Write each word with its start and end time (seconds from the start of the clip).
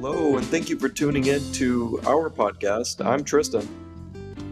Hello, 0.00 0.36
and 0.36 0.46
thank 0.46 0.68
you 0.68 0.78
for 0.78 0.88
tuning 0.88 1.26
in 1.26 1.40
to 1.52 2.00
our 2.06 2.28
podcast. 2.30 3.04
I'm 3.04 3.24
Triston, 3.24 3.66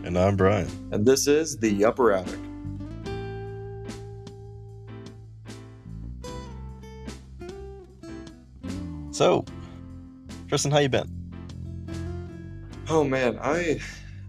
And 0.05 0.17
I'm 0.19 0.37
Brian. 0.37 0.69
and 0.93 1.05
this 1.05 1.27
is 1.27 1.57
The 1.59 1.85
Upper 1.85 2.13
Attic. 2.13 2.39
So, 9.11 9.45
Triston, 10.49 10.73
how 10.73 10.79
you 10.79 10.89
been? 10.89 11.11
Oh 12.89 13.03
man, 13.03 13.39
I 13.41 13.81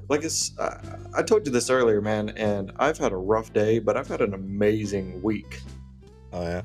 like 0.10 0.24
it's, 0.24 0.58
I, 0.60 0.80
I 1.16 1.24
told 1.24 1.46
you 1.46 1.52
this 1.52 1.70
earlier, 1.70 2.02
man, 2.02 2.30
and 2.30 2.72
I've 2.78 2.98
had 2.98 3.12
a 3.12 3.18
rough 3.18 3.54
day, 3.54 3.80
but 3.80 3.98
I've 3.98 4.08
had 4.08 4.22
an 4.22 4.34
amazing 4.34 5.22
week. 5.22 5.62
Oh 6.34 6.42
yeah. 6.44 6.62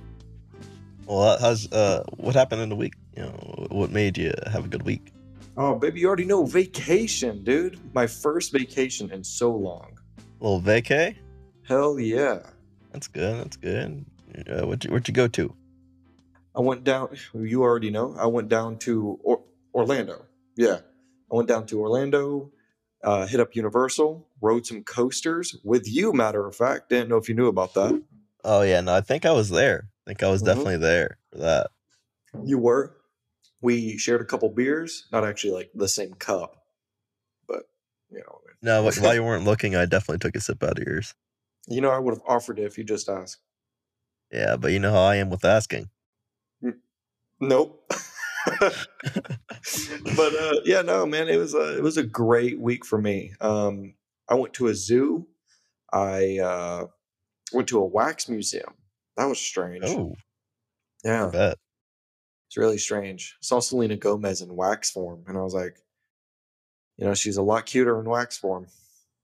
Well, 1.07 1.39
how's 1.41 1.71
uh, 1.73 2.05
what 2.17 2.35
happened 2.35 2.63
in 2.63 2.69
the 2.69 2.77
week? 2.77 2.95
You 3.17 3.25
know, 3.25 3.67
what 3.71 3.91
made 3.91 4.17
you 4.17 4.33
have 4.51 4.65
a 4.65 4.69
good 4.69 4.85
week? 4.85 5.13
Oh, 5.57 5.75
baby, 5.75 6.01
you 6.01 6.07
already 6.07 6.25
know 6.25 6.47
vacation, 6.47 7.45
dude. 7.45 7.79
My 7.95 8.07
first 8.07 8.53
vacation 8.53 9.11
in 9.11 9.23
so 9.23 9.55
long. 9.55 9.99
A 10.41 10.45
little 10.45 10.63
vacay. 10.63 11.17
Hell 11.69 12.01
yeah. 12.01 12.41
That's 12.93 13.07
good. 13.09 13.45
That's 13.45 13.57
good. 13.57 14.07
Uh, 14.49 14.67
where'd 14.67 14.85
you, 14.85 14.91
where'd 14.91 15.07
you 15.09 15.13
go 15.15 15.29
to? 15.29 15.55
I 16.57 16.61
went 16.61 16.85
down. 16.85 17.15
You 17.35 17.63
already 17.63 17.91
know. 17.91 18.15
I 18.19 18.27
went 18.27 18.49
down 18.49 18.79
to 18.81 19.19
or- 19.23 19.43
Orlando. 19.75 20.25
Yeah, 20.57 20.79
I 21.31 21.35
went 21.35 21.49
down 21.49 21.67
to 21.67 21.81
Orlando. 21.81 22.51
Uh, 23.03 23.27
hit 23.27 23.41
up 23.41 23.57
Universal. 23.57 24.29
Rode 24.41 24.65
some 24.67 24.85
coasters 24.85 25.57
with 25.65 25.89
you. 25.89 26.13
Matter 26.13 26.47
of 26.47 26.55
fact, 26.55 26.89
didn't 26.91 27.09
know 27.09 27.17
if 27.17 27.29
you 27.29 27.35
knew 27.35 27.49
about 27.49 27.75
that. 27.75 28.01
Oh 28.45 28.63
yeah, 28.63 28.81
no, 28.81 28.95
I 28.95 29.01
think 29.01 29.25
I 29.27 29.33
was 29.33 29.51
there. 29.51 29.89
I 30.07 30.11
think 30.11 30.23
I 30.23 30.29
was 30.31 30.43
Mhm. 30.43 30.47
definitely 30.47 30.77
there 30.79 31.19
for 31.31 31.39
that. 31.39 31.71
You 32.45 32.59
were. 32.59 32.97
We 33.61 33.97
shared 33.99 34.21
a 34.21 34.25
couple 34.25 34.49
beers. 34.51 35.07
Not 35.13 35.25
actually 35.25 35.53
like 35.53 35.71
the 35.75 35.89
same 35.89 36.15
cup, 36.15 36.65
but 37.47 37.65
you 38.11 38.19
know. 38.19 38.41
No, 38.63 38.83
wh- 38.89 39.03
while 39.03 39.15
you 39.15 39.25
weren't 39.25 39.45
looking, 39.45 39.75
I 39.77 39.87
definitely 39.87 40.19
took 40.19 40.37
a 40.37 40.41
sip 40.41 40.63
out 40.63 40.79
of 40.79 40.85
yours. 40.87 41.15
You 41.69 41.81
know, 41.81 41.91
I 41.91 41.99
would 41.99 42.15
have 42.15 42.23
offered 42.27 42.59
it 42.59 42.65
if 42.65 42.79
you 42.79 42.85
just 42.85 43.09
asked. 43.09 43.39
Yeah, 44.33 44.57
but 44.57 44.73
you 44.73 44.79
know 44.79 44.93
how 44.93 45.03
I 45.03 45.17
am 45.17 45.31
with 45.31 45.45
asking. 45.45 45.91
Nope. 47.41 47.93
but 50.17 50.35
uh, 50.35 50.61
yeah, 50.65 50.83
no, 50.83 51.07
man, 51.07 51.29
it 51.29 51.37
was 51.37 51.55
a 51.55 51.77
it 51.77 51.83
was 51.83 51.97
a 51.97 52.03
great 52.03 52.59
week 52.59 52.85
for 52.85 53.01
me. 53.01 53.33
Um, 53.41 53.95
I 54.29 54.35
went 54.35 54.55
to 54.55 54.69
a 54.69 54.75
zoo. 54.75 55.27
I 55.93 56.39
uh, 56.39 56.87
went 57.53 57.69
to 57.69 57.79
a 57.79 57.87
wax 57.87 58.29
museum. 58.29 58.75
That 59.17 59.27
was 59.27 59.39
strange. 59.39 59.85
Oh, 59.87 60.15
I 61.05 61.09
yeah, 61.09 61.31
bet. 61.33 61.59
it's 62.49 62.57
really 62.57 62.79
strange. 62.79 63.37
I 63.37 63.43
saw 63.43 63.61
Selena 63.61 63.97
Gomez 63.97 64.41
in 64.41 64.57
wax 64.57 64.91
form, 64.91 65.25
and 65.27 65.37
I 65.37 65.43
was 65.43 65.55
like, 65.55 65.77
you 66.97 67.07
know, 67.07 67.15
she's 67.15 67.37
a 67.37 67.43
lot 67.43 67.67
cuter 67.67 68.01
in 68.01 68.07
wax 68.07 68.39
form. 68.39 68.67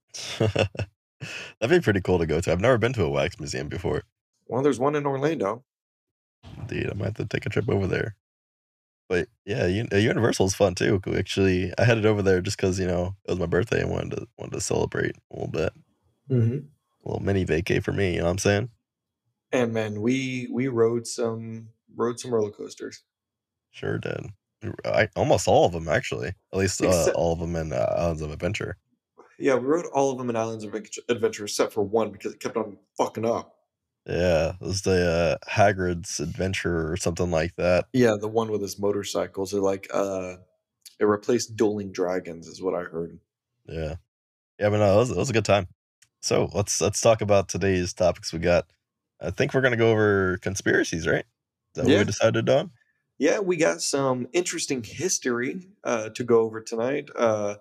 That'd 0.39 0.69
be 1.69 1.81
pretty 1.81 2.01
cool 2.01 2.19
to 2.19 2.25
go 2.25 2.39
to. 2.39 2.51
I've 2.51 2.61
never 2.61 2.77
been 2.77 2.93
to 2.93 3.03
a 3.03 3.09
wax 3.09 3.39
museum 3.39 3.67
before. 3.67 4.03
Well, 4.47 4.61
there's 4.61 4.79
one 4.79 4.95
in 4.95 5.05
Orlando. 5.05 5.63
Indeed, 6.57 6.89
I 6.89 6.93
might 6.93 7.05
have 7.05 7.15
to 7.15 7.25
take 7.25 7.45
a 7.45 7.49
trip 7.49 7.69
over 7.69 7.87
there. 7.87 8.15
But 9.09 9.27
yeah, 9.43 9.63
uh, 9.91 9.97
Universal 9.97 10.45
is 10.45 10.55
fun 10.55 10.75
too. 10.75 11.01
Actually, 11.17 11.73
I 11.79 11.83
headed 11.83 12.05
over 12.05 12.21
there 12.21 12.41
just 12.41 12.57
because 12.57 12.79
you 12.79 12.87
know 12.87 13.15
it 13.25 13.31
was 13.31 13.39
my 13.39 13.47
birthday 13.47 13.81
and 13.81 13.89
wanted 13.89 14.11
to 14.11 14.27
wanted 14.37 14.53
to 14.53 14.61
celebrate 14.61 15.15
a 15.31 15.35
little 15.35 15.51
bit. 15.51 15.73
Mm-hmm. 16.29 16.57
A 17.05 17.09
little 17.09 17.23
mini 17.25 17.43
vacay 17.43 17.83
for 17.83 17.91
me. 17.91 18.13
You 18.13 18.19
know 18.19 18.25
what 18.25 18.31
I'm 18.31 18.37
saying? 18.37 18.69
And 19.51 19.73
man, 19.73 20.01
we 20.01 20.47
we 20.53 20.67
rode 20.67 21.07
some 21.07 21.69
rode 21.95 22.19
some 22.19 22.31
roller 22.31 22.51
coasters. 22.51 23.03
Sure 23.71 23.97
did. 23.97 24.27
I 24.85 25.09
almost 25.15 25.47
all 25.47 25.65
of 25.65 25.71
them 25.71 25.89
actually. 25.89 26.33
At 26.53 26.59
least 26.59 26.81
uh, 26.83 26.87
Except- 26.87 27.15
all 27.15 27.33
of 27.33 27.39
them 27.39 27.55
in 27.55 27.73
uh, 27.73 27.95
Islands 27.97 28.21
of 28.21 28.31
Adventure. 28.31 28.77
Yeah, 29.39 29.55
we 29.55 29.65
rode 29.65 29.85
all 29.93 30.11
of 30.11 30.17
them 30.17 30.29
in 30.29 30.35
Islands 30.35 30.65
of 30.65 30.75
Adventure 31.07 31.45
except 31.45 31.73
for 31.73 31.81
one 31.81 32.11
because 32.11 32.33
it 32.33 32.41
kept 32.41 32.57
on 32.57 32.77
fucking 32.97 33.25
up. 33.25 33.55
Yeah, 34.09 34.53
it 34.59 34.61
was 34.61 34.81
the 34.81 35.39
uh, 35.45 35.49
Hagrid's 35.49 36.19
Adventure 36.19 36.91
or 36.91 36.97
something 36.97 37.29
like 37.29 37.55
that. 37.57 37.85
Yeah, 37.93 38.15
the 38.19 38.27
one 38.27 38.49
with 38.51 38.61
his 38.61 38.79
motorcycles 38.79 39.53
are 39.53 39.61
like 39.61 39.87
uh 39.93 40.37
it 40.99 41.05
replaced 41.05 41.55
dueling 41.55 41.91
dragons 41.91 42.47
is 42.47 42.61
what 42.61 42.73
I 42.75 42.83
heard. 42.83 43.19
Yeah, 43.65 43.95
yeah, 44.59 44.69
but 44.69 44.79
no, 44.79 44.93
it 44.95 44.97
was, 44.97 45.11
it 45.11 45.17
was 45.17 45.29
a 45.29 45.33
good 45.33 45.45
time. 45.45 45.67
So 46.21 46.49
let's 46.53 46.81
let's 46.81 47.01
talk 47.01 47.21
about 47.21 47.49
today's 47.49 47.93
topics. 47.93 48.33
We 48.33 48.39
got. 48.39 48.67
I 49.21 49.31
think 49.31 49.53
we're 49.53 49.61
gonna 49.61 49.77
go 49.77 49.91
over 49.91 50.37
conspiracies, 50.39 51.07
right? 51.07 51.25
Is 51.25 51.75
that 51.75 51.85
what 51.87 51.91
Yeah. 51.91 51.99
we 51.99 52.05
decided 52.05 52.49
on? 52.49 52.71
Yeah, 53.17 53.39
we 53.39 53.57
got 53.57 53.81
some 53.81 54.27
interesting 54.33 54.83
history 54.83 55.67
uh 55.83 56.09
to 56.09 56.23
go 56.23 56.41
over 56.41 56.61
tonight. 56.61 57.09
Uh 57.15 57.55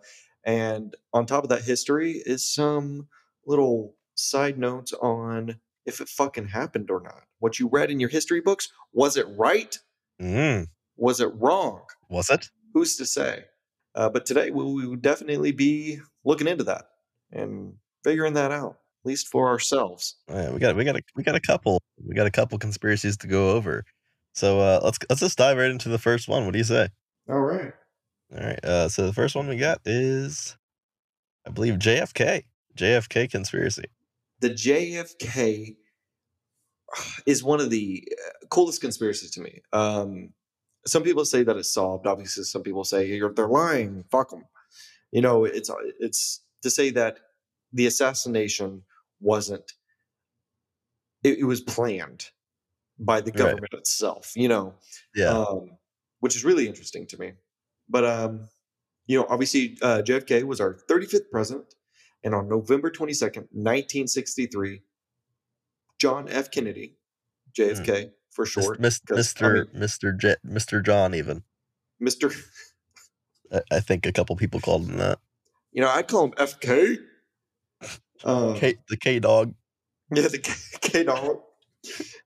and 0.45 0.95
on 1.13 1.27
top 1.27 1.43
of 1.45 1.51
that 1.51 1.63
history 1.63 2.13
is 2.25 2.49
some 2.49 3.09
little 3.47 3.97
side 4.15 4.59
notes 4.59 4.93
on 4.95 5.61
if 5.89 6.01
it 6.01 6.09
fucking 6.09 6.47
happened 6.49 6.91
or 6.91 7.01
not. 7.01 7.23
What 7.41 7.59
you 7.59 7.69
read 7.69 7.91
in 7.91 7.99
your 7.99 8.11
history 8.11 8.41
books, 8.41 8.69
was 8.93 9.17
it 9.17 9.27
right? 9.37 9.77
Mm, 10.21 10.67
Was 10.97 11.21
it 11.21 11.33
wrong? 11.35 11.83
was 12.11 12.29
it? 12.31 12.49
Who's 12.75 12.97
to 12.97 13.07
say? 13.07 13.45
Uh, 13.95 14.09
but 14.11 14.27
today 14.27 14.51
we 14.51 14.63
will 14.87 14.97
definitely 14.97 15.51
be 15.53 15.99
looking 16.25 16.47
into 16.47 16.65
that 16.65 16.85
and 17.33 17.75
figuring 18.05 18.35
that 18.35 18.53
out, 18.53 18.73
at 19.03 19.09
least 19.09 19.29
for 19.29 19.49
ourselves. 19.49 20.17
Oh, 20.29 20.37
Yeah, 20.41 20.51
we 20.53 20.59
got 20.61 20.77
we 20.77 20.85
got 20.85 20.97
a 20.97 21.03
we 21.17 21.23
got 21.23 21.35
a 21.35 21.41
couple 21.41 21.81
we 22.07 22.15
got 22.15 22.27
a 22.27 22.31
couple 22.31 22.59
conspiracies 22.59 23.17
to 23.19 23.27
go 23.27 23.51
over. 23.53 23.85
So 24.35 24.61
uh, 24.61 24.81
let's 24.85 24.99
let's 25.09 25.21
just 25.21 25.39
dive 25.39 25.57
right 25.57 25.71
into 25.71 25.89
the 25.89 25.99
first 25.99 26.29
one. 26.29 26.45
What 26.45 26.53
do 26.53 26.59
you 26.59 26.65
say? 26.65 26.89
All 27.29 27.41
right. 27.41 27.73
All 28.37 28.47
right. 28.47 28.65
Uh, 28.65 28.89
so 28.89 29.07
the 29.07 29.13
first 29.15 29.35
one 29.35 29.49
we 29.49 29.57
got 29.57 29.81
is, 29.85 30.57
I 31.47 31.51
believe 31.51 31.75
JFK. 31.75 32.43
JFK 32.77 33.31
conspiracy. 33.31 33.85
The 34.41 34.51
JFK 34.51 35.77
is 37.27 37.43
one 37.43 37.61
of 37.61 37.71
the 37.71 38.07
uh, 38.27 38.47
coolest 38.51 38.81
conspiracies 38.81 39.31
to 39.33 39.41
me. 39.41 39.61
Um, 39.73 40.31
some 40.87 41.03
people 41.03 41.25
say 41.25 41.43
that 41.43 41.57
it's 41.57 41.73
solved. 41.73 42.07
Obviously, 42.07 42.45
some 42.45 42.63
people 42.63 42.85
say 42.85 43.07
you're, 43.07 43.33
they're 43.33 43.49
lying. 43.49 44.05
Fuck 44.11 44.31
them. 44.31 44.45
You 45.13 45.23
know, 45.23 45.45
it's 45.45 45.71
it's 45.99 46.43
to 46.63 46.71
say 46.71 46.91
that 46.91 47.19
the 47.73 47.87
assassination 47.87 48.83
wasn't. 49.21 49.73
It, 51.25 51.39
it 51.41 51.45
was 51.45 51.61
planned 51.61 52.31
by 52.99 53.21
the 53.21 53.31
Right. 53.33 53.39
government 53.39 53.73
itself. 53.75 54.33
You 54.37 54.49
know, 54.49 54.75
Yeah. 55.15 55.31
um, 55.31 55.71
which 56.21 56.37
is 56.37 56.45
really 56.45 56.67
interesting 56.69 57.07
to 57.09 57.19
me. 57.19 57.33
But 57.89 58.05
um, 58.05 58.49
you 59.07 59.19
know, 59.19 59.27
obviously, 59.29 59.77
uh, 59.83 60.03
JFK 60.03 60.45
was 60.45 60.61
our 60.61 60.75
35th 60.89 61.31
president, 61.31 61.75
and 62.25 62.35
on 62.35 62.49
November 62.49 62.91
22nd, 62.91 63.47
1963, 63.53 64.83
John 65.99 66.29
F. 66.29 66.51
Kennedy, 66.51 66.97
JFK 67.57 68.11
for 68.31 68.47
short, 68.47 68.81
Mis- 68.81 69.01
'cause, 69.01 69.19
I 69.19 69.21
Mr. 69.45 69.55
mean- 69.73 69.83
Mr. 69.83 70.17
J- 70.19 70.37
Mr. 70.47 70.85
John 70.85 71.15
even. 71.15 71.43
Mr. 72.03 72.35
I, 73.53 73.61
I 73.73 73.81
think 73.81 74.07
a 74.07 74.13
couple 74.13 74.37
people 74.37 74.61
called 74.61 74.89
him 74.89 74.97
that. 74.99 75.19
You 75.73 75.83
know, 75.83 75.91
I 75.91 76.03
call 76.03 76.25
him 76.27 76.33
FK. 76.33 76.99
Um, 78.25 78.55
K, 78.57 78.77
the 78.89 78.97
K 78.97 79.19
dog. 79.21 79.55
Yeah, 80.15 80.23
the 80.29 80.39
K 80.81 81.05
Dog. 81.05 81.41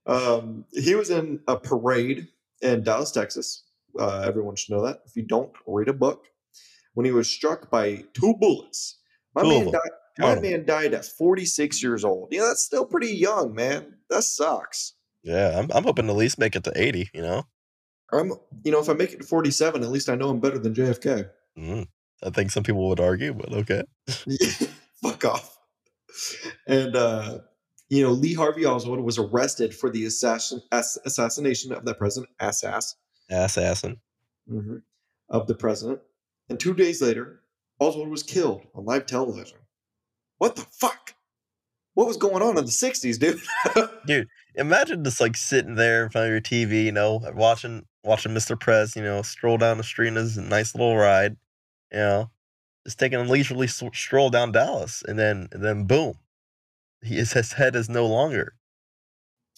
Um, 0.06 0.64
he 0.72 0.94
was 0.94 1.10
in 1.10 1.41
a 1.48 1.56
parade 1.56 2.28
in 2.62 2.82
Dallas, 2.82 3.10
Texas. 3.10 3.64
Uh, 3.98 4.20
everyone 4.26 4.56
should 4.56 4.75
know 4.75 4.82
that. 4.86 5.00
If 5.06 5.16
you 5.16 5.22
don't, 5.22 5.52
read 5.66 5.88
a 5.88 5.92
book. 5.92 6.26
When 6.94 7.04
he 7.04 7.12
was 7.12 7.28
struck 7.28 7.70
by 7.70 8.04
two 8.14 8.34
bullets, 8.41 9.00
my 9.34 9.43
man 9.43 9.70
died. 9.70 9.81
My 10.19 10.38
man 10.38 10.64
died 10.67 10.94
at 10.94 11.06
46 11.06 11.82
years 11.82 12.05
old. 12.05 12.29
You 12.32 12.40
know, 12.40 12.49
that's 12.49 12.62
still 12.62 12.84
pretty 12.84 13.14
young, 13.14 13.55
man. 13.55 13.94
That 14.11 14.25
sucks. 14.25 14.94
Yeah, 15.23 15.58
I'm 15.58 15.70
I'm 15.73 15.84
hoping 15.84 16.06
to 16.06 16.12
at 16.12 16.19
least 16.19 16.38
make 16.38 16.56
it 16.56 16.64
to 16.64 16.73
80. 16.75 17.11
You 17.14 17.23
know. 17.23 17.44
I'm, 18.12 18.32
you 18.62 18.70
know, 18.70 18.79
if 18.79 18.90
I 18.90 18.93
make 18.93 19.12
it 19.12 19.20
to 19.20 19.26
47, 19.26 19.82
at 19.82 19.90
least 19.90 20.11
I 20.11 20.17
know 20.17 20.29
I'm 20.29 20.38
better 20.38 20.58
than 20.58 20.75
JFK. 20.75 21.31
Mm. 21.58 21.87
I 22.23 22.31
think 22.31 22.50
some 22.50 22.62
people 22.62 22.87
would 22.88 23.00
argue, 23.00 23.32
but 23.32 23.52
okay. 23.52 23.82
Fuck 25.02 25.25
off. 25.25 25.58
And 26.67 26.94
uh, 26.94 27.38
you 27.88 28.02
know, 28.02 28.11
Lee 28.11 28.34
Harvey 28.34 28.67
Oswald 28.67 29.00
was 29.00 29.19
arrested 29.19 29.75
for 29.75 29.90
the 29.90 30.05
assassin, 30.05 30.62
ass, 30.70 30.99
assassination 31.05 31.73
of 31.73 31.84
the 31.84 31.94
president, 31.94 32.31
Assas, 32.40 32.94
Assassin. 33.31 34.00
hmm 34.49 34.76
of 35.29 35.46
the 35.46 35.55
president. 35.55 36.00
And 36.50 36.61
two 36.61 36.75
days 36.75 37.00
later, 37.00 37.42
Oswald 37.78 38.08
was 38.08 38.22
killed 38.22 38.66
on 38.74 38.84
live 38.84 39.06
television. 39.06 39.58
What 40.38 40.56
the 40.56 40.66
fuck? 40.72 41.14
What 41.94 42.06
was 42.06 42.16
going 42.16 42.42
on 42.42 42.56
in 42.56 42.64
the 42.64 42.70
60s, 42.70 43.19
dude? 43.19 43.40
Dude, 44.06 44.28
imagine 44.54 45.04
just 45.04 45.20
like 45.20 45.36
sitting 45.36 45.74
there 45.74 46.04
in 46.04 46.10
front 46.10 46.26
of 46.26 46.30
your 46.30 46.40
TV, 46.40 46.84
you 46.84 46.92
know, 46.92 47.20
watching 47.34 47.84
watching 48.02 48.32
Mr. 48.32 48.58
Prez, 48.58 48.96
you 48.96 49.02
know, 49.02 49.20
stroll 49.22 49.58
down 49.58 49.76
the 49.76 49.84
street 49.84 50.08
in 50.08 50.16
his 50.16 50.38
nice 50.38 50.74
little 50.74 50.96
ride, 50.96 51.36
you 51.92 51.98
know, 51.98 52.30
just 52.84 52.98
taking 52.98 53.20
a 53.20 53.24
leisurely 53.24 53.66
stroll 53.66 54.30
down 54.30 54.52
Dallas, 54.52 55.02
and 55.06 55.19
then 55.19 55.48
and 55.52 55.62
then 55.62 55.84
boom, 55.84 56.14
he 57.02 57.19
is, 57.19 57.32
his 57.32 57.52
head 57.52 57.76
is 57.76 57.88
no 57.88 58.06
longer. 58.06 58.54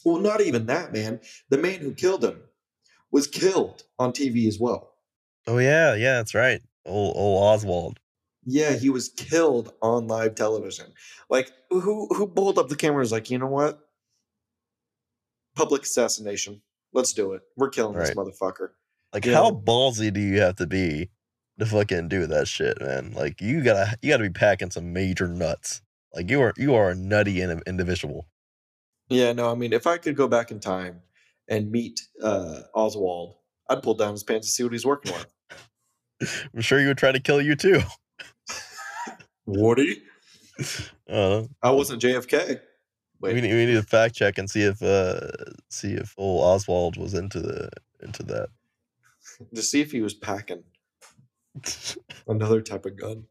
Well, 0.04 0.18
not 0.18 0.40
even 0.40 0.66
that, 0.66 0.92
man. 0.92 1.20
The 1.48 1.58
man 1.58 1.78
who 1.80 1.94
killed 1.94 2.24
him 2.24 2.42
was 3.10 3.26
killed 3.26 3.84
on 3.98 4.12
TV 4.12 4.46
as 4.48 4.58
well. 4.58 4.94
Oh 5.46 5.58
yeah, 5.58 5.94
yeah, 5.94 6.16
that's 6.16 6.34
right. 6.34 6.60
Old, 6.84 7.16
old 7.16 7.42
Oswald. 7.42 8.00
Yeah, 8.46 8.72
he 8.72 8.90
was 8.90 9.08
killed 9.10 9.72
on 9.82 10.06
live 10.06 10.34
television. 10.34 10.86
Like 11.30 11.50
who 11.70 12.08
who 12.14 12.26
pulled 12.26 12.58
up 12.58 12.68
the 12.68 12.76
camera 12.76 12.96
and 12.96 13.00
was 13.00 13.12
like, 13.12 13.30
you 13.30 13.38
know 13.38 13.46
what? 13.46 13.80
Public 15.56 15.82
assassination. 15.82 16.60
Let's 16.92 17.12
do 17.12 17.32
it. 17.32 17.42
We're 17.56 17.70
killing 17.70 17.96
this 17.98 18.10
motherfucker. 18.14 18.70
Like, 19.12 19.24
Yeah. 19.24 19.34
how 19.34 19.50
ballsy 19.50 20.12
do 20.12 20.20
you 20.20 20.40
have 20.40 20.56
to 20.56 20.66
be 20.66 21.10
to 21.58 21.66
fucking 21.66 22.08
do 22.08 22.26
that 22.26 22.48
shit, 22.48 22.80
man? 22.80 23.12
Like, 23.12 23.40
you 23.40 23.62
gotta 23.62 23.96
you 24.02 24.10
gotta 24.10 24.24
be 24.24 24.30
packing 24.30 24.70
some 24.70 24.92
major 24.92 25.28
nuts. 25.28 25.82
Like, 26.14 26.30
you 26.30 26.40
are 26.42 26.52
you 26.56 26.74
are 26.74 26.90
a 26.90 26.94
nutty 26.94 27.40
individual. 27.42 28.28
Yeah, 29.08 29.32
no, 29.32 29.50
I 29.50 29.54
mean, 29.54 29.72
if 29.72 29.86
I 29.86 29.98
could 29.98 30.16
go 30.16 30.26
back 30.28 30.50
in 30.50 30.60
time 30.60 31.00
and 31.48 31.70
meet 31.70 32.00
uh, 32.22 32.60
Oswald, 32.74 33.36
I'd 33.68 33.82
pull 33.82 33.94
down 33.94 34.12
his 34.12 34.22
pants 34.24 34.46
and 34.48 34.52
see 34.52 34.62
what 34.64 34.72
he's 34.72 34.86
working 34.86 35.12
with. 35.12 35.26
I'm 36.54 36.60
sure 36.62 36.80
he 36.80 36.86
would 36.86 36.98
try 36.98 37.12
to 37.12 37.20
kill 37.20 37.40
you 37.42 37.54
too. 37.54 37.80
Woody? 39.46 40.02
Uh, 41.08 41.44
I 41.62 41.70
wasn't 41.70 42.02
JFK. 42.02 42.60
we, 43.20 43.32
Wait, 43.32 43.42
need, 43.42 43.52
we 43.52 43.66
need 43.66 43.74
to 43.74 43.82
fact 43.82 44.14
check 44.14 44.38
and 44.38 44.48
see 44.48 44.62
if 44.62 44.82
uh 44.82 45.30
see 45.68 45.92
if 45.92 46.14
old 46.16 46.44
Oswald 46.44 46.96
was 46.96 47.14
into 47.14 47.40
the 47.40 47.70
into 48.00 48.22
that. 48.24 48.48
to 49.54 49.62
see 49.62 49.80
if 49.80 49.90
he 49.92 50.00
was 50.00 50.14
packing 50.14 50.62
another 52.28 52.60
type 52.60 52.86
of 52.86 52.96
gun. 52.96 53.24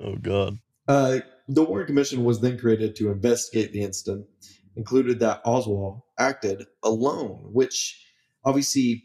oh 0.00 0.16
god. 0.16 0.58
Uh, 0.88 1.20
the 1.46 1.62
Warren 1.62 1.86
Commission 1.86 2.24
was 2.24 2.40
then 2.40 2.58
created 2.58 2.96
to 2.96 3.10
investigate 3.10 3.72
the 3.72 3.82
incident, 3.82 4.26
included 4.74 5.20
that 5.20 5.40
Oswald 5.44 6.02
acted 6.18 6.66
alone, 6.82 7.48
which 7.52 8.04
obviously, 8.44 9.04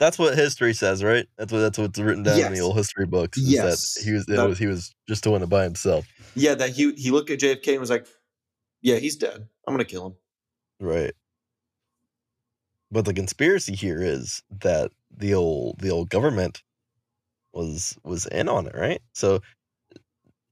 That's 0.00 0.18
what 0.18 0.36
history 0.36 0.72
says, 0.74 1.02
right? 1.04 1.26
That's 1.36 1.52
what 1.52 1.60
that's 1.60 1.78
what's 1.78 1.98
written 1.98 2.22
down 2.22 2.38
in 2.38 2.52
the 2.54 2.60
old 2.60 2.76
history 2.76 3.06
books. 3.06 3.38
Yes. 3.40 3.94
that 3.94 4.04
he 4.04 4.12
was, 4.12 4.26
That- 4.26 4.48
was 4.48 4.58
he 4.58 4.66
was 4.66 4.94
just 5.08 5.24
doing 5.24 5.42
it 5.42 5.48
by 5.48 5.64
himself. 5.64 6.06
yeah, 6.34 6.54
that 6.54 6.70
he 6.70 6.92
he 6.94 7.10
looked 7.10 7.30
at 7.30 7.40
JFK 7.40 7.72
and 7.72 7.80
was 7.80 7.90
like, 7.90 8.06
"Yeah, 8.82 8.96
he's 8.96 9.16
dead. 9.16 9.48
I'm 9.66 9.74
gonna 9.74 9.84
kill 9.84 10.06
him." 10.06 10.14
Right. 10.80 11.12
But 12.90 13.04
the 13.04 13.12
conspiracy 13.14 13.74
here 13.74 14.00
is 14.02 14.42
that 14.62 14.92
the 15.14 15.34
old 15.34 15.80
the 15.80 15.90
old 15.90 16.08
government 16.10 16.62
was 17.52 17.98
was 18.04 18.26
in 18.26 18.48
on 18.48 18.66
it, 18.66 18.74
right? 18.74 19.00
So 19.12 19.40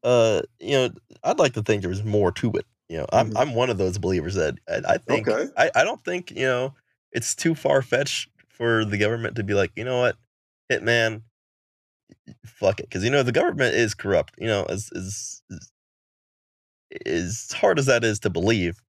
uh 0.03 0.43
you 0.61 0.73
know, 0.73 0.91
I'd 1.25 1.39
like 1.39 1.55
to 1.55 1.63
think 1.63 1.83
there 1.83 1.89
was 1.91 2.05
more 2.05 2.33
to 2.33 2.53
it. 2.53 2.67
You 2.89 2.99
know, 2.99 3.07
I'm 3.13 3.31
Mhm. 3.31 3.41
I'm 3.41 3.55
one 3.55 3.71
of 3.71 3.79
those 3.79 3.99
believers 3.99 4.35
that 4.35 4.55
I, 4.69 4.95
I 4.95 4.99
think 4.99 5.29
Okay. 5.29 5.51
I, 5.57 5.71
I 5.75 5.85
don't 5.85 6.05
think, 6.05 6.31
you 6.31 6.45
know, 6.47 6.75
it's 7.13 7.35
too 7.35 7.55
far 7.55 7.81
fetched 7.83 8.29
for 8.57 8.85
the 8.85 8.99
government 8.99 9.37
to 9.37 9.45
be 9.45 9.55
like, 9.55 9.73
you 9.77 9.85
know 9.85 10.01
what, 10.01 10.17
hitman, 10.71 11.23
fuck 12.45 12.81
it. 12.81 12.89
Because 12.89 13.05
you 13.05 13.11
know, 13.11 13.23
the 13.23 13.33
government 13.33 13.75
is 13.75 13.95
corrupt, 13.95 14.35
you 14.39 14.47
know, 14.47 14.65
as 14.65 14.91
as 14.95 15.43
as, 17.05 17.53
hard 17.53 17.79
as 17.79 17.87
that 17.87 18.05
is 18.05 18.21
to 18.21 18.31
believe, 18.31 18.81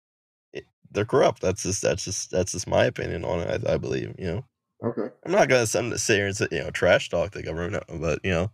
it, 0.53 0.65
they're 0.91 1.05
corrupt. 1.05 1.41
That's 1.41 1.63
just 1.63 1.81
that's 1.81 2.03
just 2.03 2.31
that's 2.31 2.53
just 2.53 2.67
my 2.67 2.85
opinion 2.85 3.25
on 3.25 3.41
it. 3.41 3.63
I, 3.67 3.73
I 3.73 3.77
believe, 3.77 4.15
you 4.17 4.25
know. 4.25 4.45
Okay. 4.83 5.13
I'm 5.25 5.31
not 5.31 5.49
gonna 5.49 5.65
sit 5.65 5.99
sit 5.99 6.15
here 6.15 6.27
and 6.27 6.37
say, 6.37 6.47
you 6.51 6.63
know 6.63 6.69
trash 6.69 7.09
talk 7.09 7.31
the 7.31 7.43
government, 7.43 7.83
but 7.99 8.19
you 8.23 8.31
know, 8.31 8.51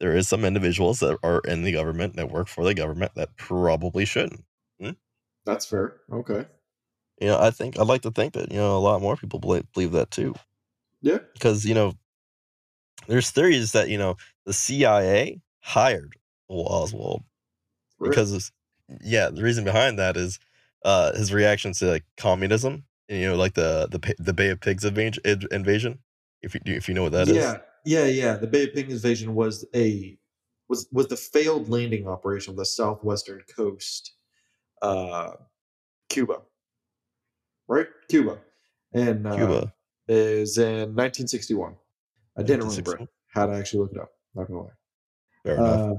there 0.00 0.16
is 0.16 0.28
some 0.28 0.44
individuals 0.44 1.00
that 1.00 1.18
are 1.22 1.40
in 1.46 1.62
the 1.62 1.72
government 1.72 2.16
that 2.16 2.30
work 2.30 2.48
for 2.48 2.64
the 2.64 2.74
government 2.74 3.12
that 3.16 3.36
probably 3.36 4.04
shouldn't. 4.04 4.44
Hmm? 4.80 4.90
That's 5.44 5.64
fair. 5.64 5.96
Okay. 6.12 6.44
You 7.20 7.28
know, 7.28 7.38
I 7.40 7.50
think 7.50 7.78
I'd 7.78 7.86
like 7.86 8.02
to 8.02 8.10
think 8.10 8.34
that 8.34 8.50
you 8.52 8.58
know 8.58 8.76
a 8.76 8.78
lot 8.78 9.00
more 9.00 9.16
people 9.16 9.38
believe, 9.38 9.70
believe 9.72 9.92
that 9.92 10.10
too, 10.10 10.34
Yeah. 11.00 11.18
because 11.34 11.64
you 11.64 11.74
know, 11.74 11.94
there's 13.06 13.30
theories 13.30 13.72
that 13.72 13.88
you 13.88 13.98
know 13.98 14.16
the 14.44 14.52
CIA 14.52 15.40
hired 15.60 16.16
Oswald 16.48 17.22
Really? 17.98 18.10
because 18.10 18.32
of, 18.32 18.50
yeah, 19.02 19.30
the 19.30 19.42
reason 19.42 19.64
behind 19.64 19.98
that 19.98 20.16
is 20.16 20.38
uh 20.84 21.12
his 21.14 21.32
reaction 21.32 21.72
to 21.72 21.86
like 21.86 22.04
communism, 22.16 22.84
and, 23.08 23.18
you 23.20 23.28
know, 23.28 23.36
like 23.36 23.54
the 23.54 23.88
the 23.90 24.14
the 24.18 24.32
Bay 24.34 24.50
of 24.50 24.60
Pigs 24.60 24.84
invasion. 24.84 25.98
if 26.42 26.54
you 26.54 26.60
if 26.66 26.88
you 26.88 26.94
know 26.94 27.02
what 27.04 27.12
that 27.12 27.28
is. 27.28 27.36
yeah, 27.36 27.58
yeah, 27.84 28.04
yeah. 28.04 28.36
The 28.36 28.46
Bay 28.46 28.64
of 28.64 28.74
Pigs 28.74 28.92
invasion 28.92 29.34
was 29.34 29.64
a 29.74 30.18
was 30.68 30.86
was 30.92 31.08
the 31.08 31.16
failed 31.16 31.68
landing 31.68 32.06
operation 32.06 32.52
on 32.52 32.56
the 32.56 32.64
southwestern 32.66 33.42
coast, 33.56 34.12
uh, 34.82 35.32
Cuba, 36.08 36.42
right? 37.68 37.86
Cuba, 38.08 38.38
and 38.92 39.26
uh, 39.26 39.36
Cuba. 39.36 39.74
is 40.08 40.58
in 40.58 40.94
1961. 40.94 41.76
I 42.36 42.42
didn't 42.42 42.68
remember 42.68 42.96
it. 42.96 43.08
1961? 43.08 43.08
Had 43.28 43.46
to 43.46 43.58
actually 43.58 43.80
look 43.80 43.92
it 43.92 44.00
up. 44.00 44.10
Not 44.34 44.48
gonna 44.48 44.60
lie. 44.60 44.70
Fair 45.44 45.54
enough. 45.56 45.90
Uh, 45.90 45.94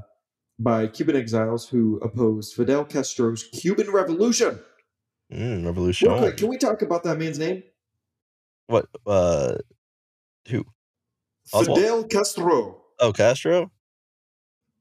by 0.60 0.88
Cuban 0.88 1.16
exiles 1.16 1.68
who 1.69 1.98
opposed 2.00 2.56
Fidel 2.56 2.84
Castro's 2.84 3.44
Cuban 3.44 3.92
Revolution. 3.92 4.60
Mm, 5.31 5.66
revolution. 5.66 6.10
Real 6.10 6.19
quick, 6.19 6.38
can 6.38 6.48
we 6.48 6.58
talk 6.58 6.81
about 6.81 7.04
that 7.04 7.18
man's 7.19 7.38
name? 7.38 7.64
What? 8.68 8.88
Uh, 9.06 9.56
who? 10.48 10.66
Oswald? 11.54 11.80
Fidel 11.80 12.04
Castro. 12.06 12.81
Oh, 13.00 13.14
Castro. 13.14 13.72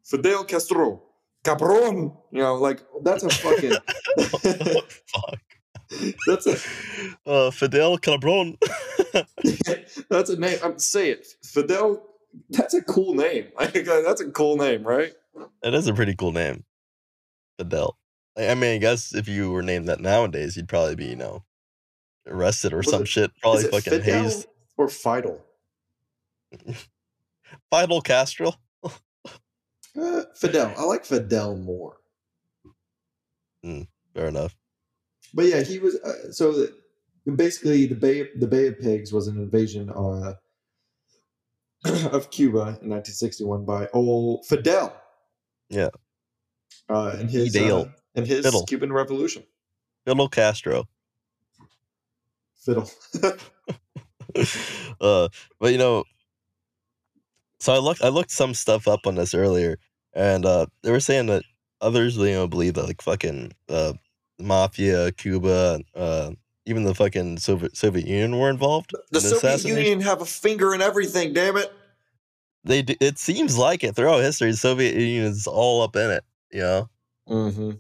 Fidel 0.04 0.44
Castro. 0.44 1.02
Cabron. 1.44 2.16
You 2.32 2.42
know, 2.42 2.54
like 2.56 2.82
that's 3.02 3.22
a 3.22 3.30
fucking 3.30 3.70
Fuck. 4.18 5.40
That's 6.26 6.46
a 6.46 6.56
Uh, 7.26 7.50
Fidel 7.50 7.98
Cabron. 7.98 8.56
that's 10.10 10.30
a 10.30 10.36
name. 10.38 10.58
I'm 10.62 10.78
say 10.78 11.10
it. 11.10 11.26
Fidel. 11.42 12.02
That's 12.50 12.74
a 12.74 12.82
cool 12.82 13.14
name. 13.14 13.46
Like, 13.58 13.76
uh, 13.88 14.02
that's 14.02 14.20
a 14.20 14.30
cool 14.30 14.56
name, 14.56 14.82
right? 14.84 15.12
that 15.62 15.74
is 15.74 15.86
a 15.88 15.94
pretty 15.94 16.14
cool 16.14 16.32
name. 16.32 16.64
Fidel. 17.58 17.96
I 18.36 18.48
I 18.50 18.54
mean, 18.54 18.74
I 18.74 18.78
guess 18.78 19.14
if 19.14 19.28
you 19.28 19.50
were 19.50 19.62
named 19.62 19.88
that 19.88 20.00
nowadays, 20.00 20.56
you'd 20.56 20.68
probably 20.68 20.94
be, 20.96 21.06
you 21.06 21.16
know, 21.16 21.44
arrested 22.26 22.72
or 22.72 22.78
Was 22.78 22.90
some 22.90 23.02
it- 23.02 23.08
shit. 23.08 23.30
Probably 23.40 23.64
it 23.64 23.70
fucking 23.70 24.00
Fidel 24.02 24.22
hazed. 24.24 24.46
or 24.76 24.88
Fidel? 24.88 25.40
Fidel 27.72 28.00
Castro. 28.02 28.52
Uh, 29.98 30.22
Fidel. 30.34 30.74
I 30.76 30.84
like 30.84 31.04
Fidel 31.06 31.56
more. 31.56 31.96
Fair 33.64 34.26
enough. 34.28 34.54
But 35.36 35.44
yeah, 35.44 35.62
he 35.62 35.78
was. 35.78 35.96
Uh, 35.96 36.32
so 36.32 36.50
the, 36.52 36.72
basically, 37.30 37.86
the 37.86 37.94
Bay 37.94 38.26
the 38.34 38.46
Bay 38.46 38.68
of 38.68 38.80
Pigs 38.80 39.12
was 39.12 39.28
an 39.28 39.36
invasion 39.36 39.90
uh, 39.90 40.32
of 42.10 42.30
Cuba 42.30 42.78
in 42.80 42.88
1961 42.88 43.66
by 43.66 43.86
old 43.92 44.46
Fidel. 44.46 44.96
Yeah. 45.68 45.90
Uh, 46.88 47.16
and 47.18 47.30
his 47.30 47.52
Fidel. 47.52 47.82
uh, 47.82 47.88
and 48.14 48.26
his 48.26 48.46
Fiddle. 48.46 48.64
Cuban 48.64 48.90
Revolution. 48.90 49.42
Fidel 50.06 50.28
Castro. 50.30 50.88
Fiddle. 52.64 52.90
uh, 55.02 55.28
but 55.60 55.70
you 55.70 55.76
know, 55.76 56.04
so 57.60 57.74
I 57.74 57.78
looked 57.78 58.02
I 58.02 58.08
looked 58.08 58.30
some 58.30 58.54
stuff 58.54 58.88
up 58.88 59.06
on 59.06 59.16
this 59.16 59.34
earlier, 59.34 59.78
and 60.14 60.46
uh, 60.46 60.64
they 60.82 60.90
were 60.90 60.98
saying 60.98 61.26
that 61.26 61.42
others 61.82 62.16
you 62.16 62.32
know 62.32 62.48
believe 62.48 62.72
that 62.74 62.86
like 62.86 63.02
fucking 63.02 63.52
uh, 63.68 63.92
mafia, 64.38 65.12
Cuba, 65.12 65.80
uh, 65.94 66.32
even 66.66 66.84
the 66.84 66.94
fucking 66.94 67.38
Soviet 67.38 67.76
Soviet 67.76 68.06
Union 68.06 68.38
were 68.38 68.50
involved. 68.50 68.92
the 69.10 69.18
in 69.18 69.22
the 69.24 69.30
Soviet. 69.58 69.64
Union 69.64 70.00
have 70.00 70.20
a 70.20 70.26
finger 70.26 70.74
in 70.74 70.82
everything. 70.82 71.32
Damn 71.32 71.56
it. 71.56 71.72
They 72.64 72.82
do, 72.82 72.94
it 73.00 73.18
seems 73.18 73.56
like 73.56 73.84
it 73.84 73.94
throughout 73.94 74.18
history. 74.22 74.50
The 74.50 74.56
Soviet 74.56 74.94
Union 74.94 75.24
is 75.24 75.46
all 75.46 75.82
up 75.82 75.94
in 75.96 76.10
it. 76.10 76.24
You 76.52 76.60
know, 76.60 76.88
Mm-hmm. 77.28 77.70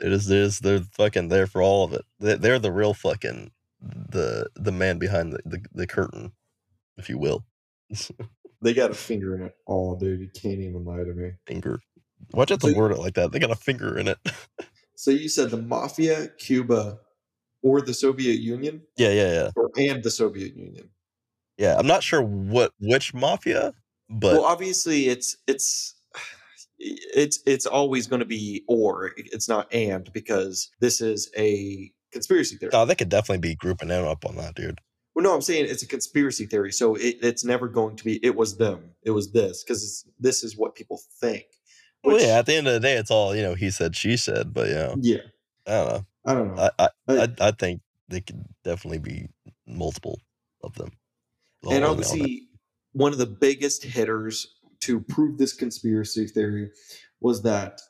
it 0.00 0.12
is 0.12 0.26
there's 0.26 0.60
they're 0.60 0.80
fucking 0.80 1.28
there 1.28 1.46
for 1.46 1.62
all 1.62 1.84
of 1.84 1.92
it. 1.92 2.04
They, 2.20 2.34
they're 2.36 2.58
the 2.58 2.72
real 2.72 2.94
fucking 2.94 3.50
the 3.80 4.48
the 4.54 4.72
man 4.72 4.98
behind 4.98 5.32
the, 5.32 5.40
the, 5.44 5.64
the 5.72 5.86
curtain, 5.86 6.32
if 6.96 7.08
you 7.08 7.18
will. 7.18 7.44
They 8.62 8.72
got 8.72 8.90
a 8.90 8.94
finger 8.94 9.36
in 9.36 9.42
it. 9.42 9.54
Oh, 9.68 9.96
dude, 9.98 10.18
you 10.18 10.30
can't 10.34 10.58
even 10.60 10.82
lie 10.84 11.04
to 11.04 11.12
me. 11.12 11.32
finger. 11.46 11.78
Watch 12.32 12.50
out 12.50 12.60
to 12.62 12.70
So 12.72 12.76
word 12.76 12.90
it 12.90 12.98
like 12.98 13.12
that. 13.14 13.30
They 13.30 13.38
got 13.38 13.50
a 13.50 13.54
finger 13.54 13.98
in 13.98 14.08
it. 14.08 14.18
So 14.96 15.10
you 15.10 15.28
said 15.28 15.50
the 15.50 15.58
mafia, 15.58 16.28
Cuba, 16.38 16.98
or 17.62 17.80
the 17.82 17.94
Soviet 17.94 18.40
Union, 18.40 18.82
yeah, 18.96 19.10
yeah, 19.10 19.32
yeah, 19.32 19.50
or 19.54 19.70
and 19.76 20.02
the 20.02 20.10
Soviet 20.10 20.56
Union. 20.56 20.88
yeah. 21.58 21.76
I'm 21.78 21.86
not 21.86 22.02
sure 22.02 22.22
what 22.22 22.72
which 22.80 23.12
mafia, 23.12 23.74
but 24.08 24.32
well, 24.34 24.44
obviously, 24.44 25.08
it's 25.08 25.36
it's 25.46 25.94
it's 26.78 27.40
it's 27.46 27.66
always 27.66 28.06
going 28.06 28.20
to 28.20 28.26
be 28.26 28.64
or. 28.68 29.12
It's 29.16 29.48
not 29.48 29.72
and 29.72 30.10
because 30.12 30.70
this 30.80 31.00
is 31.00 31.30
a 31.36 31.92
conspiracy 32.10 32.56
theory. 32.56 32.70
no, 32.72 32.86
they 32.86 32.94
could 32.94 33.10
definitely 33.10 33.46
be 33.46 33.54
grouping 33.54 33.88
them 33.88 34.06
up 34.06 34.24
on 34.24 34.36
that, 34.36 34.54
dude. 34.54 34.80
Well, 35.14 35.22
no, 35.24 35.34
I'm 35.34 35.42
saying 35.42 35.66
it's 35.68 35.82
a 35.82 35.88
conspiracy 35.88 36.46
theory, 36.46 36.72
so 36.72 36.94
it, 36.94 37.16
it's 37.22 37.44
never 37.44 37.68
going 37.68 37.96
to 37.96 38.04
be. 38.04 38.24
It 38.24 38.36
was 38.36 38.56
them. 38.56 38.90
It 39.02 39.10
was 39.10 39.32
this 39.32 39.62
because 39.62 40.06
this 40.18 40.42
is 40.42 40.56
what 40.56 40.74
people 40.74 41.00
think. 41.20 41.46
Well, 42.06 42.20
yeah. 42.20 42.38
At 42.38 42.46
the 42.46 42.54
end 42.54 42.66
of 42.68 42.74
the 42.74 42.80
day, 42.80 42.94
it's 42.96 43.10
all 43.10 43.34
you 43.34 43.42
know. 43.42 43.54
He 43.54 43.70
said, 43.70 43.96
she 43.96 44.16
said, 44.16 44.54
but 44.54 44.68
you 44.68 44.74
know, 44.74 44.96
Yeah, 45.00 45.18
I 45.66 45.70
don't 45.72 45.88
know. 45.88 46.06
I 46.24 46.34
don't 46.34 46.54
know. 46.56 46.62
I 46.62 46.70
I 46.78 46.88
I- 47.08 47.22
I, 47.22 47.28
I 47.48 47.50
think 47.52 47.80
they 48.08 48.20
could 48.20 48.44
definitely 48.64 48.98
be 48.98 49.28
multiple 49.66 50.20
of 50.62 50.74
them. 50.74 50.90
And 51.70 51.84
obviously, 51.84 52.48
one 52.92 53.12
of 53.12 53.18
the 53.18 53.26
biggest 53.26 53.82
hitters 53.82 54.46
to 54.82 55.00
prove 55.00 55.36
this 55.38 55.52
conspiracy 55.52 56.26
theory 56.28 56.70
was 57.20 57.42
that 57.42 57.80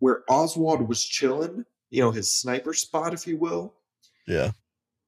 where 0.00 0.24
Oswald 0.28 0.88
was 0.88 1.04
chilling, 1.04 1.64
you 1.90 2.00
know, 2.02 2.10
his 2.10 2.32
sniper 2.32 2.72
spot, 2.74 3.14
if 3.14 3.26
you 3.26 3.38
will, 3.38 3.74
yeah. 4.26 4.50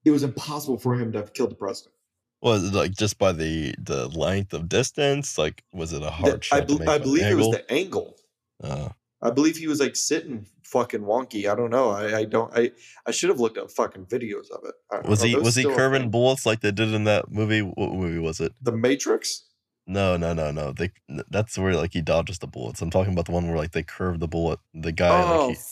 it 0.05 0.11
was 0.11 0.23
impossible 0.23 0.77
for 0.79 0.95
him 0.95 1.11
to 1.11 1.17
have 1.19 1.33
killed 1.33 1.51
the 1.51 1.55
president. 1.55 1.93
Was 2.41 2.63
it 2.63 2.73
like 2.73 2.91
just 2.91 3.17
by 3.17 3.33
the 3.33 3.75
the 3.79 4.07
length 4.07 4.53
of 4.53 4.69
distance? 4.69 5.37
Like, 5.37 5.61
was 5.73 5.91
it 5.91 5.97
a 5.97 5.99
The- 6.05 6.11
hard 6.11 6.43
shot? 6.45 6.71
I, 6.71 6.73
make 6.77 6.87
I 6.87 6.97
believe 6.97 7.23
it 7.25 7.35
was 7.35 7.49
the 7.49 7.69
angle. 7.69 8.15
Uh, 8.63 8.89
I 9.21 9.31
believe 9.31 9.57
he 9.57 9.67
was 9.67 9.79
like 9.79 9.95
sitting 9.95 10.45
fucking 10.63 11.01
wonky. 11.01 11.51
I 11.51 11.55
don't 11.55 11.69
know. 11.71 11.89
I, 11.89 12.19
I 12.19 12.25
don't. 12.25 12.51
I 12.57 12.71
I 13.05 13.11
should 13.11 13.29
have 13.29 13.39
looked 13.39 13.57
up 13.57 13.69
fucking 13.71 14.05
videos 14.05 14.49
of 14.51 14.63
it. 14.65 14.75
I- 14.91 15.07
was 15.07 15.21
he 15.21 15.35
was 15.35 15.55
he 15.55 15.63
curving 15.63 16.03
thing? 16.03 16.11
bullets 16.11 16.45
like 16.45 16.61
they 16.61 16.71
did 16.71 16.93
in 16.93 17.03
that 17.05 17.31
movie? 17.31 17.61
What 17.61 17.93
movie 17.93 18.19
was 18.19 18.39
it? 18.39 18.53
the 18.61 18.71
Matrix? 18.71 19.45
No, 19.87 20.17
no, 20.17 20.33
no, 20.33 20.51
no. 20.51 20.71
They 20.71 20.91
that's 21.29 21.57
where 21.57 21.73
like 21.75 21.93
he 21.93 22.01
dodges 22.01 22.39
the 22.39 22.47
bullets. 22.47 22.81
I'm 22.81 22.91
talking 22.91 23.11
about 23.13 23.25
the 23.25 23.31
one 23.31 23.47
where 23.47 23.57
like 23.57 23.71
they 23.71 23.83
curve 23.83 24.19
the 24.19 24.27
bullet. 24.27 24.59
The 24.73 24.91
guy 24.91 25.23
oh 25.23 25.47
like 25.47 25.57
he, 25.57 25.63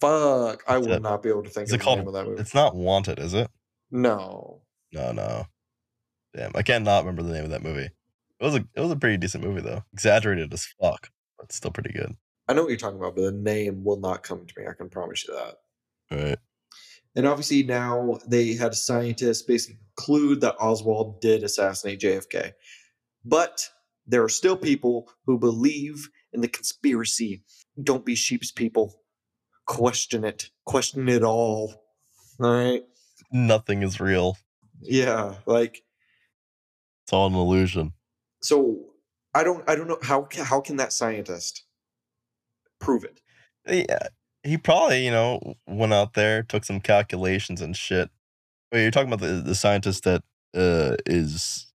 fuck! 0.00 0.64
I 0.66 0.78
will 0.78 1.00
not 1.00 1.22
be 1.22 1.28
able 1.28 1.42
to 1.44 1.50
think 1.50 1.68
Is 1.68 1.72
of 1.72 1.78
the 1.80 1.84
name 1.86 1.96
called- 2.04 2.08
of 2.08 2.14
that 2.14 2.26
movie. 2.26 2.40
it's 2.40 2.54
not 2.54 2.74
wanted, 2.74 3.18
is 3.18 3.32
it? 3.34 3.48
No. 3.90 4.62
No, 4.92 5.12
no. 5.12 5.46
Damn, 6.34 6.52
I 6.54 6.62
cannot 6.62 7.00
remember 7.04 7.22
the 7.22 7.32
name 7.32 7.44
of 7.44 7.50
that 7.50 7.62
movie. 7.62 7.86
It 8.40 8.44
was 8.44 8.54
a 8.56 8.64
it 8.74 8.80
was 8.80 8.90
a 8.90 8.96
pretty 8.96 9.16
decent 9.16 9.44
movie 9.44 9.60
though. 9.60 9.84
Exaggerated 9.92 10.52
as 10.52 10.66
fuck, 10.80 11.10
but 11.38 11.52
still 11.52 11.70
pretty 11.70 11.92
good. 11.92 12.16
I 12.50 12.52
know 12.52 12.62
what 12.62 12.70
you're 12.70 12.78
talking 12.78 12.98
about, 12.98 13.14
but 13.14 13.22
the 13.22 13.30
name 13.30 13.84
will 13.84 14.00
not 14.00 14.24
come 14.24 14.44
to 14.44 14.54
me. 14.58 14.66
I 14.68 14.72
can 14.72 14.88
promise 14.90 15.24
you 15.24 15.34
that. 15.36 15.54
Right. 16.10 16.38
And 17.14 17.24
obviously 17.24 17.62
now 17.62 18.18
they 18.26 18.54
had 18.54 18.74
scientists 18.74 19.42
basically 19.42 19.78
conclude 19.96 20.40
that 20.40 20.56
Oswald 20.58 21.20
did 21.20 21.44
assassinate 21.44 22.00
JFK. 22.00 22.50
But 23.24 23.64
there 24.04 24.24
are 24.24 24.28
still 24.28 24.56
people 24.56 25.08
who 25.26 25.38
believe 25.38 26.08
in 26.32 26.40
the 26.40 26.48
conspiracy. 26.48 27.44
Don't 27.80 28.04
be 28.04 28.16
sheep's 28.16 28.50
people. 28.50 29.00
Question 29.66 30.24
it. 30.24 30.50
Question 30.64 31.08
it 31.08 31.22
all. 31.22 31.84
All 32.40 32.52
right. 32.52 32.82
Nothing 33.30 33.84
is 33.84 34.00
real. 34.00 34.36
Yeah. 34.80 35.36
Like 35.46 35.82
It's 37.04 37.12
all 37.12 37.28
an 37.28 37.34
illusion. 37.34 37.92
so. 38.42 38.86
I 39.32 39.44
don't. 39.44 39.62
I 39.70 39.76
don't 39.76 39.86
know 39.86 39.98
how. 40.02 40.26
How 40.42 40.60
can 40.60 40.78
that 40.78 40.92
scientist 40.92 41.62
prove 42.80 43.04
it? 43.04 43.20
Yeah, 43.66 44.08
he 44.42 44.56
probably 44.56 45.04
you 45.04 45.10
know 45.10 45.54
went 45.66 45.92
out 45.92 46.14
there, 46.14 46.42
took 46.42 46.64
some 46.64 46.80
calculations 46.80 47.60
and 47.60 47.76
shit. 47.76 48.10
Wait, 48.72 48.82
you're 48.82 48.90
talking 48.90 49.12
about 49.12 49.26
the 49.26 49.42
the 49.42 49.54
scientist 49.54 50.04
that 50.04 50.22
uh 50.54 50.96
is 51.06 51.70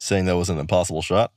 saying 0.00 0.26
that 0.26 0.36
was 0.36 0.50
an 0.50 0.58
impossible 0.58 1.02
shot, 1.02 1.32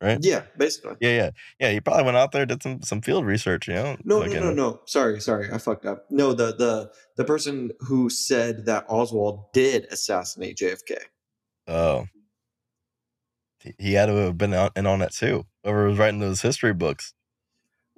right? 0.00 0.18
Yeah. 0.22 0.42
Basically. 0.56 0.96
Yeah, 1.00 1.10
yeah, 1.10 1.30
yeah. 1.58 1.70
He 1.72 1.80
probably 1.80 2.04
went 2.04 2.16
out 2.16 2.32
there, 2.32 2.46
did 2.46 2.62
some 2.62 2.82
some 2.82 3.02
field 3.02 3.26
research. 3.26 3.68
You 3.68 3.74
know, 3.74 3.96
No, 4.04 4.22
no, 4.22 4.40
no, 4.40 4.52
no. 4.52 4.80
Sorry, 4.86 5.20
sorry. 5.20 5.50
I 5.52 5.58
fucked 5.58 5.86
up. 5.86 6.06
No, 6.10 6.32
the 6.32 6.54
the 6.54 6.90
the 7.16 7.24
person 7.24 7.72
who 7.80 8.08
said 8.08 8.66
that 8.66 8.86
Oswald 8.88 9.52
did 9.52 9.86
assassinate 9.90 10.56
JFK. 10.56 10.96
Oh, 11.68 12.06
he, 13.60 13.74
he 13.78 13.92
had 13.94 14.06
to 14.06 14.14
have 14.14 14.38
been 14.38 14.54
in 14.54 14.86
on 14.86 15.02
it 15.02 15.12
too. 15.12 15.44
Whoever 15.62 15.88
was 15.88 15.98
writing 15.98 16.20
those 16.20 16.42
history 16.42 16.72
books. 16.72 17.12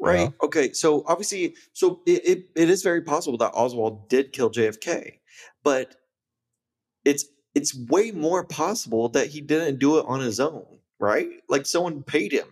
Right. 0.04 0.32
Okay. 0.42 0.73
So 0.73 1.04
obviously, 1.06 1.54
so 1.73 2.00
it, 2.06 2.26
it, 2.26 2.49
it 2.56 2.71
is 2.71 2.82
very 2.82 3.02
possible 3.02 3.38
that 3.38 3.52
Oswald 3.54 4.09
did 4.09 4.32
kill 4.32 4.50
JFK, 4.50 5.21
but 5.62 5.94
it's 7.04 7.25
it's 7.54 7.76
way 7.88 8.11
more 8.11 8.44
possible 8.44 9.09
that 9.11 9.28
he 9.28 9.40
didn't 9.40 9.78
do 9.78 9.99
it 9.99 10.06
on 10.06 10.21
his 10.21 10.40
own, 10.40 10.78
right? 10.99 11.28
Like 11.49 11.66
someone 11.66 12.02
paid 12.02 12.32
him. 12.32 12.49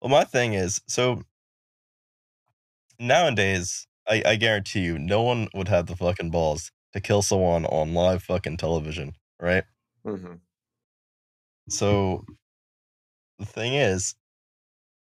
Well, 0.00 0.10
my 0.10 0.24
thing 0.24 0.54
is, 0.54 0.80
so 0.86 1.22
nowadays, 2.98 3.86
I, 4.08 4.22
I 4.26 4.36
guarantee 4.36 4.80
you, 4.80 4.98
no 4.98 5.22
one 5.22 5.48
would 5.54 5.68
have 5.68 5.86
the 5.86 5.96
fucking 5.96 6.30
balls 6.30 6.70
to 6.92 7.00
kill 7.00 7.22
someone 7.22 7.64
on 7.66 7.94
live 7.94 8.22
fucking 8.22 8.56
television, 8.58 9.14
right? 9.40 9.64
hmm 10.04 10.34
So 11.68 12.24
the 13.38 13.46
thing 13.46 13.74
is, 13.74 14.14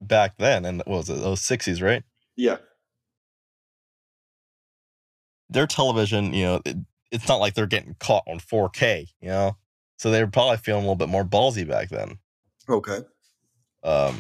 back 0.01 0.37
then, 0.37 0.65
and 0.65 0.79
what 0.85 0.97
was 0.97 1.09
it, 1.09 1.21
those 1.21 1.41
sixties, 1.41 1.81
right? 1.81 2.03
Yeah. 2.35 2.57
Their 5.49 5.67
television, 5.67 6.33
you 6.33 6.43
know, 6.43 6.61
it, 6.65 6.77
it's 7.11 7.27
not 7.27 7.37
like 7.37 7.53
they're 7.53 7.65
getting 7.67 7.95
caught 7.99 8.23
on 8.27 8.39
4K, 8.39 9.07
you 9.21 9.29
know. 9.29 9.55
So 9.97 10.11
they 10.11 10.21
were 10.23 10.29
probably 10.29 10.57
feeling 10.57 10.81
a 10.83 10.85
little 10.85 10.95
bit 10.97 11.07
more 11.09 11.23
ballsy 11.23 11.65
back 11.67 11.89
then. 11.89 12.19
Okay. 12.69 12.99
Um, 13.83 14.19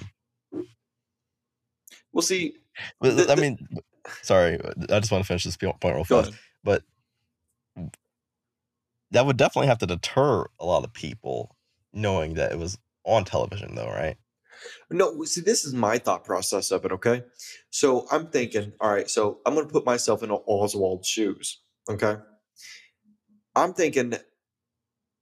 We'll 2.13 2.21
see. 2.21 2.55
but 3.01 3.15
The- 3.17 3.31
I 3.31 3.35
mean, 3.35 3.59
sorry, 4.23 4.57
I 4.89 4.99
just 4.99 5.11
want 5.11 5.23
to 5.23 5.27
finish 5.27 5.43
this 5.43 5.57
point 5.57 5.75
real 5.83 6.03
fast. 6.05 6.31
but 6.63 6.83
that 9.11 9.25
would 9.25 9.37
definitely 9.37 9.67
have 9.67 9.77
to 9.79 9.85
deter 9.85 10.45
a 10.59 10.65
lot 10.65 10.83
of 10.83 10.93
people 10.93 11.55
knowing 11.93 12.33
that 12.35 12.51
it 12.51 12.57
was 12.57 12.77
on 13.05 13.23
television 13.23 13.75
though 13.75 13.87
right 13.87 14.17
No, 14.89 15.23
see, 15.23 15.41
this 15.41 15.65
is 15.65 15.73
my 15.73 15.97
thought 15.97 16.23
process 16.23 16.71
of 16.71 16.85
it. 16.85 16.91
Okay, 16.91 17.23
so 17.69 18.07
I'm 18.11 18.27
thinking, 18.27 18.73
all 18.79 18.91
right, 18.91 19.09
so 19.09 19.39
I'm 19.45 19.55
gonna 19.55 19.67
put 19.67 19.85
myself 19.85 20.23
in 20.23 20.29
Oswald's 20.29 21.07
shoes. 21.07 21.61
Okay, 21.89 22.15
I'm 23.55 23.73
thinking, 23.73 24.15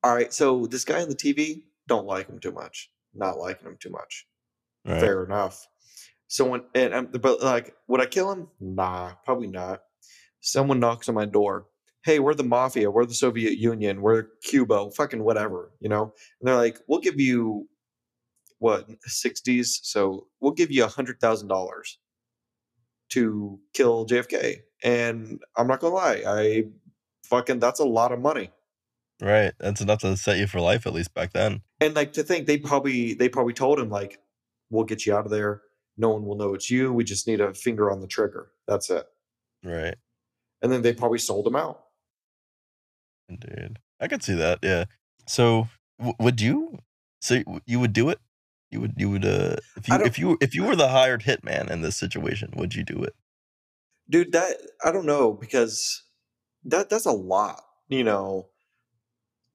all 0.04 0.14
right, 0.14 0.34
so 0.34 0.66
this 0.68 0.86
guy 0.86 1.02
on 1.02 1.10
the 1.10 1.16
TV 1.16 1.64
don't 1.88 2.06
like 2.06 2.28
him 2.28 2.40
too 2.40 2.52
much, 2.52 2.92
not 3.14 3.38
liking 3.38 3.68
him 3.68 3.78
too 3.80 3.90
much. 3.90 4.28
right 4.86 5.00
Fair 5.00 5.24
enough. 5.24 5.68
Someone 6.28 6.64
and 6.74 6.94
um, 6.94 7.08
but 7.08 7.42
like, 7.42 7.74
would 7.88 8.02
I 8.02 8.06
kill 8.06 8.32
him? 8.32 8.48
Nah, 8.60 9.14
probably 9.24 9.48
not. 9.48 9.82
Someone 10.42 10.80
knocks 10.80 11.08
on 11.10 11.16
my 11.16 11.26
door. 11.26 11.68
Hey, 12.04 12.20
we're 12.20 12.36
the 12.36 12.44
mafia. 12.44 12.92
We're 12.92 13.06
the 13.06 13.16
Soviet 13.16 13.58
Union. 13.58 14.02
We're 14.02 14.28
Cuba. 14.44 14.92
Fucking 14.92 15.24
whatever, 15.24 15.72
you 15.80 15.90
know. 15.90 16.14
And 16.40 16.48
they're 16.48 16.56
like, 16.56 16.80
we'll 16.88 17.00
give 17.00 17.20
you 17.20 17.68
what 18.60 18.88
sixties. 19.06 19.80
So 19.84 20.28
we'll 20.40 20.52
give 20.54 20.72
you 20.72 20.84
a 20.84 20.88
hundred 20.88 21.20
thousand 21.20 21.48
dollars 21.50 22.00
to 23.10 23.60
kill 23.74 24.06
JFK. 24.06 24.62
And 24.84 25.40
I'm 25.56 25.68
not 25.68 25.80
gonna 25.80 25.96
lie, 25.96 26.24
I 26.28 26.64
fucking 27.26 27.60
that's 27.60 27.80
a 27.80 27.86
lot 27.86 28.12
of 28.12 28.20
money. 28.20 28.52
right 29.22 29.54
that's 29.60 29.82
enough 29.82 30.00
to 30.00 30.16
set 30.18 30.38
you 30.38 30.46
for 30.48 30.60
life 30.60 30.86
at 30.86 30.94
least 30.94 31.14
back 31.14 31.32
then 31.34 31.62
And 31.80 31.96
like 31.96 32.14
to 32.14 32.24
think 32.24 32.46
they 32.48 32.58
probably 32.58 33.14
they 33.14 33.30
probably 33.30 33.54
told 33.54 33.80
him 33.80 33.90
like, 33.90 34.20
we'll 34.70 34.84
get 34.86 35.06
you 35.06 35.16
out 35.16 35.26
of 35.26 35.32
there. 35.32 35.62
No 35.98 36.10
one 36.10 36.26
will 36.26 36.36
know 36.36 36.54
it's 36.54 36.70
you. 36.70 36.92
We 36.92 37.04
just 37.06 37.26
need 37.28 37.40
a 37.42 37.54
finger 37.54 37.90
on 37.90 38.02
the 38.02 38.08
trigger. 38.08 38.52
That's 38.68 38.90
it. 38.90 39.06
right 39.64 39.96
And 40.62 40.72
then 40.72 40.82
they 40.82 40.94
probably 40.94 41.20
sold 41.20 41.48
him 41.48 41.56
out. 41.56 41.82
dude 43.40 43.80
i 44.00 44.08
could 44.08 44.22
see 44.24 44.36
that 44.36 44.60
yeah 44.62 44.86
so 45.28 45.68
w- 45.98 46.16
would 46.20 46.40
you 46.42 46.78
so 47.22 47.42
you 47.66 47.80
would 47.80 47.94
do 47.94 48.10
it 48.10 48.20
you 48.72 48.82
would 48.82 48.94
you 48.98 49.10
would 49.10 49.26
uh 49.26 49.56
if 49.78 49.88
you 49.88 49.96
if 50.04 50.20
you 50.20 50.38
if 50.42 50.56
you 50.56 50.64
were 50.64 50.76
the 50.76 50.90
hired 50.90 51.24
hitman 51.24 51.70
in 51.70 51.82
this 51.82 51.96
situation 51.96 52.52
would 52.56 52.76
you 52.76 52.84
do 52.84 53.04
it 53.04 53.14
Dude, 54.08 54.34
that 54.34 54.58
I 54.84 54.92
don't 54.92 55.08
know, 55.08 55.34
because 55.34 56.04
that 56.66 56.92
that's 56.92 57.08
a 57.08 57.12
lot, 57.12 57.64
you 57.88 58.04
know, 58.04 58.50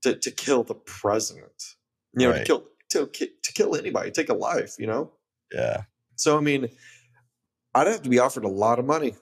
to, 0.02 0.17
to 0.17 0.31
kill 0.33 0.64
the 0.64 0.75
president. 0.75 1.76
You 2.14 2.26
know, 2.26 2.33
to 2.37 2.43
kill 2.45 2.64
to 2.90 3.07
to 3.07 3.52
kill 3.52 3.76
anybody, 3.76 4.11
take 4.11 4.29
a 4.29 4.35
life, 4.35 4.75
you 4.76 4.88
know? 4.88 5.12
yeah 5.52 5.83
So 6.17 6.37
I 6.37 6.40
mean, 6.40 6.69
I'd 7.76 7.87
have 7.87 8.02
to 8.02 8.11
be 8.11 8.19
offered 8.19 8.45
a 8.45 8.49
lot 8.49 8.81
of 8.81 8.85
money 8.85 9.14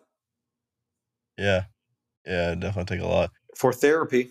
yeah 1.36 1.64
yeah 2.26 2.54
definitely 2.54 2.96
take 2.96 3.04
a 3.04 3.08
lot 3.08 3.30
for 3.56 3.72
therapy. 3.72 4.30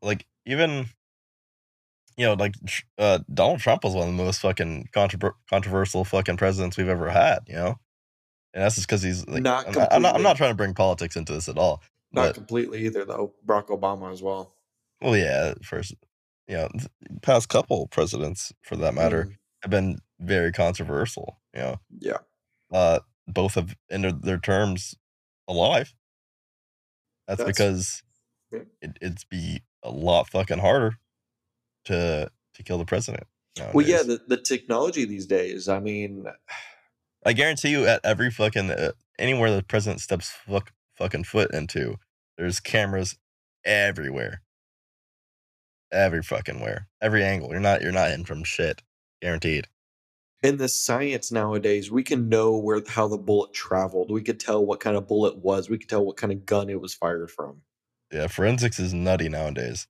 like 0.00 0.24
even 0.46 0.86
you 2.18 2.26
know 2.26 2.34
like 2.34 2.54
uh 2.98 3.20
Donald 3.32 3.60
Trump 3.60 3.84
was 3.84 3.94
one 3.94 4.08
of 4.08 4.14
the 4.16 4.22
most 4.22 4.40
fucking 4.40 4.88
controver- 4.94 5.34
controversial 5.48 6.04
fucking 6.04 6.36
presidents 6.36 6.76
we've 6.76 6.88
ever 6.88 7.08
had, 7.08 7.38
you 7.46 7.54
know. 7.54 7.78
And 8.54 8.64
that's 8.64 8.74
just 8.74 8.88
because 8.88 9.02
he's 9.02 9.26
like 9.26 9.42
Not 9.42 9.66
I'm, 9.68 9.72
not, 9.74 9.92
I'm 9.92 10.02
not 10.02 10.14
I'm 10.16 10.22
not 10.22 10.36
trying 10.36 10.50
to 10.50 10.56
bring 10.56 10.74
politics 10.74 11.16
into 11.16 11.32
this 11.32 11.48
at 11.48 11.56
all. 11.58 11.82
Not 12.12 12.26
But 12.28 12.34
completely 12.34 12.84
either 12.86 13.04
though. 13.04 13.32
Barack 13.46 13.68
Obama 13.68 14.12
as 14.12 14.22
well. 14.22 14.52
well, 15.00 15.16
yeah, 15.16 15.54
first 15.62 15.94
you 16.48 16.56
know, 16.56 16.68
past 17.22 17.48
couple 17.50 17.86
presidents 17.88 18.52
for 18.62 18.74
that 18.76 18.94
matter 18.94 19.24
Mhm. 19.24 19.36
have 19.62 19.70
been 19.70 19.98
very 20.18 20.50
controversial. 20.50 21.38
You 21.54 21.60
know, 21.60 21.80
Yeah. 22.00 22.16
uh, 22.72 23.00
both 23.26 23.54
have 23.54 23.76
ended 23.90 24.22
their 24.22 24.38
terms 24.38 24.94
alive. 25.46 25.94
That's, 27.26 27.38
That's- 27.38 27.56
because 27.56 28.02
yeah. 28.50 28.60
it, 28.80 28.96
it'd 29.02 29.24
be 29.30 29.60
a 29.82 29.90
lot 29.90 30.30
fucking 30.30 30.58
harder 30.60 30.94
to 31.88 32.30
to 32.54 32.62
kill 32.62 32.78
the 32.78 32.84
president. 32.84 33.24
Well, 33.72 33.86
yeah, 33.86 34.02
the, 34.02 34.20
the 34.28 34.36
technology 34.36 35.04
these 35.04 35.26
days. 35.26 35.68
I 35.68 35.80
mean, 35.80 36.26
I 37.26 37.32
guarantee 37.32 37.70
you, 37.70 37.86
at 37.86 38.00
every 38.04 38.30
fucking 38.30 38.70
uh, 38.70 38.92
anywhere 39.18 39.50
the 39.54 39.62
president 39.62 40.00
steps 40.00 40.30
fuck, 40.30 40.72
fucking 40.96 41.24
foot 41.24 41.52
into, 41.52 41.96
there's 42.36 42.60
cameras 42.60 43.16
everywhere, 43.64 44.42
every 45.90 46.22
fucking 46.22 46.60
where, 46.60 46.88
every 47.00 47.24
angle. 47.24 47.50
You're 47.50 47.60
not 47.60 47.82
you're 47.82 47.90
not 47.90 48.12
in 48.12 48.24
from 48.24 48.44
shit, 48.44 48.82
guaranteed. 49.20 49.66
In 50.40 50.58
the 50.58 50.68
science 50.68 51.32
nowadays, 51.32 51.90
we 51.90 52.04
can 52.04 52.28
know 52.28 52.56
where 52.56 52.80
how 52.86 53.08
the 53.08 53.18
bullet 53.18 53.52
traveled. 53.52 54.12
We 54.12 54.22
could 54.22 54.38
tell 54.38 54.64
what 54.64 54.78
kind 54.78 54.96
of 54.96 55.08
bullet 55.08 55.38
was. 55.38 55.68
We 55.68 55.78
could 55.78 55.88
tell 55.88 56.06
what 56.06 56.16
kind 56.16 56.32
of 56.32 56.46
gun 56.46 56.70
it 56.70 56.80
was 56.80 56.94
fired 56.94 57.32
from. 57.32 57.62
Yeah, 58.12 58.28
forensics 58.28 58.78
is 58.78 58.94
nutty 58.94 59.28
nowadays. 59.28 59.88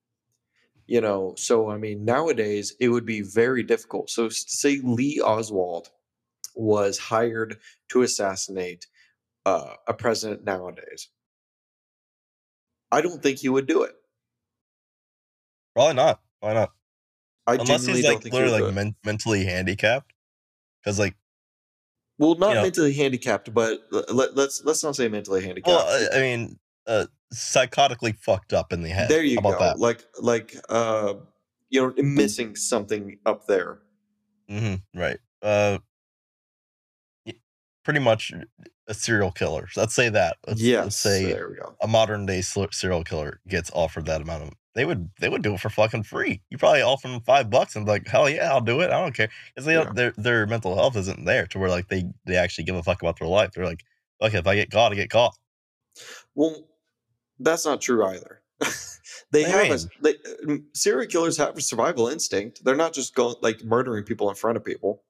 You 0.88 1.02
know, 1.02 1.34
so 1.36 1.70
I 1.70 1.76
mean, 1.76 2.06
nowadays 2.06 2.74
it 2.80 2.88
would 2.88 3.04
be 3.04 3.20
very 3.20 3.62
difficult. 3.62 4.08
So, 4.08 4.30
say 4.30 4.80
Lee 4.82 5.20
Oswald 5.22 5.90
was 6.54 6.96
hired 6.98 7.58
to 7.90 8.00
assassinate 8.02 8.86
uh, 9.44 9.74
a 9.86 9.92
president 9.92 10.44
nowadays. 10.44 11.08
I 12.90 13.02
don't 13.02 13.22
think 13.22 13.38
he 13.38 13.50
would 13.50 13.66
do 13.66 13.82
it. 13.82 13.92
Probably 15.74 15.94
not. 15.94 16.20
Why 16.40 16.54
not? 16.54 16.70
I 17.46 17.56
Unless 17.56 17.84
he's 17.84 18.04
like 18.04 18.24
literally 18.24 18.62
like 18.62 18.74
men- 18.74 18.96
mentally 19.04 19.44
handicapped. 19.44 20.14
Because 20.82 20.98
like, 20.98 21.16
Well, 22.18 22.34
not 22.36 22.54
know- 22.54 22.62
mentally 22.62 22.94
handicapped, 22.94 23.52
but 23.52 23.80
let, 23.90 24.34
let's 24.34 24.64
let's 24.64 24.82
not 24.82 24.96
say 24.96 25.08
mentally 25.08 25.44
handicapped. 25.44 25.66
well, 25.68 26.08
I, 26.12 26.16
I 26.16 26.20
mean, 26.20 26.58
uh, 26.86 27.06
psychotically 27.32 28.16
fucked 28.18 28.52
up 28.52 28.72
in 28.72 28.82
the 28.82 28.88
head. 28.88 29.08
there 29.08 29.22
you 29.22 29.40
go. 29.40 29.58
that? 29.58 29.78
Like 29.78 30.04
like 30.20 30.56
uh, 30.68 31.14
you 31.70 31.80
know, 31.96 32.02
missing 32.02 32.56
something 32.56 33.18
up 33.26 33.46
there. 33.46 33.80
hmm 34.48 34.76
right. 34.94 35.18
Uh, 35.42 35.78
pretty 37.84 38.00
much 38.00 38.32
a 38.86 38.92
serial 38.92 39.30
killer. 39.32 39.66
Let's 39.74 39.94
say 39.94 40.10
that. 40.10 40.36
Let's, 40.46 40.60
yes. 40.60 40.84
let's 40.84 40.96
say 40.96 41.24
there 41.24 41.48
we 41.48 41.56
go. 41.56 41.74
a 41.80 41.88
modern 41.88 42.26
day 42.26 42.42
serial 42.42 43.02
killer 43.02 43.40
gets 43.48 43.70
offered 43.72 44.04
that 44.06 44.20
amount 44.20 44.42
of. 44.42 44.50
They 44.74 44.84
would 44.84 45.10
they 45.18 45.28
would 45.30 45.42
do 45.42 45.54
it 45.54 45.60
for 45.60 45.70
fucking 45.70 46.02
free. 46.02 46.42
You 46.50 46.58
probably 46.58 46.82
offer 46.82 47.08
them 47.08 47.20
five 47.22 47.48
bucks 47.50 47.76
and 47.76 47.86
like, 47.88 48.06
hell 48.06 48.28
yeah, 48.28 48.52
I'll 48.52 48.60
do 48.60 48.80
it. 48.80 48.90
I 48.90 49.00
don't 49.00 49.14
care 49.14 49.30
because 49.54 49.64
they 49.64 49.72
Yeah. 49.74 49.90
their 49.92 50.12
their 50.18 50.46
mental 50.46 50.74
health 50.74 50.96
isn't 50.96 51.24
there 51.24 51.46
to 51.46 51.58
where 51.58 51.70
like 51.70 51.88
they 51.88 52.04
they 52.26 52.36
actually 52.36 52.64
give 52.64 52.76
a 52.76 52.82
fuck 52.82 53.00
about 53.00 53.18
their 53.18 53.28
life. 53.28 53.52
They're 53.52 53.64
like, 53.64 53.84
fuck, 54.20 54.34
if 54.34 54.46
I 54.46 54.54
get 54.54 54.70
caught, 54.70 54.92
I 54.92 54.94
get 54.94 55.10
caught. 55.10 55.34
Well, 56.34 56.67
that's 57.38 57.64
not 57.64 57.80
true 57.80 58.04
either. 58.04 58.42
they 59.30 59.42
What 59.42 59.50
have 59.50 59.70
a, 59.70 59.78
they, 60.02 60.14
mm, 60.46 60.64
serial 60.74 61.08
killers 61.08 61.36
have 61.36 61.56
a 61.56 61.60
survival 61.60 62.08
instinct. 62.08 62.64
They're 62.64 62.76
not 62.76 62.92
just 62.92 63.14
going 63.14 63.36
like 63.40 63.62
murdering 63.64 64.04
people 64.04 64.28
in 64.28 64.36
front 64.36 64.56
of 64.56 64.64
people. 64.64 65.02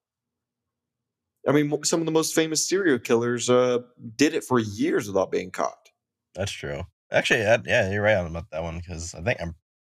I 1.48 1.52
mean, 1.52 1.82
some 1.84 2.00
of 2.00 2.06
the 2.06 2.12
most 2.12 2.34
famous 2.34 2.68
serial 2.68 2.98
killers 2.98 3.48
uh, 3.48 3.78
did 4.16 4.34
it 4.34 4.44
for 4.44 4.58
years 4.58 5.06
without 5.06 5.30
being 5.30 5.50
caught. 5.50 5.88
That's 6.34 6.52
true. 6.52 6.82
Actually, 7.10 7.40
that, 7.40 7.62
yeah, 7.66 7.90
you're 7.90 8.02
right 8.02 8.16
on 8.16 8.26
about 8.26 8.50
that 8.50 8.62
one 8.62 8.78
because 8.78 9.14
I 9.14 9.22
think 9.22 9.40
I'm, 9.40 9.54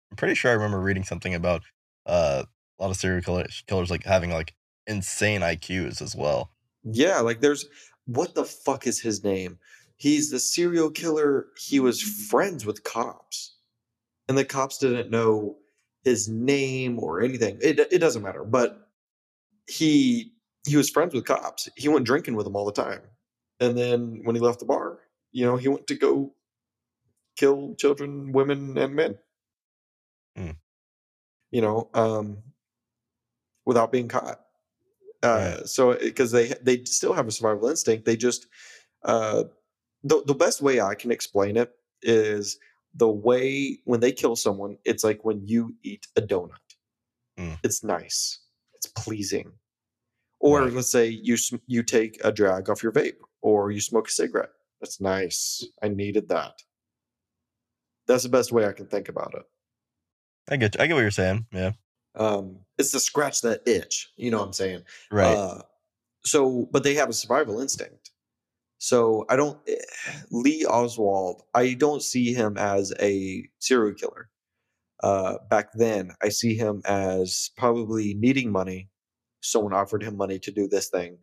I'm 0.09 0.17
pretty 0.17 0.33
sure 0.33 0.49
I 0.49 0.55
remember 0.55 0.79
reading 0.79 1.03
something 1.03 1.35
about 1.35 1.61
uh, 2.07 2.43
a 2.79 2.81
lot 2.81 2.89
of 2.89 2.97
serial 2.97 3.21
killers, 3.21 3.63
killers 3.67 3.91
like 3.91 4.03
having 4.03 4.31
like 4.31 4.55
insane 4.87 5.41
IQs 5.41 6.01
as 6.01 6.15
well. 6.15 6.51
Yeah, 6.83 7.19
like 7.19 7.39
there's 7.39 7.65
what 8.05 8.35
the 8.35 8.45
fuck 8.45 8.87
is 8.87 8.99
his 8.99 9.23
name? 9.23 9.59
He's 10.03 10.29
the 10.31 10.39
serial 10.39 10.91
killer. 10.91 11.47
He 11.57 11.79
was 11.79 12.01
friends 12.01 12.65
with 12.65 12.83
cops, 12.83 13.55
and 14.27 14.37
the 14.37 14.43
cops 14.43 14.77
didn't 14.77 15.09
know 15.09 15.59
his 16.03 16.27
name 16.27 16.99
or 16.99 17.21
anything. 17.21 17.57
It 17.61 17.79
it 17.79 17.99
doesn't 17.99 18.21
matter, 18.21 18.43
but 18.43 18.89
he 19.65 20.33
he 20.67 20.75
was 20.75 20.89
friends 20.89 21.13
with 21.13 21.23
cops. 21.23 21.69
He 21.77 21.87
went 21.87 22.05
drinking 22.05 22.35
with 22.35 22.45
them 22.45 22.57
all 22.57 22.65
the 22.65 22.73
time, 22.73 22.99
and 23.61 23.77
then 23.77 24.19
when 24.25 24.35
he 24.35 24.41
left 24.41 24.59
the 24.59 24.65
bar, 24.65 24.99
you 25.31 25.45
know, 25.45 25.55
he 25.55 25.69
went 25.69 25.87
to 25.87 25.95
go 25.95 26.33
kill 27.37 27.73
children, 27.75 28.33
women, 28.33 28.77
and 28.77 28.93
men. 28.93 29.17
Hmm. 30.35 30.51
You 31.49 31.61
know, 31.61 31.89
um, 31.93 32.43
without 33.63 33.93
being 33.93 34.09
caught. 34.09 34.41
Uh, 35.21 35.63
So 35.63 35.93
because 35.97 36.31
they 36.31 36.55
they 36.61 36.83
still 36.83 37.13
have 37.13 37.29
a 37.29 37.31
survival 37.31 37.69
instinct, 37.69 38.03
they 38.03 38.17
just 38.17 38.47
uh, 39.03 39.45
the 40.03 40.23
the 40.25 40.33
best 40.35 40.61
way 40.61 40.81
I 40.81 40.95
can 40.95 41.11
explain 41.11 41.57
it 41.57 41.71
is 42.01 42.57
the 42.95 43.09
way 43.09 43.79
when 43.85 43.99
they 43.99 44.11
kill 44.11 44.35
someone, 44.35 44.77
it's 44.85 45.03
like 45.03 45.23
when 45.25 45.45
you 45.47 45.75
eat 45.83 46.07
a 46.15 46.21
donut. 46.21 46.51
Hmm. 47.37 47.53
It's 47.63 47.83
nice, 47.83 48.39
it's 48.75 48.87
pleasing. 48.87 49.51
Or 50.39 50.63
Right. 50.63 50.73
let's 50.73 50.91
say 50.91 51.07
you 51.07 51.37
you 51.67 51.83
take 51.83 52.19
a 52.23 52.31
drag 52.31 52.69
off 52.69 52.83
your 52.83 52.91
vape, 52.91 53.17
or 53.41 53.71
you 53.71 53.79
smoke 53.79 54.07
a 54.09 54.11
cigarette. 54.11 54.51
That's 54.81 54.99
nice. 54.99 55.65
I 55.81 55.87
needed 55.87 56.27
that. 56.29 56.61
That's 58.07 58.23
the 58.23 58.29
best 58.29 58.51
way 58.51 58.65
I 58.67 58.73
can 58.73 58.87
think 58.87 59.07
about 59.09 59.33
it. 59.35 59.43
I 60.49 60.57
get 60.57 60.79
I 60.79 60.87
get 60.87 60.93
what 60.93 60.99
you're 61.01 61.11
saying. 61.11 61.45
Yeah, 61.53 61.71
Um, 62.15 62.59
it's 62.77 62.91
to 62.91 62.99
scratch 62.99 63.41
that 63.41 63.65
itch. 63.65 64.09
You 64.17 64.29
know 64.31 64.39
what 64.39 64.47
I'm 64.47 64.53
saying? 64.53 64.83
right. 65.09 65.33
Uh, 65.37 65.61
so, 66.25 66.67
but 66.71 66.83
they 66.83 66.93
have 66.95 67.09
a 67.09 67.13
survival 67.13 67.59
instinct. 67.61 68.11
So 68.83 69.25
I 69.29 69.37
don't 69.37 69.57
eh, 69.65 69.75
Lee 70.29 70.65
Oswald. 70.65 71.43
I 71.53 71.73
don't 71.73 72.03
see 72.03 72.33
him 72.33 72.57
as 72.57 72.91
a 72.99 73.47
serial 73.59 73.95
killer. 73.95 74.29
Uh, 75.01 75.35
back 75.49 75.69
then, 75.73 76.11
I 76.21 76.27
see 76.27 76.57
him 76.57 76.81
as 76.83 77.51
probably 77.55 78.13
needing 78.13 78.51
money. 78.51 78.89
Someone 79.39 79.71
offered 79.71 80.03
him 80.03 80.17
money 80.17 80.37
to 80.39 80.51
do 80.51 80.67
this 80.67 80.89
thing. 80.89 81.17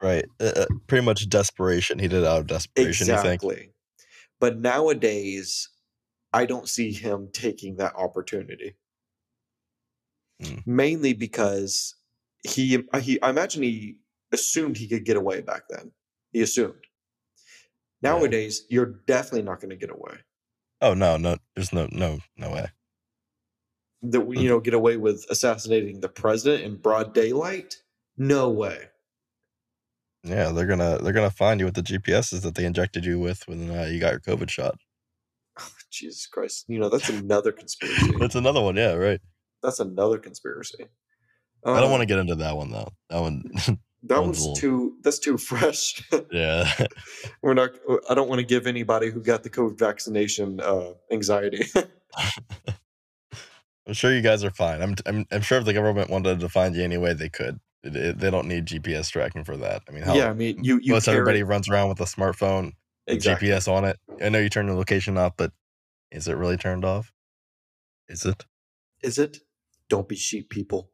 right. 0.00 0.24
Uh, 0.40 0.52
uh, 0.56 0.66
pretty 0.86 1.04
much 1.04 1.28
desperation. 1.28 1.98
He 1.98 2.08
did 2.08 2.22
it 2.22 2.26
out 2.26 2.40
of 2.40 2.46
desperation. 2.46 3.06
You 3.06 3.12
think? 3.16 3.26
Exactly. 3.26 3.72
But 4.40 4.58
nowadays, 4.58 5.68
I 6.32 6.46
don't 6.46 6.66
see 6.66 6.92
him 6.92 7.28
taking 7.34 7.76
that 7.76 7.94
opportunity. 7.94 8.76
Hmm. 10.42 10.60
Mainly 10.64 11.12
because 11.12 11.94
he, 12.42 12.82
he, 13.02 13.20
I 13.20 13.28
imagine 13.28 13.62
he 13.64 13.98
assumed 14.32 14.78
he 14.78 14.88
could 14.88 15.04
get 15.04 15.18
away 15.18 15.42
back 15.42 15.64
then. 15.68 15.92
He 16.32 16.40
assumed. 16.40 16.80
Yeah. 18.02 18.10
Nowadays, 18.10 18.64
you're 18.68 18.94
definitely 19.06 19.42
not 19.42 19.60
going 19.60 19.70
to 19.70 19.76
get 19.76 19.90
away. 19.90 20.18
Oh 20.80 20.94
no, 20.94 21.16
no. 21.16 21.36
There's 21.54 21.72
no 21.72 21.88
no 21.92 22.18
no 22.36 22.50
way. 22.50 22.66
That 24.02 24.20
Hmm. 24.20 24.32
you 24.34 24.48
know, 24.48 24.60
get 24.60 24.74
away 24.74 24.96
with 24.96 25.24
assassinating 25.30 26.00
the 26.00 26.08
president 26.08 26.64
in 26.64 26.76
broad 26.76 27.14
daylight? 27.14 27.76
No 28.16 28.50
way. 28.50 28.88
Yeah, 30.24 30.50
they're 30.50 30.66
gonna 30.66 30.98
they're 30.98 31.12
gonna 31.12 31.30
find 31.30 31.60
you 31.60 31.66
with 31.66 31.74
the 31.74 31.82
GPSs 31.82 32.42
that 32.42 32.54
they 32.54 32.64
injected 32.64 33.04
you 33.04 33.18
with 33.20 33.46
when 33.48 33.70
uh, 33.70 33.84
you 33.84 33.98
got 34.00 34.12
your 34.12 34.20
COVID 34.20 34.50
shot. 34.50 34.76
Jesus 35.90 36.26
Christ! 36.26 36.64
You 36.68 36.78
know 36.80 36.88
that's 36.88 37.08
another 37.20 37.52
conspiracy. 37.52 38.12
That's 38.18 38.34
another 38.34 38.60
one. 38.60 38.76
Yeah, 38.76 38.94
right. 38.94 39.20
that's 39.62 39.80
another 39.80 40.18
conspiracy. 40.18 40.86
I 41.64 41.74
don't 41.74 41.84
Um, 41.84 41.90
want 41.92 42.00
to 42.02 42.06
get 42.06 42.18
into 42.18 42.34
that 42.36 42.56
one 42.56 42.70
though. 42.72 42.88
That 43.10 43.20
one. 43.20 43.44
That 44.04 44.20
one's 44.20 44.44
a 44.44 44.54
too. 44.54 44.96
That's 45.02 45.18
too 45.20 45.38
fresh. 45.38 46.02
yeah. 46.32 46.68
We're 47.40 47.54
not. 47.54 47.70
I 48.10 48.14
don't 48.14 48.28
want 48.28 48.40
to 48.40 48.44
give 48.46 48.66
anybody 48.66 49.10
who 49.10 49.20
got 49.22 49.42
the 49.44 49.50
COVID 49.50 49.78
vaccination 49.78 50.60
uh, 50.60 50.92
anxiety. 51.12 51.66
I'm 53.86 53.94
sure 53.94 54.12
you 54.14 54.22
guys 54.22 54.44
are 54.44 54.50
fine. 54.50 54.80
I'm, 54.82 54.94
I'm 55.06 55.26
I'm 55.30 55.40
sure 55.42 55.58
if 55.58 55.64
the 55.64 55.72
government 55.72 56.10
wanted 56.10 56.40
to 56.40 56.48
find 56.48 56.74
you 56.74 56.82
any 56.82 56.98
way 56.98 57.12
they 57.14 57.28
could. 57.28 57.58
It, 57.82 57.96
it- 57.96 58.18
they 58.18 58.30
don't 58.30 58.46
need 58.46 58.66
GPS 58.66 59.10
tracking 59.10 59.44
for 59.44 59.56
that. 59.56 59.82
I 59.88 59.92
mean, 59.92 60.02
hell, 60.04 60.16
yeah, 60.16 60.30
I 60.30 60.34
mean, 60.34 60.62
you 60.62 60.78
you 60.82 60.92
most 60.94 61.06
carry- 61.06 61.18
everybody 61.18 61.42
runs 61.42 61.68
around 61.68 61.88
with 61.88 62.00
a 62.00 62.04
smartphone 62.04 62.72
exactly. 63.06 63.48
GPS 63.48 63.66
on 63.72 63.84
it. 63.84 63.98
I 64.22 64.28
know 64.28 64.38
you 64.38 64.48
turn 64.48 64.66
the 64.66 64.74
location 64.74 65.16
off, 65.18 65.32
but 65.36 65.52
is 66.12 66.28
it 66.28 66.34
really 66.34 66.56
turned 66.56 66.84
off? 66.84 67.12
Is 68.08 68.24
it? 68.24 68.44
Is 69.02 69.18
it? 69.18 69.38
Don't 69.88 70.08
be 70.08 70.16
sheep, 70.16 70.48
people. 70.48 70.90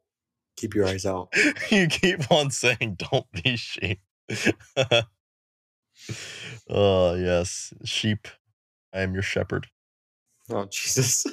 Keep 0.59 0.75
your 0.75 0.87
eyes 0.87 1.05
out. 1.05 1.33
you 1.71 1.87
keep 1.87 2.29
on 2.29 2.51
saying, 2.51 2.97
"Don't 2.97 3.31
be 3.31 3.55
sheep." 3.55 4.01
oh 6.69 7.15
yes, 7.15 7.73
sheep. 7.85 8.27
I 8.93 8.99
am 8.99 9.13
your 9.13 9.23
shepherd. 9.23 9.67
Oh 10.49 10.65
Jesus! 10.65 11.25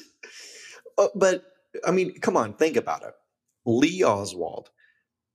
Uh, 0.96 1.08
but 1.16 1.42
I 1.84 1.90
mean, 1.90 2.20
come 2.20 2.36
on, 2.36 2.54
think 2.54 2.76
about 2.76 3.02
it. 3.02 3.14
Lee 3.64 4.04
Oswald. 4.04 4.70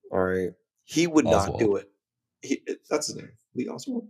All 0.10 0.24
right, 0.24 0.52
he 0.86 1.06
would 1.06 1.26
not 1.26 1.60
do 1.60 1.76
it. 1.76 1.90
He, 2.42 2.62
that's 2.90 3.08
his 3.08 3.18
name, 3.18 3.34
Lee 3.56 3.68
Oswald. 3.68 4.08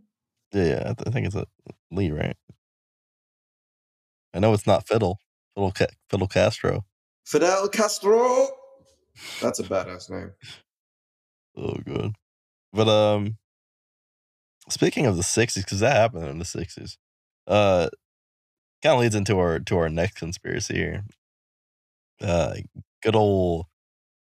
Yeah, 0.54 0.63
yeah. 0.63 0.82
I, 0.82 0.94
th- 0.94 1.08
I 1.08 1.10
think 1.10 1.26
it's 1.26 1.36
a 1.36 1.48
Lee, 1.89 2.12
right? 2.12 2.38
I 4.32 4.38
know 4.38 4.54
it's 4.54 4.67
not 4.67 4.88
Fiddle. 4.88 5.17
Fiddle, 5.56 5.74
Fiddle 6.08 6.28
Castro. 6.28 6.86
Fidel 7.26 7.67
Castro. 7.67 8.61
That's 9.41 9.60
a 9.60 9.63
badass 9.63 10.10
name. 10.10 10.32
Oh, 11.58 11.76
good. 11.86 12.13
But 12.74 12.88
um, 12.88 13.38
speaking 14.69 15.06
of 15.06 15.17
the 15.17 15.24
'60s, 15.24 15.56
because 15.56 15.80
that 15.82 15.95
happened 15.95 16.28
in 16.28 16.39
the 16.39 16.45
'60s, 16.45 16.97
uh, 17.47 17.89
kind 18.82 18.95
of 18.95 19.02
leads 19.02 19.15
into 19.15 19.38
our 19.39 19.60
to 19.60 19.78
our 19.78 19.89
next 19.89 20.17
conspiracy 20.17 20.76
here. 20.76 21.04
Uh, 22.21 22.56
good 23.02 23.15
old 23.15 23.65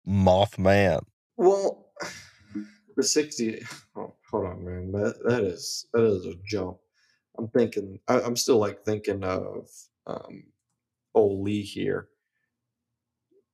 Mothman. 0.07 1.03
Well, 1.37 1.87
the 2.95 3.03
60. 3.03 3.63
Oh, 3.95 4.13
hold 4.29 4.45
on. 4.45 4.65
man. 4.65 4.91
That 4.91 5.15
that 5.25 5.43
is 5.43 5.87
that 5.93 6.03
is 6.03 6.25
a 6.25 6.33
jump. 6.45 6.77
I'm 7.37 7.47
thinking. 7.47 7.99
I, 8.07 8.21
I'm 8.21 8.35
still 8.35 8.57
like 8.57 8.83
thinking 8.83 9.23
of 9.23 9.69
um, 10.05 10.43
old 11.15 11.43
Lee 11.43 11.61
here. 11.61 12.09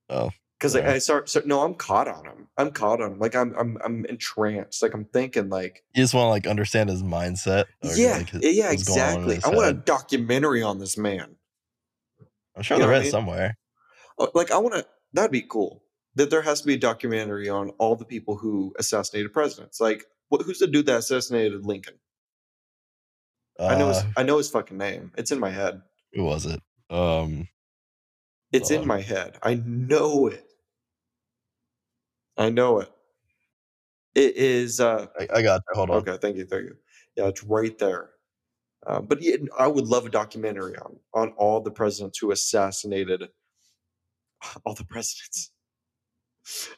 Oh, 0.09 0.31
because 0.59 0.75
like. 0.75 0.83
I 0.85 0.97
start, 0.99 1.29
start. 1.29 1.47
No, 1.47 1.61
I'm 1.61 1.73
caught 1.73 2.07
on 2.07 2.25
him. 2.25 2.47
I'm 2.57 2.71
caught 2.71 3.01
on 3.01 3.13
him. 3.13 3.19
Like 3.19 3.35
I'm 3.35 3.55
I'm 3.57 3.77
I'm 3.83 4.05
entranced. 4.05 4.83
Like 4.83 4.93
I'm 4.93 5.05
thinking 5.05 5.49
like 5.49 5.83
You 5.95 6.03
just 6.03 6.13
want 6.13 6.25
to 6.25 6.29
like 6.29 6.45
understand 6.47 6.89
his 6.89 7.01
mindset. 7.01 7.65
or, 7.83 7.95
yeah 7.95 8.17
like, 8.17 8.29
his- 8.29 8.57
yeah 8.57 8.69
what's 8.69 8.83
going 8.87 8.99
on 8.99 9.23
in 9.23 9.29
exactly. 9.31 9.51
I 9.53 9.55
want 9.55 9.69
a 9.69 9.73
documentary 9.73 10.61
on 10.61 10.77
this 10.79 10.97
man. 10.97 11.35
I'm 12.57 12.63
sure 12.63 12.77
you 12.77 12.83
there 12.83 12.91
what 12.91 12.99
I 12.99 13.03
mean? 13.03 13.11
somewhere. 13.11 13.57
Uh, 14.19 14.27
Like 14.35 14.51
I 14.51 14.57
want 14.57 14.75
to. 14.75 14.85
That'd 15.13 15.31
be 15.31 15.41
cool. 15.41 15.83
That 16.15 16.29
there 16.29 16.41
has 16.41 16.59
to 16.61 16.67
be 16.67 16.73
a 16.73 16.77
documentary 16.77 17.47
on 17.49 17.69
all 17.79 17.95
the 17.95 18.03
people 18.05 18.35
who 18.35 18.73
assassinated 18.77 19.31
presidents. 19.31 19.79
Like 19.79 20.03
wh- 20.31 20.43
who's 20.43 20.59
the 20.59 20.67
dude 20.67 20.85
that 20.87 20.97
assassinated 20.99 21.65
Lincoln? 21.65 21.95
I 23.59 23.75
know 23.77 23.87
his. 23.89 23.97
Uh, 23.97 24.03
I 24.17 24.23
know 24.23 24.37
his 24.37 24.49
fucking 24.49 24.77
name. 24.77 25.11
It's 25.17 25.31
in 25.31 25.39
my 25.39 25.49
head. 25.51 25.81
who 26.13 26.23
was 26.23 26.45
it? 26.45 26.61
Um, 26.89 27.47
It's 28.51 28.71
in 28.71 28.81
Um, 28.81 28.87
my 28.87 29.01
head. 29.01 29.37
I 29.43 29.55
know 29.65 30.27
it. 30.27 30.45
I 32.39 32.49
know 32.49 32.79
it. 32.79 32.89
It 34.15 34.35
is. 34.37 34.79
uh 34.79 35.07
I, 35.19 35.27
I 35.35 35.41
got 35.41 35.61
you. 35.69 35.75
Hold 35.75 35.89
on. 35.91 35.97
Okay, 35.97 36.17
thank 36.19 36.37
you, 36.37 36.45
thank 36.45 36.63
you. 36.63 36.75
Yeah, 37.15 37.27
it's 37.27 37.43
right 37.43 37.77
there. 37.77 38.11
Uh, 38.87 39.01
but 39.01 39.21
yeah, 39.21 39.35
I 39.57 39.67
would 39.67 39.87
love 39.87 40.05
a 40.05 40.09
documentary 40.09 40.75
on 40.77 40.97
on 41.13 41.33
all 41.37 41.59
the 41.59 41.71
presidents 41.71 42.17
who 42.17 42.31
assassinated 42.31 43.29
all 44.65 44.73
the 44.73 44.85
presidents, 44.85 45.51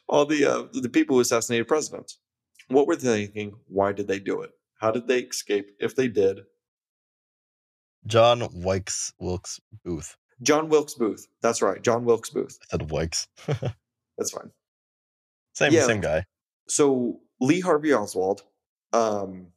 all 0.08 0.26
the 0.26 0.44
uh, 0.44 0.64
the 0.72 0.88
people 0.88 1.16
who 1.16 1.20
assassinated 1.20 1.68
presidents. 1.68 2.18
What 2.68 2.86
were 2.86 2.96
they 2.96 3.26
thinking? 3.26 3.54
Why 3.68 3.92
did 3.92 4.08
they 4.08 4.18
do 4.18 4.42
it? 4.42 4.50
How 4.80 4.90
did 4.90 5.06
they 5.06 5.20
escape? 5.20 5.70
If 5.78 5.94
they 5.94 6.08
did, 6.08 6.40
John 8.06 8.48
Wilkes 8.52 9.12
Wilkes 9.20 9.60
Booth. 9.84 10.16
John 10.42 10.68
Wilkes 10.68 10.94
Booth. 10.94 11.28
That's 11.40 11.62
right, 11.62 11.80
John 11.82 12.04
Wilkes 12.04 12.30
Booth. 12.30 12.58
I 12.64 12.78
said 12.78 12.90
Wilkes. 12.90 13.28
That's 14.18 14.32
fine. 14.32 14.50
Same 15.52 15.72
Yeah, 15.72 15.86
same 15.86 16.00
guy. 16.00 16.24
So 16.68 17.20
Lee 17.40 17.60
Harvey 17.60 17.92
Oswald, 17.92 18.42
um, 18.92 19.48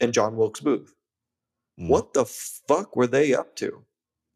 and 0.00 0.12
John 0.12 0.36
Wilkes 0.36 0.60
Booth. 0.60 0.94
Mm. 1.80 1.88
What 1.88 2.14
the 2.14 2.24
fuck 2.24 2.96
were 2.96 3.06
they 3.06 3.34
up 3.34 3.56
to? 3.56 3.84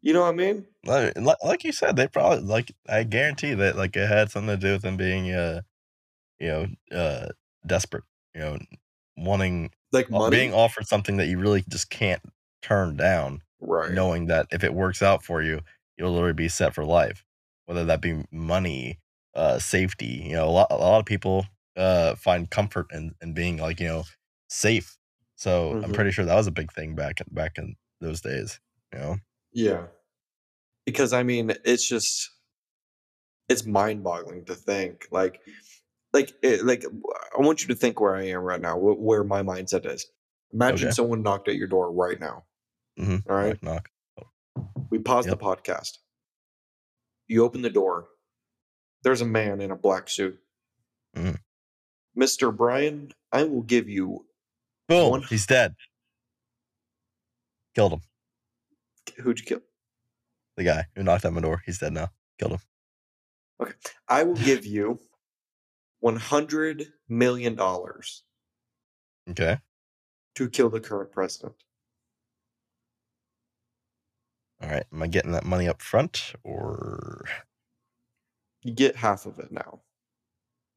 You 0.03 0.13
know 0.13 0.23
what 0.23 0.29
I 0.29 0.33
mean? 0.33 0.67
Like, 0.85 1.17
like 1.45 1.65
you 1.65 1.73
said, 1.73 1.95
they 1.95 2.09
probably 2.09 2.41
like 2.41 2.73
I 2.89 3.05
guarantee 3.05 3.55
that 3.55 3.77
like 3.77 3.97
it 3.97 4.09
had 4.09 4.31
something 4.31 4.49
to 4.49 4.57
do 4.57 4.73
with 4.73 4.83
them 4.83 4.97
being 4.97 5.31
uh 5.31 5.63
you 6.41 6.49
know 6.49 6.67
uh 6.97 7.29
desperate, 7.65 8.05
you 8.35 8.41
know, 8.41 8.59
wanting 9.17 9.71
Like 9.93 10.11
money, 10.11 10.37
being 10.37 10.55
offered 10.55 10.89
something 10.89 11.19
that 11.19 11.29
you 11.29 11.39
really 11.39 11.65
just 11.69 11.89
can't 11.89 12.23
turn 12.63 12.97
down, 12.97 13.43
right? 13.61 13.93
knowing 13.93 14.27
that 14.27 14.47
if 14.51 14.65
it 14.65 14.75
works 14.75 15.03
out 15.03 15.23
for 15.23 15.41
you, 15.41 15.61
you'll 15.97 16.13
literally 16.13 16.33
be 16.33 16.49
set 16.49 16.75
for 16.75 16.85
life. 16.85 17.25
Whether 17.67 17.85
that 17.85 18.01
be 18.01 18.25
money, 18.33 18.99
uh, 19.35 19.59
safety, 19.59 20.07
you 20.27 20.33
know, 20.35 20.47
a 20.49 20.51
lot 20.51 20.69
a 20.71 20.77
lot 20.77 21.01
of 21.01 21.07
people 21.07 21.47
uh 21.77 22.15
find 22.17 22.51
comfort 22.51 22.87
in, 22.93 23.15
in 23.23 23.33
being 23.35 23.57
like 23.59 23.81
you 23.81 23.89
know 23.89 24.05
safe. 24.49 24.97
So 25.37 25.79
I'm 25.83 25.91
Mhm. 25.91 25.95
pretty 25.95 26.11
sure 26.13 26.25
that 26.25 26.35
was 26.35 26.47
a 26.47 26.53
big 26.53 26.73
thing 26.73 26.95
back 26.95 27.21
in 27.21 27.27
back 27.31 27.59
in 27.59 27.77
those 28.01 28.21
days. 28.21 28.61
You 28.93 28.99
know, 29.01 29.17
Yeah. 29.53 29.87
Because 30.87 31.13
I 31.13 31.23
mean, 31.23 31.53
it's 31.65 31.87
just 31.89 32.31
it's 33.49 33.67
mind-boggling 33.67 34.45
to 34.47 34.55
think 34.55 35.07
like 35.11 35.41
like 36.13 36.33
it, 36.43 36.65
like 36.65 36.85
I 36.85 37.41
want 37.43 37.63
you 37.63 37.69
to 37.69 37.75
think 37.75 38.01
where 38.01 38.15
I 38.17 38.25
am 38.29 38.43
right 38.43 38.61
now, 38.61 38.79
wh- 38.79 39.01
where 39.01 39.25
my 39.25 39.43
mindset 39.43 39.87
is. 39.87 40.07
Imagine 40.53 40.87
Okay. 40.89 40.91
someone 40.91 41.23
knocked 41.23 41.49
at 41.49 41.57
your 41.57 41.69
door 41.69 41.93
right 41.93 42.21
now. 42.21 42.45
hmm 42.99 43.17
All 43.29 43.37
right. 43.37 43.63
knock. 43.63 43.89
We 44.91 44.99
pause 44.99 45.27
Yep. 45.27 45.39
the 45.39 45.45
podcast. 45.45 45.99
You 47.27 47.45
open 47.45 47.63
the 47.63 47.71
door. 47.71 48.09
There's 49.03 49.21
a 49.21 49.27
man 49.27 49.61
in 49.61 49.71
a 49.71 49.77
black 49.77 50.09
suit. 50.09 50.39
Mm. 51.17 51.39
Mr. 52.19 52.55
Brian, 52.57 53.13
I 53.33 53.45
will 53.45 53.63
give 53.63 53.89
you 53.89 54.27
Boom, 54.89 55.11
One- 55.11 55.23
he's 55.23 55.47
dead. 55.47 55.75
Killed 57.75 57.93
him. 57.95 58.01
who'd 59.23 59.39
you 59.39 59.45
kill? 59.47 59.61
The 60.57 60.65
guy 60.65 60.85
who 60.95 61.03
knocked 61.03 61.25
on 61.25 61.35
my 61.35 61.41
door. 61.41 61.63
He's 61.65 61.79
dead 61.79 61.93
now. 61.95 62.09
Killed 62.39 62.53
him. 62.53 62.59
Okay. 63.61 63.73
I 64.09 64.23
will 64.25 64.35
give 64.35 64.67
you 64.67 64.99
one 66.01 66.17
hundred 66.17 66.93
million 67.09 67.55
dollars 67.55 68.25
Okay. 69.31 69.59
to 70.35 70.51
kill 70.51 70.69
the 70.69 70.81
current 70.81 71.13
president. 71.13 71.55
All 74.63 74.69
right. 74.69 74.85
Am 74.93 75.03
I 75.03 75.07
getting 75.07 75.33
that 75.33 75.45
money 75.45 75.69
up 75.69 75.81
front 75.81 76.35
or? 76.45 77.25
You 78.63 78.73
get 78.73 78.97
half 78.97 79.27
of 79.27 79.39
it 79.39 79.51
now. 79.51 79.81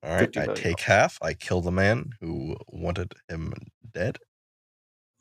All 0.03 0.11
right. 0.15 0.37
I 0.37 0.47
take 0.53 0.79
half. 0.81 1.17
I 1.21 1.33
kill 1.33 1.61
the 1.61 1.71
man 1.71 2.11
who 2.21 2.55
wanted 2.67 3.13
him 3.27 3.53
dead. 3.93 4.17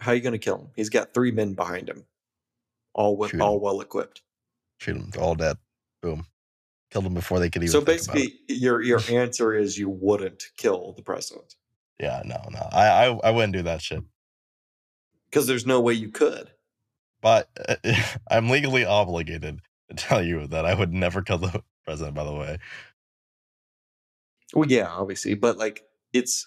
How 0.00 0.12
are 0.12 0.14
you 0.14 0.20
going 0.20 0.32
to 0.32 0.38
kill 0.38 0.58
him? 0.58 0.68
He's 0.76 0.90
got 0.90 1.14
three 1.14 1.30
men 1.30 1.54
behind 1.54 1.88
him, 1.88 2.04
all 2.94 3.16
with, 3.16 3.38
all 3.40 3.60
well 3.60 3.80
equipped. 3.80 4.22
Shoot 4.78 4.96
him. 4.96 5.10
They're 5.10 5.22
all 5.22 5.34
dead. 5.36 5.56
Boom. 6.02 6.26
Killed 6.90 7.06
them 7.06 7.14
before 7.14 7.38
they 7.40 7.48
could 7.48 7.62
even. 7.62 7.72
So 7.72 7.80
think 7.80 8.02
about 8.02 8.16
it. 8.16 8.20
basically, 8.20 8.56
your 8.56 8.82
your 8.82 9.00
answer 9.10 9.54
is 9.54 9.78
you 9.78 9.88
wouldn't 9.88 10.44
kill 10.56 10.92
the 10.92 11.02
president 11.02 11.54
Yeah. 11.98 12.22
No. 12.24 12.40
No. 12.50 12.68
I. 12.72 13.06
I. 13.06 13.20
I 13.24 13.30
wouldn't 13.30 13.52
do 13.54 13.62
that 13.62 13.80
shit. 13.82 14.02
because 15.30 15.46
there's 15.46 15.66
no 15.66 15.80
way 15.80 15.94
you 15.94 16.10
could. 16.10 16.50
But 17.22 17.48
uh, 17.68 17.76
I'm 18.30 18.50
legally 18.50 18.84
obligated 18.84 19.60
to 19.88 19.96
tell 19.96 20.22
you 20.22 20.46
that 20.48 20.66
I 20.66 20.74
would 20.74 20.92
never 20.92 21.22
kill 21.22 21.38
the 21.38 21.62
president. 21.84 22.14
By 22.14 22.24
the 22.24 22.32
way. 22.32 22.58
Well, 24.54 24.68
yeah, 24.68 24.88
obviously, 24.88 25.34
but 25.34 25.58
like 25.58 25.82
it's 26.12 26.46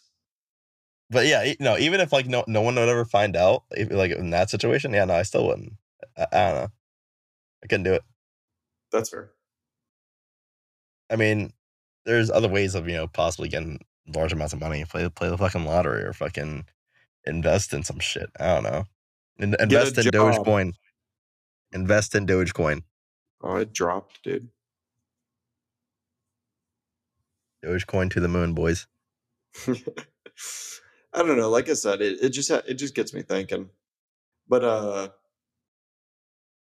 But 1.10 1.26
yeah, 1.28 1.54
no. 1.60 1.78
Even 1.78 2.00
if 2.00 2.12
like 2.14 2.28
no 2.28 2.44
no 2.48 2.62
one 2.62 2.76
would 2.76 2.90
ever 2.90 3.06
find 3.06 3.36
out, 3.36 3.64
if, 3.72 3.92
like 3.92 4.12
in 4.12 4.30
that 4.32 4.50
situation, 4.50 4.94
yeah, 4.94 5.06
no, 5.06 5.16
I 5.16 5.24
still 5.24 5.48
wouldn't. 5.48 5.74
I, 6.18 6.28
I 6.32 6.52
don't 6.52 6.56
know. 6.56 6.68
I 7.64 7.68
couldn't 7.68 7.84
do 7.84 7.94
it. 7.94 8.04
that's 8.92 9.10
fair. 9.10 9.32
I 11.10 11.16
mean, 11.16 11.54
there's 12.06 12.30
other 12.30 12.50
ways 12.50 12.76
of 12.76 12.88
you 12.88 12.96
know 12.96 13.08
possibly 13.08 13.50
getting 13.50 13.80
large 14.16 14.34
amounts 14.34 14.54
of 14.54 14.60
money. 14.60 14.86
Play 14.86 15.10
play 15.10 15.30
the 15.30 15.38
fucking 15.38 15.66
lottery 15.66 16.04
or 16.04 16.14
fucking 16.14 16.66
invest 17.26 17.74
in 17.74 17.84
some 17.84 18.00
shit. 18.00 18.30
I 18.40 18.54
don't 18.56 18.64
know. 18.64 18.86
In, 19.38 19.56
invest 19.60 19.98
in 19.98 20.04
job. 20.06 20.14
Dogecoin. 20.14 20.74
Invest 21.74 22.16
in 22.16 22.26
Dogecoin. 22.26 22.84
Oh, 23.42 23.58
it 23.58 23.74
dropped, 23.74 24.24
dude. 24.24 24.50
Dogecoin 27.64 28.10
to 28.12 28.20
the 28.20 28.28
moon, 28.28 28.54
boys. 28.54 28.88
I 29.68 31.24
don't 31.24 31.38
know. 31.38 31.50
Like 31.50 31.70
I 31.70 31.74
said, 31.74 32.02
it, 32.02 32.20
it 32.22 32.30
just 32.30 32.50
it 32.52 32.76
just 32.76 32.96
gets 32.96 33.14
me 33.14 33.22
thinking. 33.22 33.70
But 34.48 34.64
uh, 34.64 35.10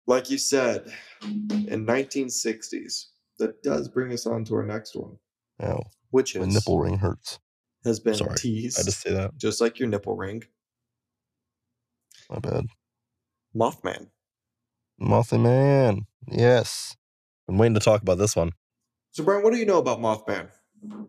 like 0.07 0.30
you 0.30 0.38
said, 0.38 0.92
in 1.22 1.87
1960s, 1.87 3.07
that 3.38 3.62
does 3.62 3.88
bring 3.88 4.12
us 4.12 4.26
on 4.26 4.44
to 4.44 4.54
our 4.54 4.64
next 4.64 4.94
one, 4.94 5.18
Oh, 5.61 5.80
which 6.11 6.37
my 6.37 6.42
is 6.46 6.54
nipple 6.54 6.78
ring 6.78 6.98
hurts. 6.98 7.38
has 7.85 8.00
been 8.00 8.14
Sorry, 8.14 8.37
teased, 8.37 8.78
I 8.78 8.85
just 8.85 9.00
say 9.00 9.12
that. 9.12 9.37
just 9.37 9.61
like 9.61 9.78
your 9.78 9.88
nipple 9.88 10.16
ring, 10.16 10.44
My 12.30 12.38
bad. 12.38 12.66
Mothman. 13.54 14.09
Mothy 14.98 15.38
man. 15.38 16.07
Yes. 16.28 16.96
Been 17.48 17.59
waiting 17.59 17.74
to 17.74 17.80
talk 17.80 18.00
about 18.02 18.18
this 18.18 18.37
one. 18.37 18.52
So, 19.11 19.22
Brian, 19.24 19.42
what 19.42 19.52
do 19.52 19.59
you 19.59 19.66
know 19.66 19.78
about 19.78 19.98
Mothman? 20.00 20.48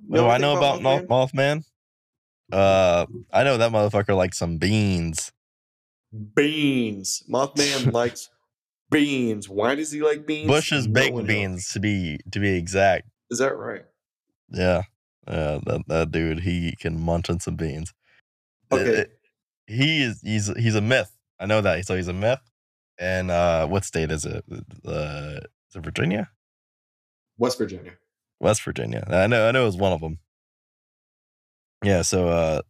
What 0.08 0.18
do 0.18 0.28
I 0.28 0.38
know 0.38 0.58
about 0.58 0.82
Moth- 0.82 1.08
Mothman? 1.08 1.64
Uh, 2.52 3.06
I 3.34 3.44
know 3.44 3.58
that 3.58 3.72
motherfucker 3.72 4.16
likes 4.16 4.38
some 4.38 4.58
beans. 4.58 5.32
Beans. 6.36 7.24
Mothman 7.30 7.92
likes 7.94 8.30
beans. 8.92 9.50
Why 9.50 9.76
does 9.76 9.92
he 9.92 10.02
like 10.02 10.26
beans? 10.26 10.48
Bush's 10.48 10.88
No 10.88 10.94
baked 10.94 11.14
one 11.14 11.24
knows. 11.24 11.28
beans 11.28 11.68
to 11.74 11.80
be 11.80 12.20
to 12.32 12.40
be 12.40 12.50
exact. 12.56 13.08
Is 13.30 13.40
that 13.40 13.56
right? 13.58 13.84
Yeah, 14.50 14.84
yeah. 15.28 15.60
That 15.66 15.82
that 15.88 16.12
dude, 16.12 16.42
he 16.42 16.76
can 16.80 17.02
munch 17.02 17.30
on 17.30 17.40
some 17.40 17.56
beans. 17.56 17.94
Uh, 18.72 18.76
Okay. 18.78 19.02
uh, 19.02 19.06
he 19.68 20.04
is 20.04 20.22
he's 20.22 20.48
he's 20.58 20.76
a 20.76 20.82
myth. 20.82 21.12
I 21.40 21.48
know 21.48 21.62
that. 21.62 21.86
So 21.86 21.96
he's 21.96 22.08
a 22.08 22.14
myth. 22.14 22.40
And 22.98 23.30
uh, 23.30 23.68
what 23.68 23.84
state 23.84 24.10
is 24.12 24.24
it? 24.24 24.46
Uh, 24.86 25.40
is 25.70 25.76
it 25.76 25.84
Virginia? 25.84 26.30
West 27.38 27.58
Virginia. 27.58 27.92
West 28.40 28.64
Virginia. 28.64 29.06
I 29.08 29.28
know. 29.28 29.48
I 29.48 29.52
know 29.52 29.64
it 29.64 29.68
was 29.68 29.78
one 29.78 29.94
of 29.94 30.02
them. 30.02 30.20
Yeah. 31.84 32.02
So 32.02 32.28
uh, 32.28 32.62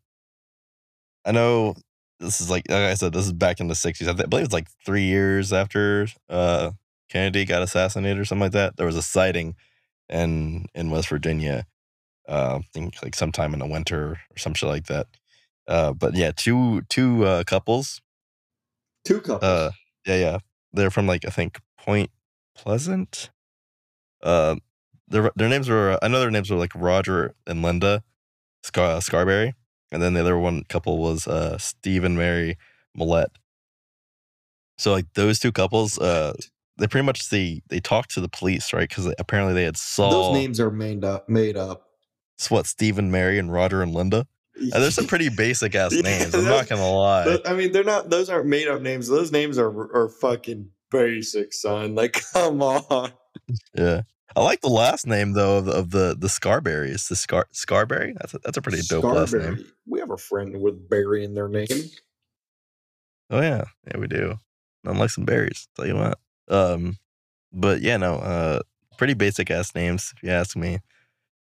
I 1.26 1.32
know 1.32 1.76
this 2.20 2.42
is 2.42 2.50
like 2.50 2.64
like 2.70 2.80
I 2.80 2.94
said. 2.94 3.14
This 3.14 3.26
is 3.26 3.34
back 3.34 3.60
in 3.60 3.68
the 3.68 3.74
'60s. 3.74 4.04
I, 4.04 4.14
th- 4.14 4.24
I 4.24 4.28
believe 4.28 4.46
it's 4.46 4.54
like 4.54 4.68
three 4.86 5.04
years 5.04 5.52
after 5.52 6.08
uh, 6.30 6.72
Kennedy 7.10 7.46
got 7.46 7.62
assassinated 7.62 8.20
or 8.20 8.26
something 8.26 8.44
like 8.44 8.52
that. 8.54 8.78
There 8.78 8.86
was 8.86 8.96
a 8.96 9.02
sighting 9.02 9.56
in 10.10 10.66
in 10.74 10.90
West 10.92 11.10
Virginia. 11.10 11.66
Uh, 12.28 12.60
I 12.60 12.66
think 12.74 13.02
like 13.04 13.16
sometime 13.16 13.54
in 13.54 13.60
the 13.60 13.68
winter 13.68 14.20
or 14.32 14.38
some 14.38 14.54
shit 14.54 14.70
like 14.70 14.88
that. 14.88 15.08
Uh, 15.68 15.94
but 15.94 16.16
yeah, 16.16 16.32
two 16.36 16.82
two 16.90 17.26
uh, 17.26 17.44
couples. 17.44 18.02
Two 19.04 19.22
couples. 19.22 19.44
Uh, 19.44 19.72
yeah, 20.06 20.16
yeah. 20.16 20.38
They're 20.74 20.92
from 20.92 21.08
like 21.08 21.26
I 21.26 21.30
think 21.30 21.60
Point 21.78 22.12
Pleasant. 22.56 23.30
Uh, 24.24 24.56
their 25.08 25.32
their 25.36 25.50
names 25.50 25.70
were 25.70 25.98
I 26.02 26.08
know 26.08 26.20
their 26.20 26.32
names 26.32 26.50
were 26.50 26.58
like 26.58 26.72
Roger 26.76 27.36
and 27.48 27.62
Linda 27.62 28.04
Scar- 28.64 29.02
Scarberry, 29.02 29.54
and 29.92 30.02
then 30.02 30.14
the 30.14 30.22
other 30.22 30.38
one 30.38 30.64
couple 30.64 30.98
was 30.98 31.28
uh 31.28 31.58
Steve 31.58 32.04
and 32.04 32.18
Mary 32.18 32.58
Mallette. 32.98 33.36
So 34.78 34.92
like 34.92 35.06
those 35.14 35.40
two 35.40 35.52
couples, 35.52 35.98
uh, 36.00 36.34
they 36.78 36.88
pretty 36.88 37.06
much 37.06 37.30
they 37.30 37.62
they 37.70 37.80
talked 37.80 38.12
to 38.12 38.22
the 38.22 38.30
police, 38.30 38.74
right? 38.74 38.88
Because 38.90 39.14
apparently 39.20 39.54
they 39.54 39.64
had 39.64 39.78
saw 39.78 40.10
Those 40.10 40.34
names 40.34 40.60
are 40.60 40.72
made 40.72 41.04
up. 41.06 41.30
Made 41.30 41.56
up. 41.58 41.88
it's 42.38 42.52
what 42.52 42.66
Steve 42.68 42.98
and 42.98 43.12
Mary 43.12 43.40
and 43.40 43.52
Roger 43.52 43.82
and 43.82 43.94
Linda. 43.94 44.28
And 44.58 44.72
there's 44.72 44.96
some 44.96 45.08
pretty 45.08 45.30
basic 45.30 45.76
ass 45.76 45.94
Yeah, 45.96 46.02
names. 46.02 46.34
I'm 46.34 46.46
not 46.46 46.68
gonna 46.68 46.90
lie. 46.90 47.38
I 47.46 47.54
mean, 47.54 47.72
they're 47.72 47.84
not. 47.84 48.10
Those 48.10 48.30
aren't 48.30 48.48
made 48.48 48.68
up 48.68 48.82
names. 48.82 49.08
Those 49.08 49.32
names 49.32 49.58
are 49.58 49.70
are 49.96 50.10
fucking 50.10 50.70
basic, 50.92 51.54
son. 51.54 51.94
Like, 51.96 52.22
come 52.34 52.62
on. 52.62 53.12
Yeah, 53.74 54.02
I 54.36 54.42
like 54.42 54.62
the 54.62 54.70
last 54.70 55.08
name 55.08 55.34
though 55.34 55.58
of 55.58 55.66
the 55.66 55.72
of 55.72 55.92
the, 55.92 56.16
the 56.18 56.30
Scarberries. 56.30 57.08
The 57.08 57.16
Scar 57.16 57.48
Scarberry. 57.52 58.14
That's 58.18 58.34
a, 58.34 58.40
that's 58.40 58.58
a 58.58 58.62
pretty 58.62 58.82
dope 58.88 59.04
last 59.04 59.34
name. 59.34 59.66
We 59.88 60.00
have 60.00 60.12
a 60.12 60.18
friend 60.18 60.62
with 60.62 60.90
Barry 60.90 61.24
in 61.24 61.34
their 61.34 61.48
name. 61.48 61.68
Oh 63.30 63.42
yeah, 63.42 63.66
yeah 63.88 63.98
we 63.98 64.08
do. 64.08 64.38
I 64.86 64.92
like 64.92 65.10
some 65.10 65.26
berries, 65.26 65.68
tell 65.76 65.88
you 65.88 65.96
what. 65.96 66.20
Um, 66.48 66.98
but 67.52 67.82
yeah, 67.82 67.98
no, 67.98 68.16
uh, 68.16 68.60
pretty 68.98 69.16
basic 69.16 69.50
ass 69.50 69.74
names 69.74 70.14
if 70.16 70.24
you 70.24 70.30
ask 70.30 70.56
me. 70.56 70.80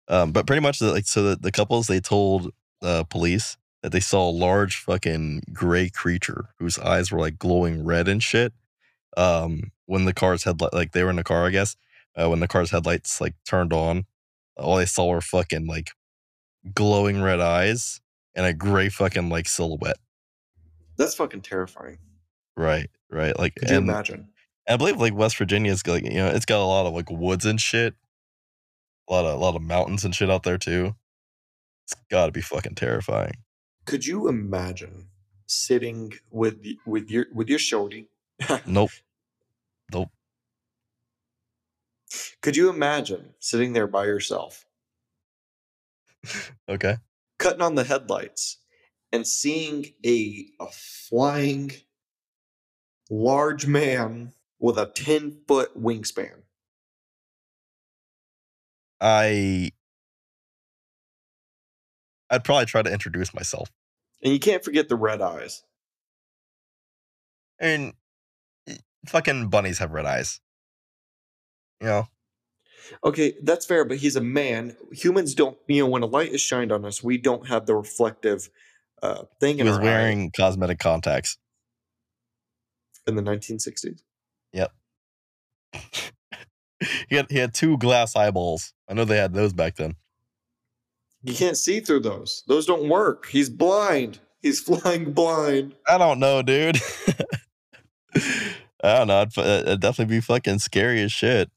Um, 0.08 0.32
but 0.32 0.46
pretty 0.46 0.62
much 0.62 0.80
the, 0.80 0.92
like 0.92 1.08
so 1.08 1.24
the, 1.24 1.36
the 1.36 1.52
couples 1.52 1.88
they 1.88 2.00
told 2.00 2.52
uh 2.82 3.04
police 3.06 3.58
that 3.82 3.92
they 3.92 4.00
saw 4.00 4.30
a 4.30 4.32
large 4.32 4.78
fucking 4.78 5.44
gray 5.52 5.90
creature 5.90 6.50
whose 6.60 6.78
eyes 6.80 7.12
were 7.12 7.20
like 7.20 7.38
glowing 7.38 7.84
red 7.84 8.08
and 8.08 8.22
shit. 8.22 8.54
Um, 9.16 9.72
when 9.86 10.06
the 10.06 10.14
car's 10.14 10.44
had 10.44 10.62
like 10.74 10.92
they 10.92 11.04
were 11.04 11.10
in 11.10 11.16
the 11.16 11.24
car, 11.24 11.46
I 11.46 11.50
guess. 11.50 11.76
Uh, 12.16 12.30
when 12.30 12.40
the 12.40 12.48
car's 12.48 12.72
headlights 12.72 13.20
like 13.20 13.34
turned 13.48 13.74
on, 13.74 14.06
all 14.58 14.78
they 14.78 14.86
saw 14.86 15.08
were 15.08 15.22
fucking 15.22 15.66
like 15.68 15.92
glowing 16.74 17.22
red 17.22 17.40
eyes 17.40 18.02
and 18.36 18.46
a 18.46 18.54
gray 18.54 18.90
fucking 18.90 19.30
like 19.30 19.48
silhouette. 19.48 19.98
That's 20.98 21.16
fucking 21.16 21.42
terrifying. 21.42 21.98
Right, 22.56 22.90
right. 23.10 23.38
Like 23.38 23.56
Could 23.56 23.70
you 23.70 23.78
and, 23.78 23.90
imagine? 23.90 24.30
I 24.68 24.78
believe 24.78 24.98
like 25.00 25.16
West 25.16 25.38
Virginia's 25.38 25.86
like 25.86 26.04
you 26.04 26.14
know 26.14 26.28
it's 26.28 26.46
got 26.46 26.64
a 26.64 26.66
lot 26.66 26.86
of 26.86 26.94
like 26.94 27.10
woods 27.10 27.46
and 27.46 27.60
shit, 27.60 27.96
a 29.10 29.14
lot 29.14 29.26
of 29.26 29.34
a 29.34 29.44
lot 29.44 29.56
of 29.56 29.62
mountains 29.62 30.06
and 30.06 30.14
shit 30.16 30.30
out 30.30 30.44
there 30.44 30.58
too. 30.58 30.96
It's 31.86 31.96
got 32.10 32.28
to 32.28 32.32
be 32.32 32.42
fucking 32.42 32.76
terrifying. 32.76 33.34
Could 33.86 34.06
you 34.06 34.30
imagine 34.30 35.08
sitting 35.48 36.14
with 36.32 36.64
with 36.86 37.10
your 37.10 37.26
with 37.34 37.50
your 37.50 37.60
shorty? 37.60 38.08
Nope, 38.66 38.92
nope. 39.92 40.10
Could 42.42 42.56
you 42.56 42.70
imagine 42.70 43.34
sitting 43.40 43.74
there 43.74 43.88
by 43.88 44.06
yourself, 44.06 44.66
Okay. 46.70 46.98
cutting 47.40 47.62
on 47.62 47.76
the 47.76 47.84
headlights, 47.84 48.58
and 49.12 49.28
seeing 49.28 49.94
a 50.06 50.48
a 50.60 50.68
flying 50.72 51.72
large 53.10 53.66
man 53.68 54.34
with 54.60 54.78
a 54.78 54.88
ten 54.88 55.44
foot 55.48 55.78
wingspan? 55.82 56.44
I 59.02 59.72
I'd 62.30 62.44
probably 62.44 62.66
try 62.66 62.82
to 62.82 62.92
introduce 62.92 63.34
myself. 63.34 63.72
And 64.24 64.34
you 64.34 64.40
can't 64.40 64.64
forget 64.64 64.90
the 64.90 64.96
red 64.96 65.22
eyes. 65.22 65.64
And 67.60 67.94
eh, 68.68 68.78
fucking 69.08 69.50
bunnies 69.50 69.80
have 69.80 69.92
red 69.92 70.06
eyes. 70.06 70.40
You 71.84 71.90
know, 71.90 72.08
Okay, 73.04 73.34
that's 73.44 73.66
fair, 73.66 73.86
but 73.86 73.98
he's 73.98 74.16
a 74.16 74.22
man. 74.22 74.76
Humans 74.92 75.36
don't, 75.36 75.58
you 75.68 75.84
know, 75.84 75.90
when 75.90 76.04
a 76.04 76.06
light 76.08 76.32
is 76.32 76.42
shined 76.42 76.72
on 76.72 76.86
us, 76.86 77.04
we 77.04 77.18
don't 77.18 77.48
have 77.48 77.66
the 77.66 77.76
reflective 77.76 78.50
uh, 79.02 79.24
thing 79.40 79.56
he 79.56 79.62
in 79.62 79.68
was 79.68 79.78
our 79.78 79.82
eye 79.82 79.86
wearing 79.86 80.32
cosmetic 80.32 80.80
contacts. 80.80 81.38
in 83.08 83.16
the 83.16 83.22
1960s. 83.22 84.02
Yep. 84.54 84.72
he 87.10 87.16
had 87.16 87.26
he 87.30 87.38
had 87.38 87.54
two 87.54 87.78
glass 87.78 88.16
eyeballs. 88.16 88.74
I 88.88 88.94
know 88.94 89.06
they 89.06 89.18
had 89.18 89.34
those 89.34 89.54
back 89.54 89.76
then. 89.76 89.96
You 91.24 91.34
can't 91.34 91.58
see 91.58 91.80
through 91.80 92.02
those. 92.02 92.44
Those 92.48 92.66
don't 92.66 92.90
work. 92.90 93.28
He's 93.28 93.50
blind. 93.50 94.20
He's 94.42 94.60
flying 94.62 95.14
blind. 95.14 95.76
I 95.88 95.98
don't 95.98 96.20
know, 96.20 96.42
dude. 96.42 96.80
I 98.16 98.98
don't 98.98 99.08
know. 99.08 99.22
I'd, 99.22 99.34
fu- 99.34 99.42
it'd 99.42 99.80
definitely 99.80 100.16
be 100.18 100.22
fucking 100.22 100.60
scary 100.60 101.02
as 101.02 101.12
shit. 101.12 101.50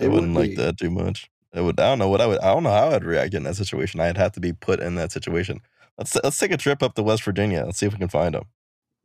I 0.00 0.04
It 0.04 0.08
would 0.08 0.20
wouldn't 0.20 0.34
like 0.34 0.54
that 0.56 0.78
too 0.78 0.90
much. 0.90 1.30
I 1.54 1.60
would. 1.60 1.80
I 1.80 1.88
don't 1.88 1.98
know 1.98 2.08
what 2.08 2.20
I 2.20 2.26
would. 2.26 2.38
I 2.40 2.52
don't 2.52 2.62
know 2.62 2.70
how 2.70 2.90
I'd 2.90 3.04
react 3.04 3.34
in 3.34 3.42
that 3.44 3.56
situation. 3.56 4.00
I'd 4.00 4.16
have 4.16 4.32
to 4.32 4.40
be 4.40 4.52
put 4.52 4.80
in 4.80 4.96
that 4.96 5.12
situation. 5.12 5.60
Let's 5.96 6.16
let's 6.22 6.38
take 6.38 6.52
a 6.52 6.56
trip 6.56 6.82
up 6.82 6.94
to 6.94 7.02
West 7.02 7.24
Virginia. 7.24 7.64
Let's 7.64 7.78
see 7.78 7.86
if 7.86 7.92
we 7.92 7.98
can 7.98 8.08
find 8.08 8.34
him. 8.34 8.44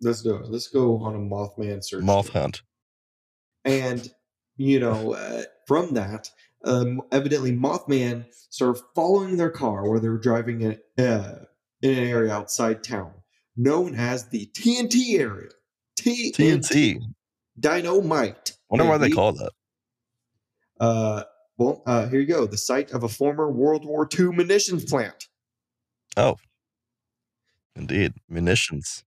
Let's 0.01 0.21
do 0.21 0.35
it. 0.35 0.49
Let's 0.49 0.67
go 0.67 0.97
on 0.97 1.15
a 1.15 1.19
Mothman 1.19 1.83
search. 1.83 2.03
Moth 2.03 2.29
hunt. 2.29 2.61
And, 3.65 4.11
you 4.57 4.79
know, 4.79 5.13
uh, 5.13 5.43
from 5.65 5.93
that, 5.93 6.29
um, 6.65 7.01
evidently 7.11 7.53
Mothman 7.53 8.25
started 8.49 8.83
following 8.93 9.37
their 9.37 9.49
car 9.49 9.89
where 9.89 9.99
they 9.99 10.09
were 10.09 10.17
driving 10.17 10.61
in, 10.61 11.03
uh, 11.03 11.45
in 11.81 11.91
an 11.91 12.03
area 12.03 12.33
outside 12.33 12.83
town 12.83 13.13
known 13.55 13.95
as 13.95 14.27
the 14.29 14.47
TNT 14.53 15.19
area. 15.19 15.49
TNT. 15.97 16.33
TNT. 16.33 16.99
Dynamite. 17.59 18.57
Wonder 18.69 18.85
why 18.85 18.97
they 18.97 19.09
call 19.09 19.33
that. 19.33 19.51
Uh, 20.83 21.23
well, 21.57 21.81
uh, 21.85 22.07
here 22.07 22.19
you 22.19 22.25
go. 22.27 22.45
The 22.45 22.57
site 22.57 22.91
of 22.91 23.03
a 23.03 23.07
former 23.09 23.49
World 23.49 23.85
War 23.85 24.07
II 24.19 24.33
munitions 24.33 24.83
plant. 24.83 25.29
Oh, 26.17 26.35
indeed, 27.75 28.13
munitions. 28.27 29.05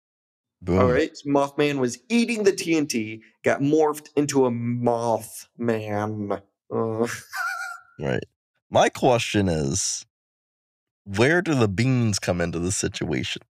Boom. 0.62 0.78
All 0.78 0.90
right. 0.90 1.14
Mothman 1.26 1.78
was 1.78 1.98
eating 2.08 2.44
the 2.44 2.52
TNT, 2.52 3.20
got 3.44 3.60
morphed 3.60 4.08
into 4.16 4.46
a 4.46 4.50
Mothman. 4.50 6.40
Uh, 6.74 7.06
Right. 7.98 8.24
My 8.70 8.88
question 8.88 9.48
is, 9.48 10.04
where 11.04 11.40
do 11.40 11.54
the 11.54 11.68
beans 11.68 12.18
come 12.18 12.40
into 12.40 12.58
the 12.58 12.72
situation? 12.72 13.42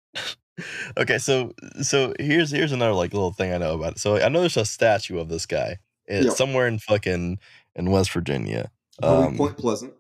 okay, 0.98 1.18
so 1.18 1.54
so 1.82 2.14
here's 2.20 2.52
here's 2.52 2.72
another 2.72 2.94
like 2.94 3.14
little 3.14 3.34
thing 3.34 3.54
I 3.54 3.58
know 3.58 3.76
about 3.76 3.94
it. 3.94 4.00
So 4.00 4.18
I 4.18 4.30
know 4.30 4.42
there's 4.42 4.58
a 4.58 4.66
statue 4.66 5.20
of 5.20 5.30
this 5.30 5.46
guy. 5.46 5.78
It's 6.08 6.38
somewhere 6.38 6.68
in 6.68 6.78
fucking 6.80 7.40
in 7.76 7.92
West 7.92 8.12
Virginia. 8.12 8.72
Um, 9.04 9.38
Point 9.38 9.58
Pleasant. 9.58 9.94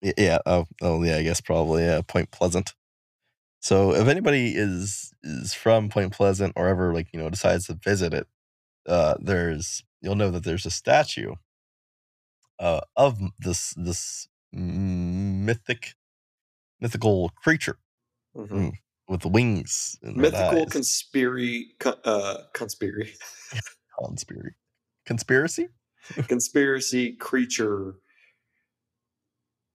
Yeah. 0.00 0.38
Oh, 0.46 0.66
oh, 0.80 1.02
yeah. 1.02 1.16
I 1.16 1.22
guess 1.22 1.40
probably. 1.40 1.84
Yeah. 1.84 2.00
Point 2.06 2.30
Pleasant. 2.30 2.74
So 3.60 3.94
if 3.94 4.06
anybody 4.08 4.54
is 4.54 5.12
is 5.22 5.52
from 5.54 5.88
Point 5.88 6.12
Pleasant 6.12 6.52
or 6.56 6.68
ever 6.68 6.94
like 6.94 7.08
you 7.12 7.18
know 7.18 7.28
decides 7.28 7.66
to 7.66 7.74
visit 7.74 8.14
it, 8.14 8.26
uh, 8.86 9.14
there's 9.20 9.82
you'll 10.00 10.14
know 10.14 10.30
that 10.30 10.44
there's 10.44 10.64
a 10.66 10.70
statue 10.70 11.34
uh, 12.60 12.80
of 12.96 13.18
this 13.38 13.74
this 13.76 14.28
mythic 14.52 15.94
mythical 16.80 17.30
creature 17.30 17.78
Mhm. 18.36 18.72
with 19.08 19.24
wings 19.26 19.98
and 20.02 20.16
Mythical 20.16 20.62
eyes. 20.62 20.68
conspiracy. 20.72 21.74
Uh, 21.84 22.36
conspiracy. 22.54 23.16
conspiracy 23.98 24.54
conspiracy. 25.04 25.68
Conspiracy 26.28 27.12
creature. 27.12 27.94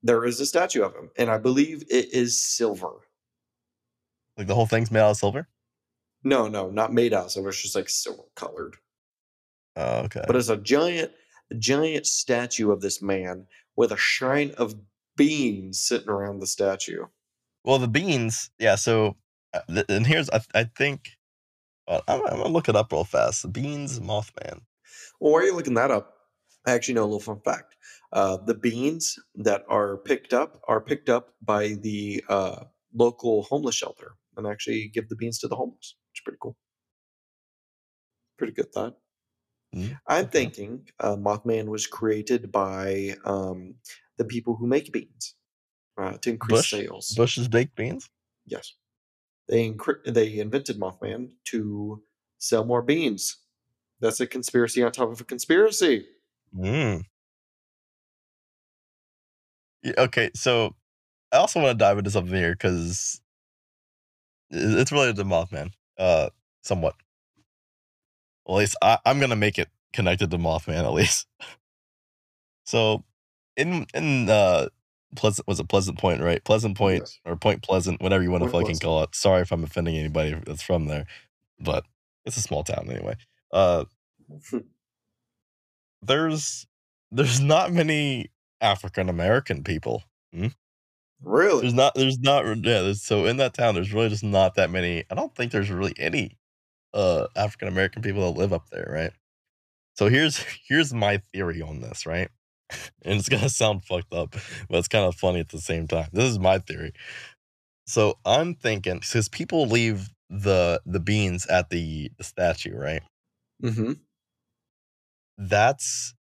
There 0.02 0.26
is 0.26 0.40
a 0.40 0.46
statue 0.46 0.84
of 0.84 0.94
him, 0.94 1.10
and 1.18 1.30
I 1.30 1.38
believe 1.38 1.84
it 1.90 2.14
is 2.14 2.40
silver. 2.40 2.92
Like 4.38 4.48
the 4.48 4.56
whole 4.56 4.66
thing's 4.66 4.92
made 4.92 5.02
out 5.02 5.12
of 5.12 5.18
silver. 5.18 5.48
No, 6.24 6.48
no, 6.48 6.70
not 6.70 6.94
made 6.94 7.14
out 7.14 7.26
of 7.26 7.32
silver. 7.32 7.50
It's 7.50 7.62
just 7.62 7.76
like 7.76 7.90
silver 7.90 8.24
colored. 8.36 8.76
Oh, 9.76 10.00
okay. 10.06 10.24
But 10.26 10.36
it's 10.36 10.50
a 10.50 10.58
giant, 10.58 11.12
giant 11.58 12.06
statue 12.06 12.72
of 12.72 12.82
this 12.82 13.02
man 13.02 13.48
with 13.76 13.92
a 13.92 13.98
shrine 13.98 14.54
of 14.58 14.76
beans 15.16 15.80
sitting 15.80 16.10
around 16.10 16.40
the 16.40 16.48
statue. 16.48 17.06
Well, 17.64 17.80
the 17.80 17.88
beans, 17.88 18.50
yeah. 18.60 18.76
So, 18.76 19.16
uh, 19.54 19.84
and 19.90 20.06
here's 20.06 20.30
I, 20.30 20.42
I 20.54 20.64
think 20.78 21.10
uh, 21.88 22.02
I'm, 22.08 22.22
I'm 22.22 22.38
gonna 22.38 22.50
look 22.50 22.70
it 22.70 22.76
up 22.76 22.92
real 22.92 23.04
fast. 23.04 23.42
The 23.42 23.48
beans, 23.48 24.00
Mothman. 24.00 24.62
Well, 25.20 25.34
why 25.34 25.40
are 25.40 25.44
you're 25.44 25.56
looking 25.56 25.76
that 25.76 25.92
up, 25.92 26.13
I 26.66 26.72
actually 26.72 26.96
know 26.96 27.04
a 27.04 27.06
little 27.06 27.20
fun 27.20 27.42
fact. 27.42 27.76
Uh, 28.12 28.38
the 28.38 28.54
beans 28.54 29.20
that 29.36 29.66
are 29.68 29.98
picked 29.98 30.34
up 30.34 30.62
are 30.68 30.80
picked 30.82 31.10
up 31.10 31.34
by 31.42 31.70
the 31.82 32.24
uh, 32.30 32.64
local 32.94 33.44
homeless 33.44 33.76
shelter 33.76 34.16
and 34.38 34.48
actually 34.48 34.88
give 34.88 35.10
the 35.10 35.16
beans 35.16 35.40
to 35.40 35.48
the 35.48 35.56
homeless, 35.56 35.96
which 36.12 36.20
is 36.20 36.24
pretty 36.24 36.38
cool. 36.42 36.56
Pretty 38.38 38.54
good 38.54 38.72
thought. 38.72 38.98
Mm, 39.76 40.00
I'm 40.08 40.28
thinking 40.28 40.88
uh, 41.00 41.16
Mothman 41.16 41.66
was 41.66 41.88
created 41.88 42.52
by 42.52 43.16
um, 43.26 43.76
the 44.18 44.26
people 44.26 44.56
who 44.56 44.68
make 44.68 44.92
beans 44.92 45.36
uh, 45.98 46.18
to 46.18 46.30
increase 46.30 46.60
Bush, 46.60 46.70
sales. 46.72 47.14
Bush's 47.16 47.48
baked 47.48 47.76
beans. 47.76 48.10
Yes. 48.46 48.74
They 49.50 49.70
incre- 49.70 50.06
they 50.06 50.40
invented 50.40 50.80
Mothman 50.80 51.32
to 51.46 52.04
sell 52.38 52.64
more 52.64 52.82
beans. 52.82 53.38
That's 54.00 54.20
a 54.20 54.28
conspiracy 54.28 54.84
on 54.84 54.92
top 54.92 55.12
of 55.12 55.22
a 55.22 55.24
conspiracy. 55.24 56.06
Mm. 56.56 57.04
Yeah, 59.84 59.94
okay, 60.00 60.32
so 60.36 60.76
I 61.34 61.38
also 61.38 61.62
want 61.62 61.78
to 61.80 61.84
dive 61.84 61.98
into 62.00 62.12
something 62.12 62.36
here 62.36 62.54
because 62.54 63.22
it's 64.52 64.92
related 64.92 65.18
to 65.18 65.26
Mothman, 65.26 65.72
uh, 66.00 66.30
somewhat. 66.64 66.96
Well, 68.46 68.58
at 68.58 68.62
least 68.62 68.78
I, 68.82 69.00
I'm 69.06 69.20
gonna 69.20 69.36
make 69.38 69.60
it 69.60 69.70
connected 69.94 70.32
to 70.32 70.38
Mothman 70.40 70.84
at 70.86 70.94
least. 70.94 71.28
so, 72.66 73.04
in 73.58 73.88
in 73.94 74.30
uh, 74.30 74.70
Pleasant 75.16 75.48
was 75.48 75.60
a 75.60 75.66
Pleasant 75.66 76.00
Point, 76.00 76.22
right? 76.22 76.44
Pleasant 76.44 76.78
Point 76.78 77.02
Yes. 77.02 77.20
or 77.26 77.36
Point 77.38 77.64
Pleasant, 77.64 78.02
whatever 78.02 78.24
you 78.24 78.32
want 78.32 78.44
to 78.44 78.48
Point 78.48 78.52
fucking 78.52 78.80
Pleasant. 78.80 78.84
call 78.84 79.04
it. 79.04 79.16
Sorry 79.16 79.42
if 79.44 79.52
I'm 79.52 79.64
offending 79.64 79.98
anybody 79.98 80.36
that's 80.46 80.64
from 80.64 80.88
there, 80.88 81.08
but 81.60 81.86
it's 82.26 82.38
a 82.38 82.42
small 82.42 82.64
town 82.64 82.90
anyway. 82.92 83.16
Uh, 83.54 83.86
there's 86.06 86.66
there's 87.12 87.40
not 87.40 87.72
many 87.72 88.32
African 88.62 89.10
American 89.10 89.64
people. 89.64 90.04
Really? 91.22 91.62
There's 91.62 91.74
not 91.74 91.96
there's 91.96 92.20
not 92.20 92.46
yeah, 92.46 92.82
there's, 92.82 93.02
so 93.02 93.26
in 93.26 93.38
that 93.38 93.54
town 93.54 93.76
there's 93.76 93.94
really 93.94 94.10
just 94.10 94.24
not 94.24 94.56
that 94.56 94.70
many. 94.70 95.06
I 95.10 95.16
don't 95.16 95.34
think 95.36 95.52
there's 95.52 95.72
really 95.72 95.94
any 95.98 96.38
uh 96.94 97.28
African 97.36 97.68
American 97.68 98.02
people 98.02 98.22
that 98.32 98.40
live 98.40 98.54
up 98.54 98.70
there, 98.70 98.90
right? 98.92 99.12
So 99.96 100.10
here's 100.10 100.38
here's 100.68 100.94
my 100.94 101.18
theory 101.18 101.62
on 101.62 101.82
this, 101.82 102.06
right? 102.06 102.30
And 103.06 103.20
it's 103.20 103.30
gonna 103.30 103.50
sound 103.50 103.84
fucked 103.86 104.14
up, 104.14 104.32
but 104.70 104.78
it's 104.78 104.88
kind 104.88 105.06
of 105.06 105.16
funny 105.16 105.40
at 105.40 105.50
the 105.50 105.60
same 105.60 105.88
time. 105.88 106.08
This 106.12 106.26
is 106.26 106.40
my 106.40 106.58
theory. 106.60 106.94
So 107.86 108.18
I'm 108.26 108.56
thinking 108.56 109.00
because 109.00 109.30
people 109.30 109.68
leave 109.68 110.10
the 110.30 110.82
the 110.86 111.00
beans 111.00 111.46
at 111.48 111.70
the, 111.70 112.12
the 112.18 112.24
statue, 112.24 112.76
right? 112.76 113.04
Mm-hmm. 113.64 113.94
That's 115.38 116.16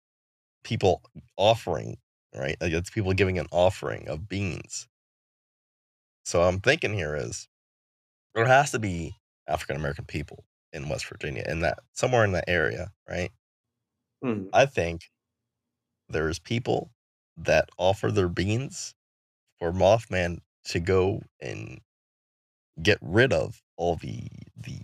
people 0.63 1.03
offering, 1.37 1.97
right? 2.35 2.57
Like 2.61 2.73
it's 2.73 2.89
people 2.91 3.13
giving 3.13 3.39
an 3.39 3.47
offering 3.51 4.07
of 4.09 4.29
beans. 4.29 4.87
So 6.25 6.43
I'm 6.43 6.59
thinking 6.61 6.93
here 6.93 7.15
is 7.15 7.47
there 8.35 8.45
has 8.47 8.71
to 8.71 8.79
be 8.79 9.15
African 9.47 9.77
American 9.77 10.05
people 10.05 10.45
in 10.73 10.89
West 10.89 11.07
Virginia 11.07 11.43
in 11.47 11.61
that 11.61 11.79
somewhere 11.93 12.25
in 12.25 12.33
that 12.33 12.49
area, 12.49 12.93
right? 13.09 13.31
hmm 14.23 14.49
I 14.53 14.65
think 14.67 15.09
there's 16.09 16.39
people 16.39 16.91
that 17.37 17.69
offer 17.77 18.11
their 18.11 18.29
beans 18.29 18.95
for 19.59 19.71
Mothman 19.71 20.41
to 20.65 20.79
go 20.79 21.23
and 21.41 21.81
get 22.81 22.97
rid 23.01 23.31
of 23.33 23.63
all 23.77 23.95
the 23.95 24.27
the 24.55 24.81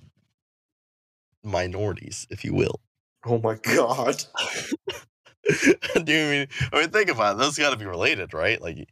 minorities, 1.43 2.27
if 2.29 2.43
you 2.43 2.53
will. 2.53 2.81
Oh 3.25 3.39
my 3.39 3.55
god. 3.55 4.23
Do 6.03 6.13
you 6.13 6.29
mean? 6.29 6.47
I 6.71 6.79
mean, 6.79 6.89
think 6.89 7.09
about 7.09 7.35
it. 7.35 7.39
Those 7.39 7.57
got 7.57 7.71
to 7.71 7.77
be 7.77 7.85
related, 7.85 8.33
right? 8.33 8.61
Like, 8.61 8.87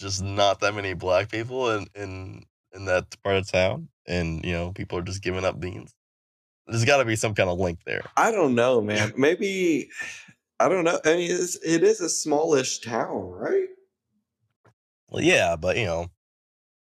just 0.00 0.22
not 0.22 0.60
that 0.60 0.74
many 0.74 0.94
black 0.94 1.30
people 1.30 1.70
in 1.70 1.86
in 1.94 2.44
in 2.72 2.84
that 2.86 3.14
part 3.22 3.36
of 3.36 3.50
town, 3.50 3.88
and 4.06 4.44
you 4.44 4.52
know, 4.52 4.72
people 4.72 4.98
are 4.98 5.02
just 5.02 5.22
giving 5.22 5.44
up 5.44 5.58
beans. 5.60 5.94
There's 6.66 6.84
got 6.84 6.98
to 6.98 7.04
be 7.04 7.16
some 7.16 7.34
kind 7.34 7.48
of 7.48 7.58
link 7.58 7.80
there. 7.86 8.02
I 8.16 8.30
don't 8.30 8.54
know, 8.54 8.80
man. 8.80 9.12
Maybe 9.16 9.90
I 10.58 10.68
don't 10.68 10.84
know. 10.84 10.98
I 11.04 11.16
mean, 11.16 11.30
it's, 11.30 11.56
it 11.64 11.82
is 11.82 12.00
a 12.00 12.08
smallish 12.08 12.80
town, 12.80 13.30
right? 13.30 13.68
Well, 15.08 15.22
yeah, 15.22 15.56
but 15.56 15.76
you 15.76 15.84
know, 15.84 16.10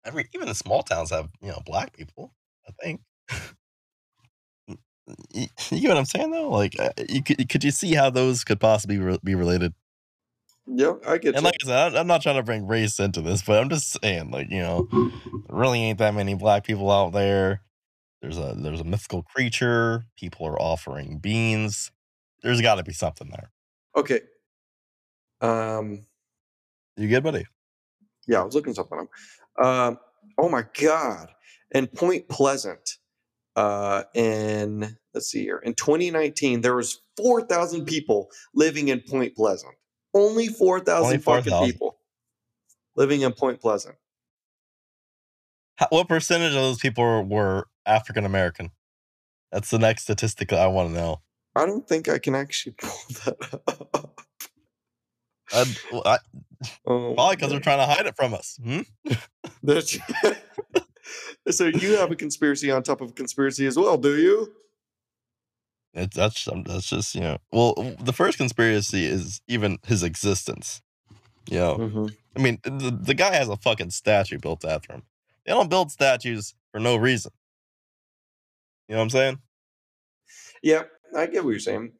every 0.05 0.27
even 0.33 0.47
the 0.47 0.55
small 0.55 0.83
towns 0.83 1.11
have 1.11 1.29
you 1.41 1.49
know 1.49 1.61
black 1.65 1.93
people. 1.93 2.33
I 2.67 2.71
think. 2.81 3.01
you, 5.33 5.47
you 5.71 5.79
get 5.81 5.89
what 5.89 5.97
I'm 5.97 6.05
saying 6.05 6.31
though? 6.31 6.49
Like, 6.49 6.79
uh, 6.79 6.89
you 7.07 7.23
could 7.23 7.47
could 7.49 7.63
you 7.63 7.71
see 7.71 7.93
how 7.93 8.09
those 8.09 8.43
could 8.43 8.59
possibly 8.59 8.97
re- 8.97 9.19
be 9.23 9.35
related? 9.35 9.73
Yeah, 10.67 10.93
I 11.07 11.17
get 11.17 11.33
And 11.35 11.37
you. 11.37 11.45
like 11.45 11.55
I 11.63 11.65
said, 11.65 11.75
I'm- 11.77 11.95
I'm 11.95 12.07
not 12.07 12.21
trying 12.21 12.35
to 12.35 12.43
bring 12.43 12.67
race 12.67 12.99
into 12.99 13.21
this, 13.21 13.41
but 13.41 13.59
I'm 13.59 13.69
just 13.69 13.97
saying, 14.01 14.29
like, 14.29 14.51
you 14.51 14.59
know, 14.59 14.87
really 15.49 15.79
ain't 15.81 15.97
that 15.97 16.13
many 16.13 16.35
black 16.35 16.63
people 16.63 16.91
out 16.91 17.11
there. 17.11 17.63
There's 18.21 18.37
a 18.37 18.53
there's 18.55 18.81
a 18.81 18.83
mythical 18.83 19.23
creature. 19.23 20.05
People 20.17 20.45
are 20.45 20.61
offering 20.61 21.17
beans. 21.19 21.91
There's 22.43 22.61
got 22.61 22.75
to 22.75 22.83
be 22.83 22.93
something 22.93 23.29
there. 23.29 23.51
okay. 23.95 24.21
Um. 25.41 26.05
You 26.97 27.07
good, 27.07 27.23
buddy? 27.23 27.45
Yeah, 28.27 28.41
I 28.41 28.43
was 28.43 28.53
looking 28.55 28.73
something 28.73 28.99
up. 28.99 29.65
Um. 29.65 29.99
Oh 30.37 30.49
my 30.49 30.65
god. 30.79 31.29
And 31.73 31.91
Point 31.93 32.27
Pleasant, 32.27 32.97
uh, 33.59 34.03
in 34.13 34.95
let's 35.13 35.27
see 35.27 35.43
here, 35.43 35.57
in 35.57 35.73
2019, 35.73 36.61
there 36.61 36.75
was 36.75 37.01
4,000 37.17 37.85
people 37.85 38.29
living 38.55 38.87
in 38.87 39.01
Point 39.01 39.35
Pleasant. 39.35 39.73
Only 40.13 40.47
4,000 40.47 41.03
Only 41.05 41.17
fucking 41.17 41.51
4,000. 41.51 41.71
people 41.73 41.97
living 42.95 43.21
in 43.21 43.33
Point 43.33 43.59
Pleasant. 43.59 43.95
How, 45.75 45.87
what 45.89 46.07
percentage 46.07 46.55
of 46.55 46.61
those 46.61 46.79
people 46.79 47.23
were, 47.23 47.65
African 47.85 48.25
American? 48.25 48.71
That's 49.51 49.69
the 49.69 49.79
next 49.79 50.03
statistic 50.03 50.49
that 50.49 50.59
I 50.59 50.67
want 50.67 50.89
to 50.89 50.95
know. 50.95 51.21
I 51.55 51.65
don't 51.65 51.85
think 51.87 52.07
I 52.07 52.17
can 52.17 52.35
actually 52.35 52.75
pull 52.77 52.91
that 53.25 53.59
up. 53.67 54.21
I'd, 55.51 55.77
I, 56.05 56.17
Oh, 56.85 57.13
probably 57.13 57.35
because 57.35 57.51
they're 57.51 57.59
trying 57.59 57.79
to 57.79 57.85
hide 57.85 58.05
it 58.05 58.15
from 58.15 58.33
us. 58.33 58.59
Hmm? 58.63 58.81
So 61.49 61.65
you 61.65 61.97
have 61.97 62.11
a 62.11 62.15
conspiracy 62.15 62.69
on 62.69 62.83
top 62.83 63.01
of 63.01 63.09
a 63.09 63.13
conspiracy 63.13 63.65
as 63.65 63.77
well, 63.77 63.97
do 63.97 64.17
you? 64.17 64.53
It's 65.93 66.15
that's 66.15 66.47
um, 66.47 66.63
that's 66.63 66.87
just 66.89 67.15
you 67.15 67.21
know. 67.21 67.37
Well, 67.51 67.95
the 67.99 68.13
first 68.13 68.37
conspiracy 68.37 69.05
is 69.05 69.41
even 69.47 69.79
his 69.85 70.03
existence. 70.03 70.81
You 71.49 71.57
know, 71.57 71.77
Mm-hmm. 71.77 72.05
I 72.35 72.41
mean, 72.41 72.59
the, 72.63 72.91
the 72.91 73.13
guy 73.13 73.33
has 73.33 73.49
a 73.49 73.57
fucking 73.57 73.89
statue 73.89 74.37
built 74.37 74.63
after 74.63 74.93
him. 74.93 75.03
They 75.45 75.51
don't 75.51 75.69
build 75.69 75.91
statues 75.91 76.53
for 76.71 76.79
no 76.79 76.95
reason. 76.95 77.31
You 78.87 78.93
know 78.93 78.99
what 78.99 79.03
I'm 79.03 79.09
saying? 79.09 79.39
Yeah, 80.61 80.83
I 81.15 81.25
get 81.25 81.43
what 81.43 81.51
you're 81.51 81.59
saying. 81.59 81.93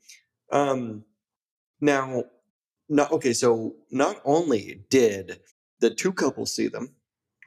Um, 0.52 1.04
now, 1.82 2.24
not 2.88 3.12
okay. 3.12 3.34
So 3.34 3.76
not 3.92 4.22
only 4.24 4.82
did 4.90 5.40
the 5.80 5.90
two 5.90 6.14
couples 6.14 6.54
see 6.54 6.68
them, 6.68 6.96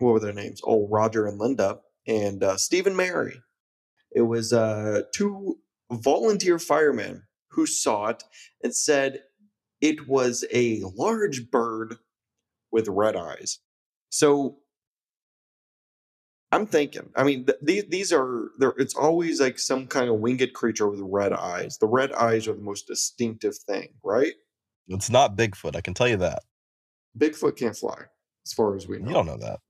what 0.02 0.12
were 0.12 0.20
their 0.20 0.32
names? 0.32 0.60
Oh, 0.64 0.88
Roger 0.88 1.26
and 1.26 1.38
Linda, 1.38 1.80
and 2.06 2.42
uh, 2.42 2.56
Stephen 2.56 2.96
Mary. 2.96 3.40
It 4.14 4.22
was 4.22 4.52
uh, 4.52 5.02
two 5.14 5.58
volunteer 5.90 6.58
firemen 6.58 7.24
who 7.50 7.66
saw 7.66 8.08
it 8.08 8.24
and 8.62 8.74
said 8.74 9.22
it 9.80 10.08
was 10.08 10.44
a 10.52 10.82
large 10.94 11.50
bird 11.50 11.96
with 12.70 12.88
red 12.88 13.16
eyes. 13.16 13.58
So 14.10 14.58
I'm 16.50 16.66
thinking. 16.66 17.10
I 17.16 17.24
mean, 17.24 17.46
th- 17.46 17.58
these 17.62 17.84
these 17.88 18.12
are 18.12 18.50
there. 18.58 18.74
It's 18.76 18.94
always 18.94 19.40
like 19.40 19.58
some 19.58 19.86
kind 19.86 20.10
of 20.10 20.20
winged 20.20 20.52
creature 20.52 20.88
with 20.88 21.00
red 21.02 21.32
eyes. 21.32 21.78
The 21.78 21.86
red 21.86 22.12
eyes 22.12 22.46
are 22.46 22.52
the 22.52 22.60
most 22.60 22.86
distinctive 22.86 23.56
thing, 23.56 23.94
right? 24.04 24.34
It's 24.88 25.08
not 25.08 25.36
Bigfoot. 25.36 25.76
I 25.76 25.80
can 25.80 25.94
tell 25.94 26.08
you 26.08 26.18
that. 26.18 26.42
Bigfoot 27.18 27.56
can't 27.56 27.76
fly, 27.76 28.04
as 28.46 28.52
far 28.52 28.76
as 28.76 28.86
we 28.86 28.98
know. 28.98 29.08
You 29.08 29.14
don't 29.14 29.26
know 29.26 29.38
that. 29.38 29.60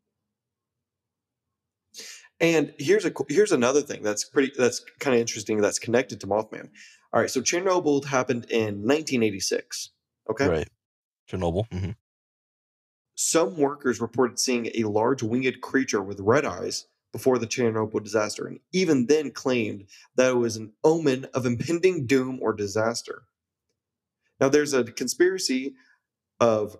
And 2.42 2.74
here's 2.78 3.06
a 3.06 3.12
here's 3.28 3.52
another 3.52 3.82
thing 3.82 4.02
that's 4.02 4.24
pretty 4.24 4.52
that's 4.58 4.84
kind 4.98 5.14
of 5.14 5.20
interesting. 5.20 5.60
That's 5.60 5.78
connected 5.78 6.20
to 6.20 6.26
Mothman. 6.26 6.68
All 7.12 7.20
right, 7.20 7.30
so 7.30 7.40
Chernobyl 7.40 8.04
happened 8.04 8.46
in 8.50 8.82
1986. 8.82 9.90
Okay, 10.30 10.48
Right. 10.48 10.68
Chernobyl. 11.30 11.66
hmm 11.72 11.92
some 13.14 13.56
workers 13.56 14.00
reported 14.00 14.38
seeing 14.38 14.70
a 14.74 14.84
large 14.84 15.22
winged 15.22 15.60
creature 15.60 16.02
with 16.02 16.18
red 16.20 16.44
eyes 16.44 16.86
before 17.12 17.38
the 17.38 17.46
Chernobyl 17.46 18.02
disaster, 18.02 18.46
and 18.46 18.58
even 18.72 19.06
then 19.06 19.30
claimed 19.30 19.86
that 20.16 20.30
it 20.30 20.36
was 20.36 20.56
an 20.56 20.72
omen 20.82 21.26
of 21.34 21.46
impending 21.46 22.06
doom 22.06 22.40
or 22.42 22.52
disaster. 22.54 23.22
Now, 24.40 24.48
there's 24.48 24.72
a 24.72 24.82
conspiracy 24.84 25.74
of 26.40 26.76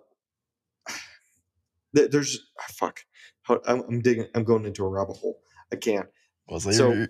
there's 1.93 2.39
ah, 2.59 2.65
fuck. 2.69 3.01
I'm 3.67 4.01
digging. 4.01 4.27
I'm 4.33 4.43
going 4.43 4.65
into 4.65 4.85
a 4.85 4.89
rabbit 4.89 5.17
hole. 5.17 5.39
I 5.73 5.75
can't. 5.75 6.07
Well, 6.47 6.59
so, 6.59 6.71
So- 6.71 7.07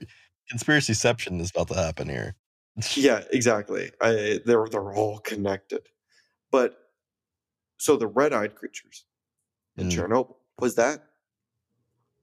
conspiracyception 0.52 1.40
is 1.42 1.52
about 1.52 1.68
to 1.70 1.76
happen 1.76 2.08
here. 2.10 2.36
Yeah, 2.96 3.24
exactly. 3.32 3.92
I, 4.02 4.40
they're 4.46 4.68
they're 4.72 4.94
all 4.94 5.20
connected. 5.20 5.82
But 6.52 6.76
so 7.78 7.96
the 7.98 8.08
red-eyed 8.08 8.56
creatures 8.56 9.06
in 9.78 9.90
Mm. 9.90 9.92
Chernobyl 9.92 10.36
was 10.60 10.74
that 10.76 11.04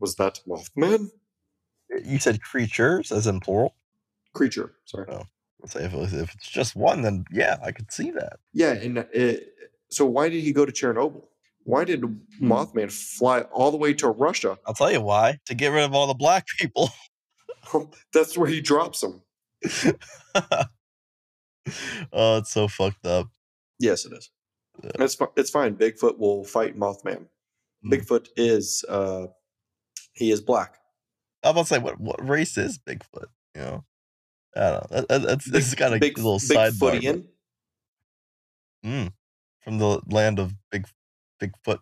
was 0.01 0.17
that 0.17 0.41
Mothman 0.49 1.11
You 2.05 2.19
said 2.19 2.41
creatures, 2.43 3.13
as 3.13 3.27
in 3.29 3.39
plural. 3.41 3.75
creature? 4.35 4.73
Sorry. 4.87 5.07
Oh. 5.09 5.23
Let's 5.61 5.75
say 5.75 5.85
if, 5.85 5.93
it 5.93 5.99
was, 5.99 6.13
if 6.15 6.35
it's 6.35 6.49
just 6.49 6.75
one, 6.75 7.03
then 7.03 7.27
yeah, 7.31 7.59
I 7.63 7.71
could 7.71 7.93
see 7.93 8.11
that. 8.13 8.39
Yeah, 8.55 8.73
and 8.73 8.99
it, 9.13 9.53
so 9.91 10.07
why 10.07 10.31
did 10.31 10.43
he 10.43 10.53
go 10.53 10.65
to 10.65 10.73
Chernobyl? 10.73 11.25
Why 11.65 11.85
did 11.85 12.03
Mothman 12.41 12.91
fly 12.91 13.43
all 13.43 13.71
the 13.71 13.77
way 13.77 13.93
to 13.95 14.09
Russia? 14.09 14.59
I'll 14.67 14.75
tell 14.75 14.91
you 14.91 15.01
why. 15.01 15.39
To 15.47 15.55
get 15.55 15.69
rid 15.69 15.85
of 15.85 15.95
all 15.95 16.07
the 16.07 16.15
black 16.15 16.47
people. 16.59 16.91
That's 18.15 18.37
where 18.37 18.49
he 18.49 18.61
drops 18.61 19.01
them. 19.01 19.23
oh, 22.13 22.39
it's 22.39 22.51
so 22.51 22.69
fucked 22.69 23.07
up. 23.07 23.29
Yes, 23.79 24.05
it 24.05 24.13
is. 24.13 24.31
Yeah. 24.83 24.91
It's 25.01 25.17
it's 25.37 25.51
fine. 25.51 25.77
Bigfoot 25.77 26.19
will 26.19 26.45
fight 26.45 26.79
Mothman. 26.79 27.27
Mm. 27.85 27.93
Bigfoot 27.93 28.29
is 28.37 28.85
uh 28.89 29.27
he 30.15 30.31
is 30.31 30.41
black. 30.41 30.79
I'm 31.43 31.51
about 31.53 31.63
to 31.63 31.75
say, 31.75 31.79
what 31.79 32.01
what 32.01 32.27
race 32.27 32.57
is 32.57 32.79
Bigfoot? 32.79 33.27
You 33.55 33.61
know, 33.61 33.85
I 34.57 34.61
don't 34.61 34.73
know. 34.73 34.87
That, 35.01 35.09
that- 35.09 35.23
that's 35.23 35.45
this 35.51 35.69
is 35.69 35.75
kind 35.75 35.93
of 35.95 35.99
a 35.99 36.01
Big 36.01 36.17
little 36.17 36.39
sidebar. 36.39 36.99
Bigfootian. 37.01 37.23
but- 37.23 37.27
Mm, 38.83 39.13
from 39.63 39.77
the 39.77 40.01
land 40.07 40.39
of 40.39 40.55
Big 40.71 40.87
Bigfoot 41.41 41.79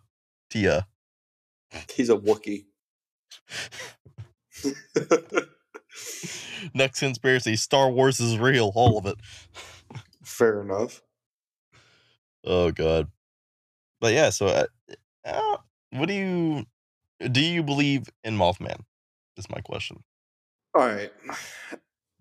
Tia. 0.49 0.87
He's 1.93 2.09
a 2.09 2.17
Wookie. 2.17 2.65
Next 6.73 6.99
conspiracy: 6.99 7.55
Star 7.55 7.89
Wars 7.91 8.19
is 8.19 8.37
real. 8.37 8.71
All 8.75 8.97
of 8.97 9.05
it. 9.05 9.15
Fair 10.23 10.61
enough. 10.61 11.01
Oh 12.43 12.71
god. 12.71 13.07
But 14.01 14.13
yeah, 14.13 14.29
so 14.29 14.47
uh, 14.47 14.65
uh, 15.25 15.57
what 15.91 16.07
do 16.07 16.13
you 16.13 16.65
do? 17.31 17.41
You 17.41 17.63
believe 17.63 18.09
in 18.23 18.37
Mothman? 18.37 18.81
Is 19.37 19.49
my 19.49 19.59
question. 19.61 20.03
All 20.75 20.85
right. 20.87 21.11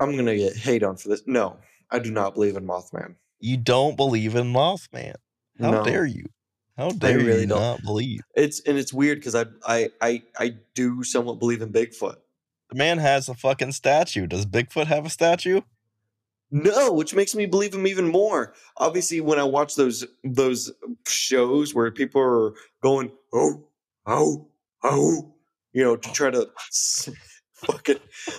I'm 0.00 0.16
gonna 0.16 0.36
get 0.36 0.56
hate 0.56 0.82
on 0.82 0.96
for 0.96 1.08
this. 1.08 1.22
No, 1.26 1.56
I 1.90 1.98
do 1.98 2.10
not 2.10 2.34
believe 2.34 2.56
in 2.56 2.66
Mothman. 2.66 3.16
You 3.40 3.56
don't 3.56 3.96
believe 3.96 4.34
in 4.34 4.52
Mothman? 4.52 5.14
How 5.60 5.70
No. 5.72 5.82
dare 5.82 6.06
you? 6.06 6.26
How 6.78 6.90
dare 6.90 7.18
really 7.18 7.40
you 7.40 7.46
don't. 7.48 7.60
not 7.60 7.82
believe? 7.82 8.20
It's 8.36 8.60
and 8.60 8.78
it's 8.78 8.92
weird 8.92 9.18
because 9.18 9.34
I, 9.34 9.46
I 9.66 9.90
I 10.00 10.22
I 10.38 10.54
do 10.74 11.02
somewhat 11.02 11.40
believe 11.40 11.60
in 11.60 11.72
Bigfoot. 11.72 12.16
The 12.70 12.76
man 12.76 12.98
has 12.98 13.28
a 13.28 13.34
fucking 13.34 13.72
statue. 13.72 14.26
Does 14.26 14.46
Bigfoot 14.46 14.86
have 14.86 15.04
a 15.04 15.10
statue? 15.10 15.62
No, 16.50 16.92
which 16.92 17.14
makes 17.14 17.34
me 17.34 17.46
believe 17.46 17.74
him 17.74 17.86
even 17.86 18.08
more. 18.08 18.54
Obviously, 18.76 19.20
when 19.20 19.40
I 19.40 19.44
watch 19.44 19.74
those 19.74 20.06
those 20.22 20.72
shows 21.06 21.74
where 21.74 21.90
people 21.90 22.22
are 22.22 22.54
going 22.80 23.10
oh 23.34 23.64
oh 24.06 24.48
oh, 24.84 25.34
you 25.72 25.82
know, 25.82 25.96
to 25.96 26.12
try 26.12 26.30
to 26.30 26.48
fucking 27.54 27.98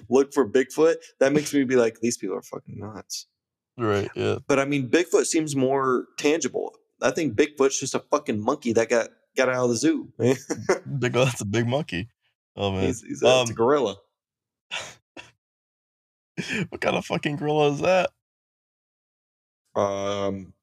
look 0.10 0.34
for 0.34 0.48
Bigfoot, 0.48 0.96
that 1.20 1.34
makes 1.34 1.54
me 1.54 1.64
be 1.66 1.76
like, 1.76 2.00
these 2.00 2.18
people 2.18 2.38
are 2.38 2.42
fucking 2.42 2.80
nuts. 2.80 3.28
Right. 3.78 4.10
Yeah. 4.16 4.38
But 4.48 4.60
I 4.60 4.66
mean, 4.66 4.90
Bigfoot 4.90 5.26
seems 5.26 5.56
more 5.56 6.08
tangible. 6.18 6.74
I 7.02 7.12
think 7.12 7.36
Bigfoot's 7.36 7.80
just 7.80 7.95
a 7.95 8.00
fucking 8.00 8.41
monkey 8.41 8.74
that 8.74 8.89
got 8.89 9.10
got 9.38 9.50
out 9.50 9.66
of 9.66 9.70
the 9.70 9.76
zoo. 9.76 10.12
Big. 10.18 10.38
That's 11.14 11.41
a 11.41 11.45
big 11.45 11.68
monkey. 11.68 12.10
Oh 12.56 12.72
man. 12.72 12.86
he's 12.88 13.02
he's 13.02 13.24
a, 13.24 13.41
it's 13.41 13.50
a 13.50 13.52
Um, 13.52 13.56
gorilla. 13.56 13.95
what 16.70 16.82
kind 16.82 16.95
of 16.95 17.06
fucking 17.06 17.38
gorilla 17.38 17.72
is 17.72 17.82
that? 17.82 18.10
Um, 19.76 20.54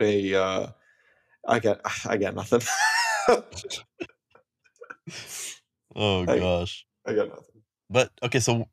a 0.00 0.34
uh, 0.34 0.66
I 1.46 1.58
got 1.60 1.80
I 2.06 2.16
got 2.16 2.34
nothing. 2.34 2.60
Oh 5.98 6.26
gosh. 6.26 6.84
I 7.06 7.14
got 7.14 7.28
nothing. 7.28 7.62
But 7.88 8.10
okay, 8.22 8.40
so 8.40 8.66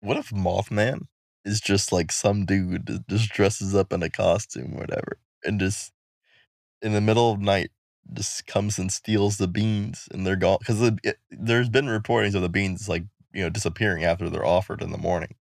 what 0.00 0.18
if 0.18 0.28
Mothman 0.30 1.06
is 1.44 1.60
just 1.60 1.90
like 1.90 2.12
some 2.12 2.44
dude 2.44 2.86
that 2.86 3.08
just 3.08 3.30
dresses 3.30 3.74
up 3.74 3.92
in 3.92 4.02
a 4.02 4.10
costume 4.10 4.74
or 4.74 4.80
whatever, 4.80 5.18
and 5.44 5.58
just 5.58 5.92
in 6.82 6.92
the 6.92 7.00
middle 7.00 7.32
of 7.32 7.40
night 7.40 7.70
just 8.12 8.46
comes 8.46 8.78
and 8.78 8.92
steals 8.92 9.36
the 9.38 9.48
beans 9.48 10.08
and 10.12 10.26
they're 10.26 10.36
gone? 10.36 10.58
Because 10.60 10.80
it, 11.02 11.16
there's 11.30 11.68
been 11.68 11.86
reportings 11.86 12.34
of 12.34 12.42
the 12.42 12.48
beans 12.48 12.88
like 12.88 13.04
you 13.32 13.42
know 13.42 13.50
disappearing 13.50 14.04
after 14.04 14.28
they're 14.30 14.44
offered 14.44 14.82
in 14.82 14.90
the 14.92 14.98
morning. 14.98 15.34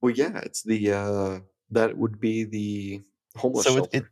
Well, 0.00 0.14
yeah, 0.14 0.38
it's 0.42 0.62
the 0.62 0.92
uh, 0.92 1.38
that 1.70 1.96
would 1.98 2.20
be 2.20 2.44
the 2.44 3.02
homeless 3.36 3.64
So 3.66 3.72
it, 3.72 3.76
shelter. 3.76 3.96
it 3.98 4.04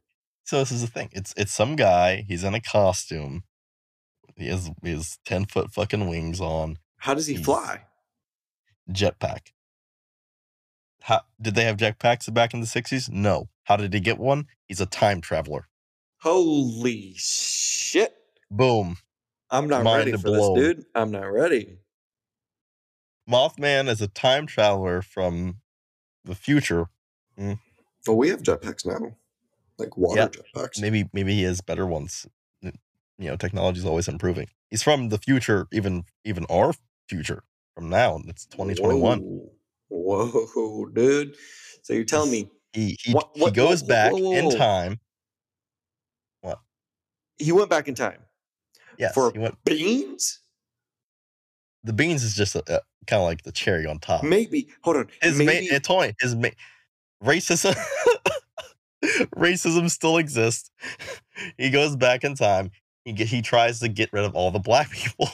so 0.45 0.59
this 0.59 0.73
is 0.73 0.81
the 0.83 0.87
thing. 0.87 1.09
It's 1.13 1.33
it's 1.37 1.53
some 1.53 1.77
guy. 1.77 2.25
He's 2.29 2.45
in 2.45 2.55
a 2.55 2.61
costume. 2.61 3.45
He 4.37 4.49
has 4.49 4.71
his 4.83 5.19
ten 5.25 5.47
foot 5.47 5.73
fucking 5.73 6.09
wings 6.09 6.41
on. 6.41 6.79
How 6.99 7.15
does 7.15 7.27
he 7.27 7.35
he's- 7.35 7.45
fly? 7.45 7.85
jetpack. 8.91 9.49
How 11.03 11.23
did 11.41 11.55
they 11.55 11.65
have 11.65 11.77
jetpacks 11.77 12.33
back 12.33 12.53
in 12.55 12.61
the 12.61 12.67
sixties? 12.67 13.09
No. 13.09 13.49
How 13.65 13.77
did 13.77 13.93
he 13.93 14.01
get 14.01 14.19
one? 14.19 14.47
He's 14.67 14.81
a 14.81 14.87
time 14.87 15.21
traveler. 15.21 15.69
Holy 16.21 17.15
shit! 17.17 18.15
Boom. 18.51 18.97
I'm 19.51 19.69
not 19.69 19.85
Mind 19.85 19.99
ready 20.07 20.13
for 20.13 20.19
blown. 20.25 20.59
this, 20.59 20.75
dude. 20.77 20.85
I'm 20.95 21.11
not 21.11 21.25
ready. 21.33 21.79
Mothman 23.29 23.89
is 23.89 24.01
a 24.01 24.09
time 24.09 24.47
traveler 24.47 25.03
from 25.03 25.59
the 26.25 26.35
future. 26.35 26.87
Mm. 27.39 27.59
Well, 28.07 28.17
we 28.17 28.29
have 28.31 28.43
jetpacks 28.43 28.87
now, 28.87 29.17
like 29.79 29.97
water 29.97 30.21
Yeah. 30.21 30.29
jetpacks. 30.29 30.81
Maybe 30.81 31.09
maybe 31.13 31.35
he 31.35 31.43
has 31.43 31.61
better 31.61 31.87
ones. 31.87 32.27
You 32.63 33.31
know, 33.31 33.37
technology 33.37 33.81
is 33.81 33.85
always 33.87 34.07
improving. 34.07 34.47
He's 34.71 34.83
from 34.83 35.09
the 35.09 35.19
future, 35.19 35.67
even 35.73 36.05
even 36.25 36.47
our 36.49 36.73
future 37.09 37.43
from 37.75 37.89
now. 37.91 38.21
It's 38.27 38.47
2021. 38.47 39.21
Whoa, 39.89 40.27
Whoa, 40.29 40.87
dude! 40.87 41.35
So 41.83 41.95
you're 41.95 42.05
telling 42.05 42.31
me 42.31 42.51
He 42.73 42.97
he, 43.03 43.13
What- 43.13 43.31
he 43.35 43.51
goes 43.51 43.83
whoa, 43.83 43.89
back 43.89 44.13
whoa, 44.13 44.21
whoa, 44.21 44.33
in 44.33 44.51
time. 44.51 45.01
He 47.39 47.53
went 47.53 47.71
back 47.71 47.89
in 47.89 47.95
time 47.95 48.21
Yes, 48.99 49.15
for 49.15 49.33
he 49.33 49.39
went. 49.39 49.57
beans? 49.65 50.41
The 51.85 51.93
beans 51.93 52.25
is 52.25 52.35
just 52.35 52.57
uh, 52.57 52.63
uh, 52.69 52.75
a, 52.75 52.81
kind 53.07 53.21
of 53.21 53.27
like 53.27 53.43
the 53.43 53.53
cherry 53.53 53.87
on 53.87 53.99
top. 53.99 54.25
Maybe. 54.25 54.69
Hold 54.83 54.97
on. 54.97 55.09
his 55.23 55.39
maybe. 55.39 55.69
main 55.71 56.15
his 56.21 56.35
main 56.35 56.53
racism 57.23 57.77
racism 59.37 59.91
still 59.91 60.19
exists 60.19 60.71
he 61.57 61.69
goes 61.71 61.97
back 61.97 62.23
in 62.23 62.35
time 62.37 62.71
he 63.05 63.13
get, 63.13 63.27
he 63.27 63.43
tries 63.43 63.81
to 63.81 63.89
get 63.89 64.13
rid 64.13 64.25
of 64.25 64.35
all 64.37 64.51
the 64.53 64.59
black 64.61 64.91
people 64.93 65.29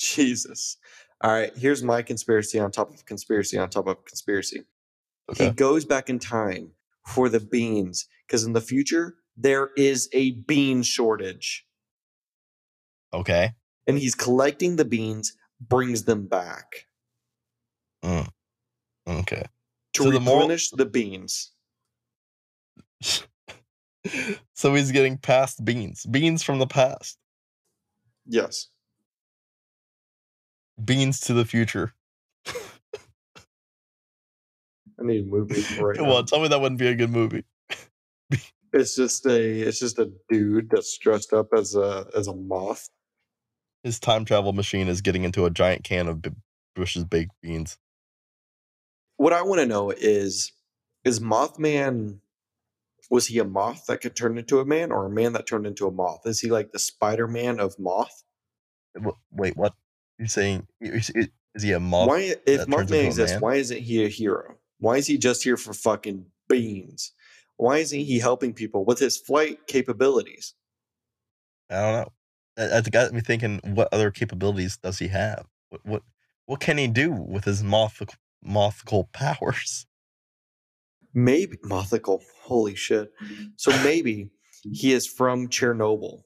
Jesus. 0.00 0.78
All 1.20 1.30
right. 1.30 1.54
Here's 1.56 1.82
my 1.82 2.02
conspiracy 2.02 2.58
on 2.58 2.70
top 2.70 2.90
of 2.92 3.04
conspiracy 3.04 3.58
on 3.58 3.68
top 3.68 3.86
of 3.86 4.04
conspiracy. 4.04 4.64
He 5.36 5.50
goes 5.50 5.84
back 5.84 6.08
in 6.10 6.18
time 6.18 6.72
for 7.06 7.28
the 7.28 7.38
beans 7.38 8.08
because 8.26 8.44
in 8.44 8.52
the 8.52 8.60
future 8.60 9.14
there 9.42 9.70
is 9.76 10.08
a 10.12 10.32
bean 10.32 10.82
shortage, 10.82 11.66
okay 13.12 13.52
and 13.86 13.98
he's 13.98 14.14
collecting 14.14 14.76
the 14.76 14.84
beans, 14.84 15.34
brings 15.60 16.04
them 16.04 16.26
back 16.26 16.86
Mm. 18.04 18.28
okay 19.08 19.44
to 19.94 20.02
So 20.04 20.10
the 20.10 20.20
moral- 20.20 20.40
replenish 20.42 20.70
the 20.70 20.86
beans. 20.86 21.52
so 24.54 24.74
he's 24.74 24.92
getting 24.92 25.18
past 25.18 25.64
beans 25.64 26.04
beans 26.06 26.42
from 26.42 26.58
the 26.58 26.66
past 26.66 27.18
Yes. 28.26 28.68
beans 30.82 31.20
to 31.20 31.34
the 31.34 31.44
future 31.44 31.92
I 34.98 35.02
need 35.02 35.24
a 35.24 35.26
movie 35.26 35.62
right 35.78 35.96
come 35.96 36.06
now. 36.06 36.16
on 36.16 36.26
tell 36.26 36.40
me 36.40 36.48
that 36.48 36.60
wouldn't 36.60 36.78
be 36.78 36.86
a 36.88 36.94
good 36.94 37.10
movie 37.10 37.44
It's 38.72 38.94
just 38.96 39.26
a 39.26 39.60
it's 39.60 39.80
just 39.80 39.98
a 39.98 40.10
dude 40.28 40.70
that's 40.70 40.96
dressed 40.98 41.32
up 41.32 41.48
as 41.56 41.74
a 41.74 42.06
as 42.16 42.28
a 42.28 42.34
moth. 42.34 42.88
his 43.82 43.98
time 43.98 44.24
travel 44.24 44.52
machine 44.52 44.88
is 44.88 45.00
getting 45.00 45.24
into 45.24 45.44
a 45.44 45.50
giant 45.50 45.84
can 45.84 46.08
of 46.08 46.22
B- 46.22 46.30
bush's 46.76 47.04
baked 47.04 47.32
beans 47.42 47.78
What 49.16 49.32
I 49.32 49.42
want 49.42 49.60
to 49.60 49.66
know 49.66 49.90
is 49.90 50.52
is 51.04 51.20
Mothman 51.20 52.20
was 53.10 53.26
he 53.26 53.38
a 53.40 53.44
moth 53.44 53.86
that 53.88 54.00
could 54.00 54.14
turn 54.14 54.38
into 54.38 54.60
a 54.60 54.64
man 54.64 54.92
or 54.92 55.06
a 55.06 55.10
man 55.10 55.32
that 55.32 55.46
turned 55.46 55.66
into 55.66 55.86
a 55.88 55.90
moth? 55.90 56.20
Is 56.26 56.40
he 56.40 56.48
like 56.50 56.70
the 56.70 56.78
Spider-Man 56.78 57.58
of 57.58 57.76
moth? 57.78 58.22
Wait 59.32 59.56
what 59.56 59.74
you're 60.18 60.28
saying 60.28 60.66
is 60.80 61.62
he 61.62 61.72
a 61.72 61.80
moth 61.80 62.08
why 62.08 62.20
if 62.20 62.44
that 62.44 62.70
turns 62.70 62.90
into 62.92 63.02
Mothman 63.02 63.06
exists, 63.06 63.40
why 63.40 63.54
isn't 63.56 63.80
he 63.80 64.04
a 64.04 64.08
hero? 64.08 64.56
Why 64.78 64.96
is 64.96 65.06
he 65.06 65.18
just 65.18 65.42
here 65.42 65.56
for 65.56 65.72
fucking 65.72 66.26
beans? 66.48 67.12
Why 67.60 67.76
isn't 67.76 67.98
he 68.00 68.18
helping 68.18 68.54
people 68.54 68.86
with 68.86 68.98
his 68.98 69.18
flight 69.18 69.66
capabilities? 69.66 70.54
I 71.68 71.74
don't 71.74 71.92
know. 71.92 72.12
That, 72.56 72.90
got 72.90 73.12
me 73.12 73.20
thinking. 73.20 73.60
What 73.64 73.88
other 73.92 74.10
capabilities 74.10 74.78
does 74.78 74.98
he 74.98 75.08
have? 75.08 75.46
What 75.68 75.84
what 75.84 76.02
what 76.46 76.60
can 76.60 76.78
he 76.78 76.88
do 76.88 77.10
with 77.12 77.44
his 77.44 77.62
mothical 77.62 78.14
mothical 78.42 79.10
powers? 79.12 79.86
Maybe 81.12 81.58
mothical. 81.62 82.22
Holy 82.40 82.74
shit. 82.74 83.12
So 83.56 83.70
maybe 83.84 84.30
he 84.72 84.94
is 84.94 85.06
from 85.06 85.48
Chernobyl. 85.48 86.22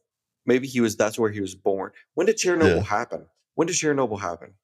Maybe 0.46 0.68
he 0.68 0.80
was 0.80 0.96
that's 0.96 1.18
where 1.18 1.32
he 1.32 1.40
was 1.40 1.56
born. 1.56 1.90
When 2.14 2.28
did 2.28 2.36
Chernobyl 2.36 2.76
Yeah. 2.76 2.82
happen? 2.84 3.26
When 3.56 3.66
did 3.66 3.74
Chernobyl 3.74 4.20
happen? 4.20 4.54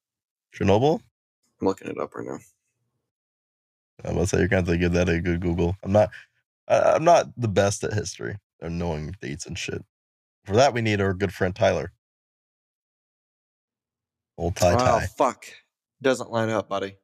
Chernobyl. 0.54 1.00
I'm 1.60 1.66
looking 1.66 1.88
it 1.88 1.98
up 1.98 2.14
right 2.14 2.26
now. 2.26 2.38
I'm 4.04 4.14
gonna 4.14 4.26
say 4.26 4.38
you're 4.38 4.48
gonna 4.48 4.62
have 4.62 4.68
to 4.68 4.78
give 4.78 4.92
that 4.92 5.08
a 5.08 5.20
good 5.20 5.40
Google. 5.40 5.76
I'm 5.82 5.92
not. 5.92 6.10
I, 6.70 6.92
I'm 6.94 7.04
not 7.04 7.26
the 7.36 7.48
best 7.48 7.84
at 7.84 7.92
history 7.92 8.36
or 8.62 8.70
knowing 8.70 9.14
dates 9.20 9.44
and 9.46 9.58
shit. 9.58 9.84
For 10.46 10.54
that, 10.56 10.72
we 10.72 10.80
need 10.80 11.00
our 11.02 11.12
good 11.12 11.34
friend 11.34 11.54
Tyler. 11.54 11.92
Old 14.38 14.56
Ty 14.56 14.72
Oh 14.74 14.78
Ty. 14.78 15.06
fuck, 15.18 15.44
doesn't 16.00 16.30
line 16.30 16.48
up, 16.48 16.68
buddy. 16.70 16.96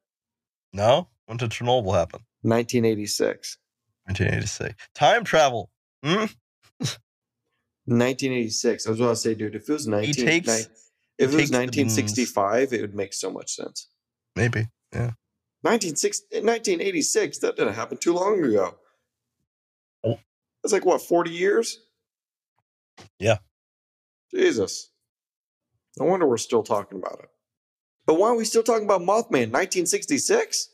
No? 0.72 1.08
When 1.26 1.36
did 1.36 1.50
Chernobyl 1.50 1.94
happen? 1.94 2.20
1986. 2.42 3.58
1986. 4.06 4.88
Time 4.94 5.24
travel. 5.24 5.70
Hmm? 6.02 6.26
1986. 7.86 8.86
I 8.86 8.90
was 8.90 8.98
going 8.98 9.10
to 9.12 9.16
say, 9.16 9.34
dude, 9.34 9.54
if 9.54 9.68
it 9.68 9.72
was 9.72 9.86
19, 9.86 10.14
takes- 10.14 10.46
nine- 10.48 10.60
if 11.18 11.32
it 11.32 11.36
was 11.36 11.50
1965, 11.50 12.72
it 12.74 12.80
would 12.82 12.94
make 12.94 13.12
so 13.14 13.30
much 13.30 13.50
sense. 13.54 13.88
Maybe. 14.34 14.66
1960, 14.92 16.26
1986. 16.42 17.38
That 17.38 17.56
didn't 17.56 17.72
happen 17.74 17.96
too 17.98 18.12
long 18.12 18.42
ago. 18.44 18.76
That's 20.66 20.72
like 20.72 20.84
what 20.84 21.00
40 21.00 21.30
years. 21.30 21.78
Yeah. 23.20 23.36
Jesus. 24.34 24.90
No 25.96 26.06
wonder 26.06 26.26
we're 26.26 26.38
still 26.38 26.64
talking 26.64 26.98
about 26.98 27.20
it. 27.20 27.28
But 28.04 28.14
why 28.18 28.30
are 28.30 28.34
we 28.34 28.44
still 28.44 28.64
talking 28.64 28.82
about 28.84 29.02
Mothman? 29.02 29.52
1966. 29.52 30.68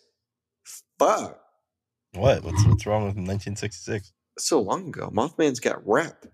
Fuck. 0.98 1.38
What? 2.14 2.42
What's 2.42 2.64
what's 2.64 2.86
wrong 2.86 3.02
with 3.02 3.16
1966? 3.16 4.14
so 4.38 4.62
long 4.62 4.88
ago. 4.88 5.10
Mothman's 5.14 5.60
got 5.60 5.86
rep. 5.86 6.24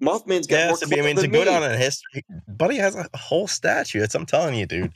Mothman's 0.00 0.46
got 0.46 0.68
more 0.68 0.78
Yes, 0.80 0.92
I 0.92 1.02
mean, 1.02 1.16
to 1.16 1.26
go 1.26 1.40
me. 1.40 1.44
down 1.46 1.68
in 1.68 1.76
history, 1.76 2.24
Buddy 2.46 2.76
has 2.76 2.94
a 2.94 3.08
whole 3.16 3.48
statue. 3.48 4.04
It's 4.04 4.14
I'm 4.14 4.24
telling 4.24 4.54
you, 4.54 4.66
dude. 4.66 4.92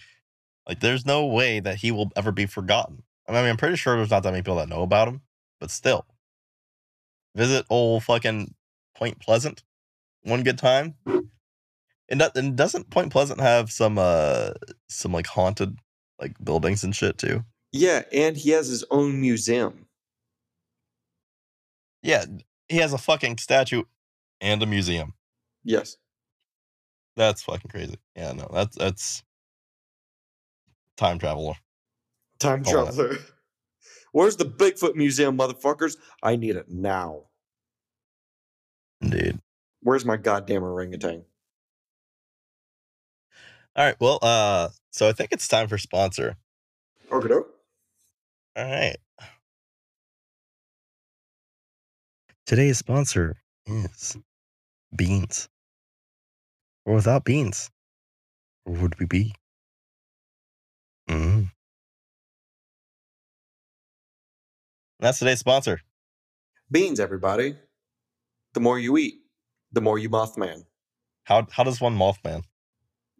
Like, 0.68 0.78
there's 0.78 1.04
no 1.04 1.26
way 1.26 1.58
that 1.58 1.78
he 1.78 1.90
will 1.90 2.12
ever 2.14 2.30
be 2.30 2.46
forgotten. 2.46 3.02
I 3.26 3.32
mean, 3.32 3.46
I'm 3.46 3.56
pretty 3.56 3.74
sure 3.74 3.96
there's 3.96 4.12
not 4.12 4.22
that 4.22 4.30
many 4.30 4.42
people 4.42 4.54
that 4.58 4.68
know 4.68 4.82
about 4.82 5.08
him, 5.08 5.22
but 5.58 5.72
still, 5.72 6.06
visit 7.34 7.66
old 7.70 8.04
fucking 8.04 8.54
Point 8.96 9.20
Pleasant 9.20 9.62
one 10.22 10.42
good 10.42 10.58
time. 10.58 10.94
And, 12.08 12.20
that, 12.20 12.36
and 12.36 12.56
doesn't 12.56 12.90
Point 12.90 13.12
Pleasant 13.12 13.40
have 13.40 13.70
some 13.70 13.98
uh 13.98 14.50
some 14.88 15.12
like 15.12 15.26
haunted 15.26 15.78
like 16.18 16.34
buildings 16.42 16.84
and 16.84 16.94
shit 16.94 17.18
too? 17.18 17.44
Yeah, 17.72 18.02
and 18.12 18.36
he 18.36 18.50
has 18.50 18.68
his 18.68 18.84
own 18.90 19.20
museum. 19.20 19.86
Yeah, 22.02 22.24
he 22.68 22.78
has 22.78 22.92
a 22.92 22.98
fucking 22.98 23.38
statue 23.38 23.84
and 24.40 24.62
a 24.62 24.66
museum. 24.66 25.14
Yes. 25.62 25.96
That's 27.16 27.42
fucking 27.42 27.70
crazy. 27.70 27.96
Yeah, 28.16 28.32
no, 28.32 28.48
that's 28.52 28.76
that's 28.76 29.22
time 30.96 31.18
traveler. 31.18 31.54
Time 32.38 32.64
traveler. 32.64 33.18
Where's 34.12 34.36
the 34.36 34.44
Bigfoot 34.44 34.94
Museum, 34.96 35.38
motherfuckers? 35.38 35.96
I 36.22 36.36
need 36.36 36.56
it 36.56 36.68
now. 36.68 37.24
Indeed. 39.00 39.38
Where's 39.82 40.04
my 40.04 40.16
goddamn 40.16 40.62
orangutan? 40.62 41.24
All 43.76 43.84
right. 43.84 43.96
Well, 44.00 44.18
uh, 44.20 44.68
so 44.90 45.08
I 45.08 45.12
think 45.12 45.32
it's 45.32 45.48
time 45.48 45.68
for 45.68 45.78
sponsor. 45.78 46.36
Okay. 47.10 47.32
All 47.32 47.44
right. 48.56 48.96
Today's 52.46 52.78
sponsor 52.78 53.36
is 53.66 54.16
beans. 54.94 55.48
Or 56.84 56.94
without 56.94 57.24
beans, 57.24 57.70
where 58.64 58.80
would 58.80 58.98
we 58.98 59.06
be? 59.06 59.34
Mm. 61.08 61.50
That's 65.00 65.18
today's 65.18 65.38
sponsor. 65.38 65.80
Beans, 66.70 67.00
everybody. 67.00 67.56
The 68.52 68.60
more 68.60 68.78
you 68.78 68.98
eat, 68.98 69.14
the 69.72 69.80
more 69.80 69.98
you 69.98 70.10
Mothman. 70.10 70.66
How 71.24 71.46
how 71.50 71.64
does 71.64 71.80
one 71.80 71.96
Mothman 71.96 72.42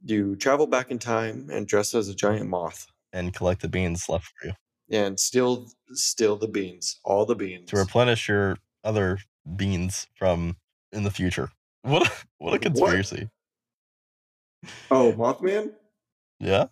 You 0.05 0.37
travel 0.37 0.66
back 0.66 0.91
in 0.91 0.99
time 0.99 1.49
and 1.51 1.66
dress 1.66 1.95
as 1.95 2.09
a 2.09 2.14
giant 2.14 2.49
moth 2.49 2.87
and 3.12 3.33
collect 3.33 3.62
the 3.62 3.68
beans 3.68 4.09
left 4.09 4.26
for 4.26 4.49
you 4.49 4.53
and 4.91 5.18
steal 5.18 5.68
steal 5.93 6.37
the 6.37 6.49
beans, 6.49 6.99
all 7.05 7.24
the 7.24 7.35
beans. 7.35 7.70
to 7.70 7.76
replenish 7.76 8.28
your 8.28 8.57
other 8.85 9.18
beans 9.57 10.07
from 10.14 10.57
in 10.93 11.05
the 11.05 11.11
future? 11.11 11.51
What 11.83 12.07
a, 12.07 12.12
what 12.39 12.55
a 12.55 12.59
conspiracy! 12.59 13.31
oh, 14.91 15.14
Mothman? 15.16 15.72
Yeah. 16.39 16.66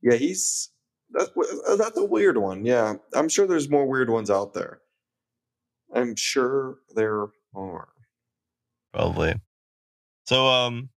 Yeah, 0.00 0.16
he's 0.16 0.70
that's 1.12 1.30
that's 1.78 1.98
a 1.98 2.04
weird 2.04 2.36
one. 2.38 2.64
Yeah, 2.64 2.94
I'm 3.14 3.28
sure 3.28 3.46
there's 3.46 3.68
more 3.68 3.86
weird 3.86 4.10
ones 4.10 4.30
out 4.30 4.54
there. 4.54 4.80
I'm 5.92 6.14
sure 6.16 6.78
there 6.94 7.26
are. 7.54 7.88
Probably. 8.92 9.34
So 10.26 10.46
um 10.46 10.90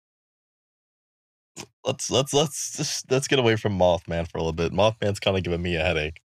let's 1.86 2.10
let's 2.12 2.34
let's 2.34 2.78
just 2.78 3.10
let's 3.12 3.28
get 3.28 3.40
away 3.40 3.56
from 3.56 3.78
Mothman 3.78 4.30
for 4.30 4.38
a 4.38 4.42
little 4.42 4.54
bit. 4.54 4.72
Mothman's 4.72 5.20
kind 5.20 5.38
of 5.38 5.44
giving 5.44 5.62
me 5.62 5.76
a 5.76 5.84
headache. 5.84 6.22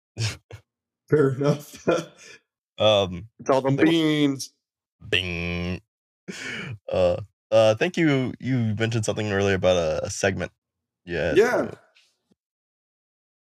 Fair 1.09 1.29
enough. 1.31 1.87
Um 2.77 3.29
it's 3.39 3.49
all 3.49 3.61
the 3.61 3.71
They 3.71 3.85
beans. 3.85 4.51
bing. 5.07 5.79
Uh 6.91 7.21
uh 7.51 7.75
thank 7.75 7.95
you 7.95 8.33
you 8.41 8.75
mentioned 8.77 9.05
something 9.05 9.31
earlier 9.31 9.55
about 9.55 9.77
a, 9.77 10.05
a 10.07 10.09
segment. 10.09 10.51
Yeah. 11.05 11.35
Yeah. 11.35 11.71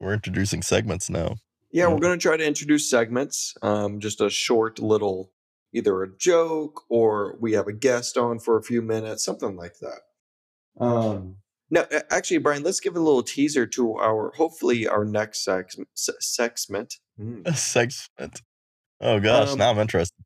We're 0.03 0.15
introducing 0.15 0.63
segments 0.63 1.09
now. 1.09 1.37
Yeah, 1.71 1.87
we're 1.87 1.97
Mhm. 1.99 2.01
going 2.03 2.19
to 2.19 2.23
try 2.23 2.37
to 2.37 2.45
introduce 2.45 2.91
segments. 2.91 3.55
Um, 3.63 4.01
just 4.01 4.21
a 4.21 4.29
short 4.29 4.81
little, 4.81 5.33
either 5.73 6.03
a 6.03 6.17
joke 6.19 6.83
or 6.91 7.37
we 7.41 7.53
have 7.53 7.69
a 7.69 7.73
guest 7.73 8.17
on 8.19 8.41
for 8.41 8.59
a 8.59 8.63
few 8.65 8.83
minutes, 8.83 9.25
something 9.25 9.55
like 9.57 9.79
that. 9.79 10.01
Um, 10.85 11.37
now, 11.71 11.87
actually, 12.11 12.39
Brian, 12.39 12.65
let's 12.65 12.81
give 12.81 12.97
a 12.97 13.01
little 13.01 13.23
teaser 13.23 13.65
to 13.69 13.95
our, 13.95 14.33
hopefully, 14.35 14.89
our 14.89 15.05
next 15.05 15.45
sex, 15.45 15.77
se- 15.95 16.13
sexment. 16.21 16.95
Mm. 17.19 17.47
A 17.47 17.55
segment. 17.57 18.43
Oh 19.01 19.21
gosh, 19.21 19.51
Um, 19.51 19.59
now 19.59 19.71
I'm 19.71 19.79
interested. 19.79 20.17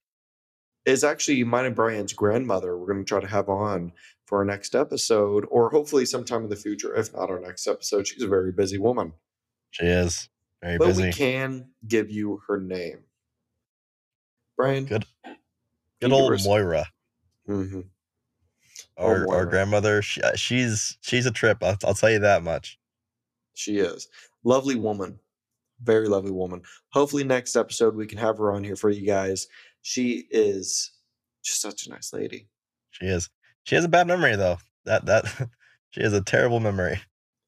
Is 0.87 1.05
actually 1.05 1.45
mine 1.45 1.67
and 1.67 1.77
Brian's 1.77 2.13
grandmother. 2.15 2.79
We're 2.79 2.87
going 2.93 3.05
to 3.05 3.09
try 3.09 3.21
to 3.21 3.27
have 3.27 3.49
on 3.51 3.93
for 4.25 4.39
our 4.39 4.45
next 4.45 4.75
episode, 4.75 5.45
or 5.51 5.69
hopefully 5.71 6.07
sometime 6.07 6.45
in 6.45 6.49
the 6.49 6.57
future. 6.57 6.95
If 6.95 7.13
not 7.13 7.29
our 7.31 7.41
next 7.41 7.67
episode, 7.67 8.07
she's 8.07 8.23
a 8.23 8.29
very 8.29 8.53
busy 8.53 8.79
woman, 8.79 9.13
She 9.71 9.87
is 9.87 10.29
very 10.63 10.79
but 10.79 10.87
busy. 10.87 11.03
we 11.05 11.13
can 11.13 11.71
give 11.87 12.11
you 12.11 12.41
her 12.49 12.59
name. 12.61 13.01
Brian, 14.57 14.87
Good. 14.87 15.05
Good 16.01 16.13
old 16.13 16.43
Moira. 16.45 16.87
hmm 17.47 17.81
Oh, 18.99 19.07
Our, 19.07 19.31
our 19.31 19.47
grandmother, 19.47 20.01
she, 20.01 20.23
uh, 20.23 20.35
she's 20.37 20.97
she's 21.03 21.27
a 21.27 21.31
trip. 21.31 21.63
I'll, 21.63 21.77
I'll 21.85 21.95
tell 21.95 22.11
you 22.11 22.19
that 22.21 22.43
much. 22.43 22.79
She 23.55 23.79
is. 23.79 24.09
Lovely 24.45 24.75
woman. 24.75 25.19
Very 25.83 26.09
lovely 26.09 26.31
woman. 26.31 26.63
Hopefully, 26.91 27.25
next 27.25 27.57
episode 27.57 27.95
we 27.95 28.07
can 28.07 28.19
have 28.19 28.39
her 28.39 28.53
on 28.53 28.65
here 28.65 28.77
for 28.77 28.89
you 28.89 29.07
guys. 29.07 29.49
She 29.83 30.27
is 30.31 30.93
just 31.45 31.61
such 31.61 31.87
a 31.87 31.91
nice 31.91 32.13
lady. 32.15 32.49
She 32.91 33.07
is. 33.07 33.29
She 33.65 33.75
has 33.75 33.85
a 33.85 33.89
bad 33.89 34.07
memory 34.07 34.37
though. 34.37 34.59
That 34.87 35.05
that 35.07 35.25
she 35.91 36.03
has 36.03 36.15
a 36.15 36.23
terrible 36.23 36.61
memory. 36.61 37.01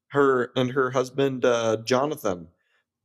Her 0.09 0.51
and 0.55 0.71
her 0.71 0.91
husband, 0.91 1.45
uh, 1.45 1.77
Jonathan, 1.85 2.47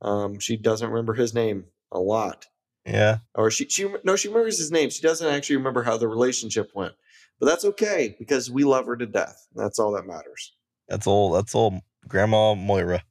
um, 0.01 0.39
she 0.39 0.57
doesn't 0.57 0.89
remember 0.89 1.13
his 1.13 1.33
name 1.33 1.65
a 1.91 1.99
lot. 1.99 2.47
Yeah. 2.85 3.19
Or 3.33 3.49
she, 3.49 3.67
she, 3.67 3.87
no, 4.03 4.15
she 4.15 4.27
remembers 4.27 4.57
his 4.57 4.71
name. 4.71 4.89
She 4.89 5.01
doesn't 5.01 5.27
actually 5.27 5.57
remember 5.57 5.83
how 5.83 5.97
the 5.97 6.07
relationship 6.07 6.71
went. 6.75 6.93
But 7.39 7.47
that's 7.47 7.65
okay 7.65 8.15
because 8.17 8.49
we 8.49 8.63
love 8.63 8.85
her 8.85 8.95
to 8.95 9.05
death. 9.05 9.47
That's 9.55 9.79
all 9.79 9.91
that 9.93 10.05
matters. 10.05 10.53
That's 10.87 11.07
all. 11.07 11.31
That's 11.31 11.53
all. 11.53 11.81
Grandma 12.07 12.55
Moira. 12.55 13.03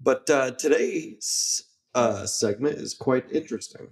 But 0.00 0.30
uh, 0.30 0.52
today's 0.52 1.64
uh, 1.94 2.24
segment 2.26 2.78
is 2.78 2.94
quite 2.94 3.30
interesting. 3.32 3.88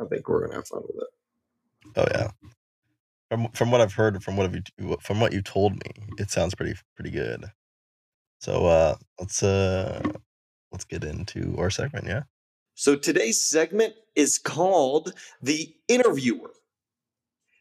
I 0.00 0.06
think 0.06 0.28
we're 0.28 0.46
gonna 0.46 0.56
have 0.56 0.66
fun 0.66 0.82
with 0.82 1.02
it. 1.02 1.96
Oh 1.96 2.06
yeah. 2.10 2.30
From 3.30 3.48
from 3.52 3.70
what 3.70 3.80
I've 3.80 3.94
heard, 3.94 4.22
from 4.22 4.36
what 4.36 4.50
have 4.50 4.54
you 4.54 4.96
from 5.00 5.20
what 5.20 5.32
you 5.32 5.42
told 5.42 5.74
me, 5.74 5.90
it 6.18 6.30
sounds 6.30 6.54
pretty 6.54 6.74
pretty 6.96 7.10
good. 7.10 7.44
So 8.42 8.66
uh 8.66 8.96
let's 9.20 9.40
uh 9.40 10.02
let's 10.72 10.84
get 10.84 11.04
into 11.04 11.54
our 11.58 11.70
segment. 11.70 12.06
Yeah. 12.08 12.22
So 12.74 12.96
today's 12.96 13.40
segment 13.40 13.94
is 14.16 14.36
called 14.36 15.14
The 15.40 15.72
Interviewer. 15.86 16.50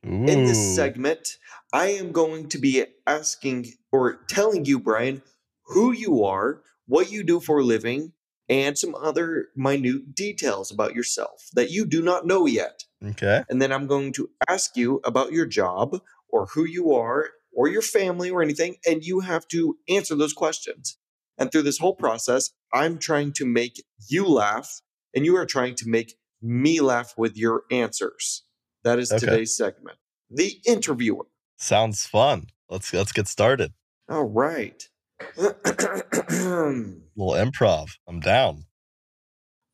Ooh. 0.03 0.25
In 0.25 0.45
this 0.45 0.75
segment, 0.75 1.37
I 1.71 1.89
am 1.89 2.11
going 2.11 2.49
to 2.49 2.57
be 2.57 2.83
asking 3.05 3.73
or 3.91 4.21
telling 4.27 4.65
you, 4.65 4.79
Brian, 4.79 5.21
who 5.65 5.91
you 5.91 6.23
are, 6.23 6.63
what 6.87 7.11
you 7.11 7.23
do 7.23 7.39
for 7.39 7.59
a 7.59 7.63
living, 7.63 8.13
and 8.49 8.75
some 8.75 8.95
other 8.95 9.49
minute 9.55 10.15
details 10.15 10.71
about 10.71 10.95
yourself 10.95 11.47
that 11.53 11.69
you 11.69 11.85
do 11.85 12.01
not 12.01 12.25
know 12.25 12.47
yet. 12.47 12.85
Okay. 13.05 13.43
And 13.49 13.61
then 13.61 13.71
I'm 13.71 13.85
going 13.85 14.13
to 14.13 14.31
ask 14.49 14.75
you 14.75 14.99
about 15.03 15.31
your 15.31 15.45
job 15.45 16.01
or 16.27 16.47
who 16.47 16.65
you 16.65 16.91
are 16.93 17.27
or 17.53 17.67
your 17.67 17.81
family 17.81 18.29
or 18.29 18.41
anything, 18.41 18.77
and 18.87 19.03
you 19.03 19.19
have 19.21 19.47
to 19.49 19.77
answer 19.89 20.15
those 20.15 20.33
questions. 20.33 20.97
And 21.37 21.51
through 21.51 21.63
this 21.63 21.79
whole 21.79 21.95
process, 21.95 22.51
I'm 22.73 22.97
trying 22.97 23.33
to 23.33 23.45
make 23.45 23.83
you 24.09 24.25
laugh, 24.27 24.81
and 25.15 25.25
you 25.25 25.35
are 25.37 25.45
trying 25.45 25.75
to 25.75 25.89
make 25.89 26.15
me 26.41 26.79
laugh 26.81 27.13
with 27.17 27.37
your 27.37 27.63
answers. 27.71 28.43
That 28.83 28.99
is 28.99 29.11
Okay. 29.11 29.19
today's 29.19 29.55
segment. 29.55 29.97
the 30.29 30.59
interviewer. 30.65 31.25
Sounds 31.57 32.05
fun. 32.05 32.47
Let's 32.69 32.93
let's 32.93 33.11
get 33.11 33.27
started. 33.27 33.73
All 34.09 34.23
right. 34.23 34.81
little 35.37 37.01
improv. 37.17 37.89
I'm 38.07 38.19
down. 38.19 38.65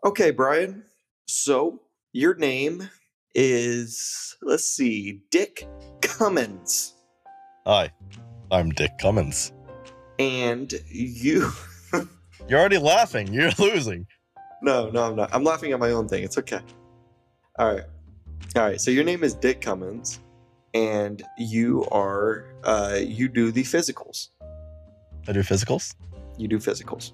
okay, 0.03 0.32
Brian. 0.32 0.84
So 1.28 1.82
your 2.13 2.36
name 2.36 2.89
is 3.36 4.36
let's 4.41 4.67
see, 4.67 5.21
Dick 5.32 5.67
Cummins, 6.01 6.93
Hi, 7.68 7.91
I'm 8.49 8.70
Dick 8.70 8.91
Cummins. 8.97 9.51
and 10.20 10.74
you. 10.88 11.51
You're 12.47 12.59
already 12.61 12.78
laughing. 12.78 13.34
You're 13.34 13.51
losing. 13.59 14.07
No, 14.61 14.89
no, 14.89 15.03
I'm 15.03 15.18
not. 15.18 15.30
I'm 15.34 15.43
laughing 15.43 15.74
at 15.74 15.80
my 15.80 15.91
own 15.91 16.07
thing. 16.07 16.24
It's 16.24 16.38
okay. 16.38 16.61
All 17.59 17.74
right. 17.74 17.84
All 18.55 18.61
right. 18.63 18.80
So 18.80 18.89
your 18.89 19.03
name 19.03 19.22
is 19.22 19.34
Dick 19.34 19.59
Cummins 19.59 20.22
and 20.74 21.22
you 21.38 21.86
are 21.91 22.45
uh 22.63 22.99
you 23.01 23.28
do 23.28 23.51
the 23.51 23.63
physicals. 23.63 24.30
I 25.28 25.34
do 25.34 25.41
physicals. 25.41 25.93
You 26.38 26.47
do 26.47 26.59
physicals. 26.59 27.11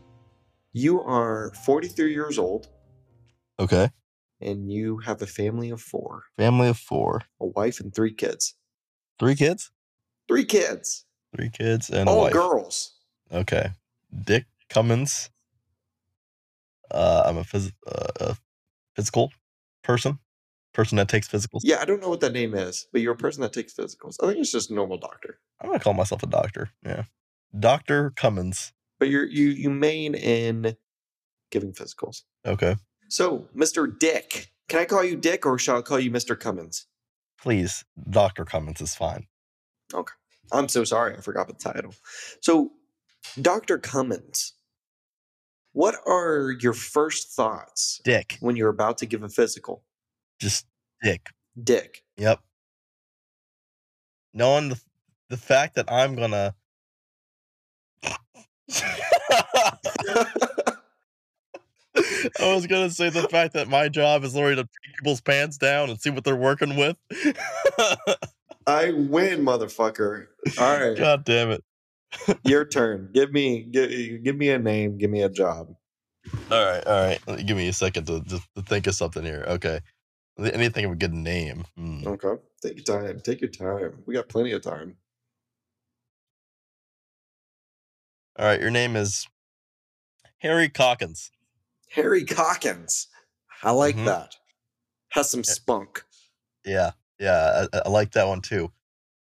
You 0.72 1.02
are 1.02 1.52
43 1.66 2.14
years 2.14 2.38
old 2.38 2.68
Okay. 3.60 3.90
and 4.40 4.72
you 4.72 4.98
have 5.00 5.22
a 5.24 5.28
family 5.28 5.70
of 5.72 5.82
4, 5.82 6.24
Family 6.38 6.68
of 6.68 6.78
four. 6.78 7.24
a 7.42 7.46
wife 7.48 7.80
and 7.80 7.94
3 7.94 8.14
kids. 8.14 8.56
Three 9.20 9.36
kids. 9.36 9.72
3 10.28 10.46
kids. 10.46 11.06
Three 11.36 11.50
kids 11.50 11.90
and 11.90 12.08
all 12.08 12.30
girls. 12.30 12.96
Okay. 13.32 13.70
Dick 14.24 14.46
Cummins. 14.70 15.30
Uh, 16.92 17.24
I'm 17.26 17.38
a, 17.38 17.42
phys- 17.44 17.74
uh, 17.88 18.08
a 18.32 18.38
physical 18.96 19.32
person. 19.84 20.20
Person 20.74 20.96
that 20.98 21.08
takes 21.08 21.28
physicals. 21.28 21.62
Yeah, 21.64 21.80
I 21.82 21.86
don't 21.86 22.02
know 22.02 22.10
what 22.10 22.20
that 22.22 22.34
name 22.34 22.56
is, 22.56 22.88
but 22.92 23.02
you're 23.02 23.14
a 23.14 23.18
person 23.18 23.42
that 23.42 23.54
takes 23.54 23.74
physicals. 23.74 24.16
I 24.22 24.28
think 24.28 24.40
it's 24.40 24.52
just 24.52 24.72
a 24.72 24.74
normal 24.74 24.98
doctor. 24.98 25.40
I'm 25.62 25.70
gonna 25.70 25.80
call 25.80 25.94
myself 25.94 26.24
a 26.24 26.28
doctor. 26.28 26.72
Yeah. 26.84 27.04
Doctor 27.60 28.12
Cummins. 28.16 28.74
But 29.00 29.10
you're 29.10 29.26
you 29.26 29.50
you 29.50 29.70
main 29.70 30.16
in 30.16 30.76
giving 31.52 31.74
physicals. 31.74 32.24
Okay. 32.46 32.76
So, 33.08 33.48
Mr. 33.56 33.88
Dick, 34.00 34.52
can 34.68 34.80
I 34.80 34.86
call 34.86 35.04
you 35.04 35.16
Dick 35.16 35.46
or 35.46 35.60
shall 35.60 35.78
I 35.78 35.82
call 35.84 36.00
you 36.00 36.10
Mr. 36.10 36.40
Cummins? 36.40 36.88
Please, 37.40 37.86
Doctor 38.10 38.44
Cummins 38.44 38.82
is 38.82 38.96
fine. 38.96 39.28
I'm 40.52 40.68
so 40.68 40.84
sorry, 40.84 41.16
I 41.16 41.22
forgot 41.22 41.48
the 41.48 41.54
title. 41.54 41.94
So, 42.42 42.72
Dr. 43.42 43.78
Cummins, 43.78 44.54
what 45.72 45.96
are 46.06 46.52
your 46.60 46.74
first 46.74 47.30
thoughts 47.30 48.02
Dick. 48.04 48.38
when 48.40 48.56
you're 48.56 48.70
about 48.70 49.00
to 49.00 49.06
give 49.06 49.24
a 49.24 49.30
physical? 49.30 49.84
Just 50.40 50.66
Dick. 51.02 51.30
Dick. 51.62 52.04
Yep. 52.18 52.40
Knowing 54.34 54.70
the 54.70 54.82
the 55.30 55.38
fact 55.38 55.76
that 55.76 55.92
I'm 55.92 56.16
gonna 56.16 56.54
I 62.40 62.54
was 62.54 62.68
gonna 62.68 62.90
say 62.90 63.10
the 63.10 63.28
fact 63.30 63.54
that 63.54 63.68
my 63.68 63.90
job 63.90 64.24
is 64.24 64.36
literally 64.36 64.58
to 64.58 64.62
take 64.62 64.96
people's 64.98 65.22
pants 65.22 65.58
down 65.58 65.90
and 65.90 66.00
see 66.00 66.10
what 66.12 66.24
they're 66.24 66.36
working 66.36 66.76
with. 66.76 66.98
I 68.68 68.92
win, 68.92 69.42
motherfucker. 69.42 70.28
All 70.60 70.80
right, 70.80 70.98
God 70.98 71.26
damn 71.26 71.52
it. 71.52 71.64
your 72.44 72.66
turn. 72.66 73.10
Give 73.14 73.32
me 73.32 73.64
give, 73.64 74.24
give 74.24 74.36
me 74.38 74.50
a 74.50 74.60
name, 74.60 74.98
give 74.98 75.10
me 75.10 75.24
a 75.24 75.30
job. 75.30 75.74
All 76.52 76.66
right, 76.66 76.86
all 76.86 77.06
right. 77.06 77.46
Give 77.46 77.58
me 77.58 77.68
a 77.68 77.74
second 77.74 78.06
to, 78.08 78.22
to, 78.24 78.40
to 78.56 78.62
think 78.62 78.88
of 78.88 78.96
something 78.96 79.24
here. 79.24 79.44
Okay. 79.48 79.80
I 80.40 80.44
need 80.44 80.52
to 80.52 80.70
think 80.70 80.86
of 80.86 80.94
a 80.94 80.96
good 80.96 81.14
name. 81.14 81.66
Hmm. 81.76 82.08
Okay. 82.08 82.42
Take 82.62 82.88
your 82.88 83.02
time. 83.02 83.20
Take 83.20 83.42
your 83.42 83.50
time. 83.50 84.04
We 84.06 84.14
got 84.14 84.30
plenty 84.30 84.52
of 84.54 84.62
time. 84.62 84.96
All 88.40 88.46
right, 88.46 88.60
your 88.60 88.72
name 88.72 88.96
is 88.96 89.28
Harry 90.40 90.70
Calkins. 90.70 91.32
Harry 91.92 92.24
Calkins. 92.24 93.08
I 93.62 93.72
like 93.72 93.96
Mhm. 93.96 94.06
that. 94.06 94.36
Has 95.10 95.30
some 95.30 95.44
spunk. 95.44 96.04
Yeah, 96.66 96.92
yeah, 97.24 97.68
I, 97.74 97.82
I 97.86 97.90
like 97.90 98.12
that 98.12 98.28
one 98.28 98.42
too. 98.42 98.72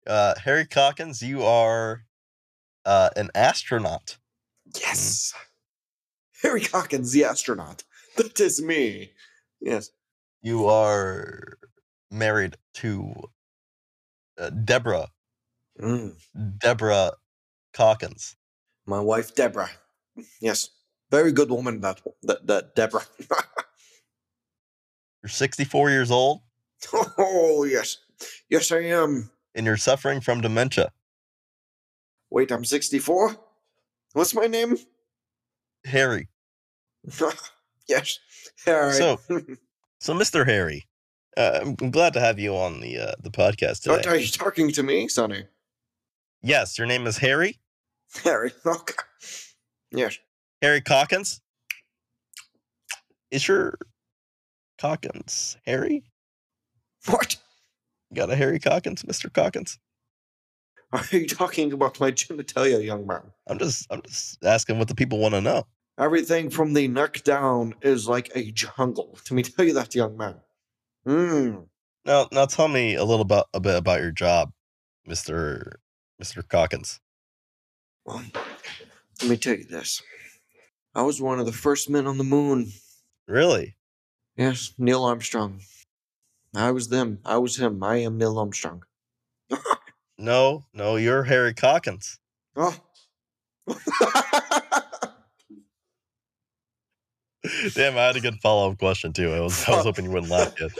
Uh, 0.07 0.33
Harry 0.43 0.65
Calkins, 0.65 1.21
you 1.21 1.43
are 1.43 2.05
uh, 2.85 3.11
an 3.15 3.29
astronaut. 3.35 4.17
Yes. 4.81 5.31
Harry 6.41 6.61
Calkins, 6.61 7.11
the 7.11 7.23
astronaut. 7.23 7.83
That 8.17 8.39
is 8.39 8.61
me. 8.61 9.11
Yes. 9.61 9.91
You 10.41 10.65
are 10.65 11.59
married 12.09 12.57
to 12.75 13.13
uh, 14.39 14.49
Deborah. 14.49 15.09
Mm. 15.79 16.15
Deborah 16.57 17.11
Calkins. 17.73 18.35
My 18.87 18.99
wife, 18.99 19.35
Deborah. 19.35 19.69
Yes. 20.41 20.69
Very 21.11 21.31
good 21.31 21.51
woman, 21.51 21.79
that, 21.81 22.01
that, 22.23 22.47
that 22.47 22.75
Deborah. 22.75 23.05
You're 25.21 25.29
64 25.29 25.91
years 25.91 26.09
old 26.09 26.41
oh, 27.17 27.63
yes. 27.69 27.97
Yes, 28.49 28.71
I 28.71 28.79
am. 28.79 29.29
and 29.55 29.65
you're 29.65 29.77
suffering 29.77 30.21
from 30.21 30.41
dementia. 30.41 30.91
Wait, 32.29 32.51
I'm 32.51 32.65
64? 32.65 33.36
What's 34.13 34.34
my 34.34 34.47
name? 34.47 34.77
Harry. 35.86 36.27
yes. 37.88 38.19
Harry. 38.65 38.93
So- 38.93 39.19
So, 39.99 40.13
Mr. 40.13 40.45
Harry, 40.45 40.86
uh, 41.38 41.59
I'm 41.61 41.75
I'm 41.79 41.89
glad 41.89 42.11
to 42.13 42.19
have 42.19 42.38
you 42.38 42.53
on 42.57 42.81
the 42.81 42.97
uh, 42.99 43.13
the 43.21 43.29
podcast 43.31 43.84
today. 43.84 44.01
are 44.09 44.17
you 44.17 44.27
talking 44.27 44.69
to 44.73 44.84
me, 44.84 45.07
Sonny? 45.07 45.45
Yes, 46.41 46.77
your 46.77 46.88
name 46.88 47.07
is 47.07 47.15
Harry. 47.19 47.57
Harry. 48.25 48.51
Okay. 48.65 48.95
Yes. 49.91 50.17
Harry 50.61 50.81
Calkins. 50.81 51.39
Is 53.31 53.47
your 53.47 53.77
Calkins 54.77 55.55
Harry? 55.65 56.03
What? 57.08 57.36
You 58.10 58.18
got 58.18 58.30
a 58.30 58.36
Harry 58.36 58.60
Calkins, 58.60 59.04
Mr. 59.04 59.32
Calkins? 59.32 59.80
Are 60.93 61.04
you 61.12 61.28
talking 61.28 61.74
about 61.74 61.99
my 61.99 62.12
genitalia, 62.12 62.84
young 62.84 63.08
man? 63.08 63.22
I'm 63.47 63.58
just 63.58 63.88
I'm 63.89 64.01
just 64.04 64.43
asking 64.45 64.78
what 64.78 64.88
the 64.88 64.95
people 64.95 65.18
want 65.18 65.34
to 65.34 65.41
know. 65.41 65.66
Everything 65.99 66.49
from 66.49 66.74
the 66.74 66.88
neck 66.88 67.24
down 67.24 67.76
is 67.82 68.08
like 68.08 68.32
a 68.36 68.51
jungle. 68.51 69.12
Let 69.16 69.32
me 69.32 69.43
tell 69.43 69.66
you 69.66 69.74
that, 69.74 69.95
young 69.95 70.18
man. 70.18 70.36
Mm. 71.08 71.68
Now 72.06 72.28
now 72.32 72.45
tell 72.45 72.68
me 72.68 72.95
a 72.95 73.04
little 73.04 73.22
about 73.22 73.47
a 73.54 73.60
bit 73.60 73.76
about 73.76 74.01
your 74.01 74.12
job, 74.12 74.51
Mr. 75.10 75.74
Mr. 76.22 76.47
Calkins. 76.47 76.99
Well, 78.06 78.24
let 79.22 79.30
me 79.30 79.38
tell 79.38 79.56
you 79.56 79.66
this. 79.66 80.01
I 80.93 81.01
was 81.01 81.22
one 81.22 81.39
of 81.39 81.45
the 81.45 81.51
first 81.51 81.89
men 81.89 82.06
on 82.06 82.18
the 82.18 82.24
moon. 82.24 82.72
Really? 83.28 83.76
Yes, 84.36 84.74
Neil 84.78 85.04
Armstrong. 85.04 85.62
I 86.56 86.72
was 86.72 86.88
them. 86.89 87.20
I 87.26 87.38
was 87.38 87.58
him. 87.58 87.84
I 87.84 87.97
am 87.97 88.18
Neil 88.18 88.38
Armstrong. 88.38 88.84
No, 90.18 90.64
no, 90.74 90.95
you're 90.95 91.24
Harry 91.24 91.54
Calkins. 91.54 92.20
Oh. 92.56 92.76
Damn, 97.74 97.97
I 97.97 98.04
had 98.04 98.16
a 98.16 98.22
good 98.22 98.39
follow 98.41 98.72
up 98.72 98.78
question 98.78 99.12
too. 99.12 99.34
I 99.34 99.41
was 99.41 99.68
I 99.68 99.72
was 99.76 99.84
hoping 99.84 100.06
you 100.06 100.12
wouldn't 100.12 100.32
laugh 100.32 100.54
yet. 100.60 100.72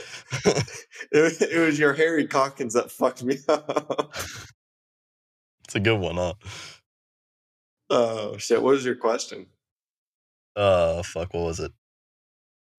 it, 1.12 1.42
it 1.42 1.58
was 1.58 1.78
your 1.78 1.92
Harry 1.92 2.26
Calkins 2.26 2.72
that 2.72 2.90
fucked 2.90 3.22
me 3.22 3.36
up. 3.48 4.14
it's 5.64 5.74
a 5.74 5.80
good 5.80 5.98
one, 5.98 6.14
huh? 6.14 6.34
Oh 7.90 8.38
shit! 8.38 8.62
What 8.62 8.70
was 8.72 8.84
your 8.84 8.94
question? 8.94 9.46
Uh, 10.56 11.02
fuck, 11.02 11.34
what 11.34 11.44
was 11.44 11.60
it? 11.60 11.72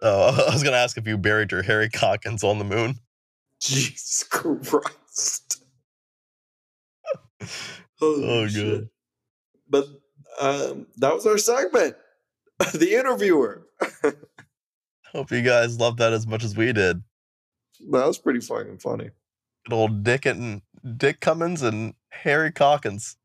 Oh, 0.01 0.45
I 0.49 0.53
was 0.53 0.63
gonna 0.63 0.77
ask 0.77 0.97
if 0.97 1.07
you 1.07 1.17
buried 1.17 1.51
your 1.51 1.61
Harry 1.63 1.89
Calkins 1.89 2.43
on 2.43 2.59
the 2.59 2.65
moon. 2.65 2.95
Jesus 3.61 4.23
Christ! 4.23 5.63
Oh, 8.01 8.45
shit. 8.47 8.63
good. 8.65 8.89
But 9.69 9.85
um, 10.39 10.87
that 10.97 11.13
was 11.13 11.25
our 11.25 11.37
segment. 11.37 11.95
the 12.73 12.93
interviewer. 12.93 13.67
Hope 15.13 15.31
you 15.31 15.41
guys 15.41 15.79
loved 15.79 15.99
that 15.99 16.11
as 16.11 16.27
much 16.27 16.43
as 16.43 16.57
we 16.57 16.73
did. 16.73 17.01
That 17.91 18.05
was 18.05 18.17
pretty 18.17 18.41
fucking 18.41 18.79
funny. 18.79 19.11
Good 19.65 19.73
old 19.73 20.03
Dick 20.03 20.25
and 20.25 20.61
Dick 20.97 21.21
Cummins 21.21 21.61
and 21.61 21.93
Harry 22.09 22.51
Calkins. 22.51 23.15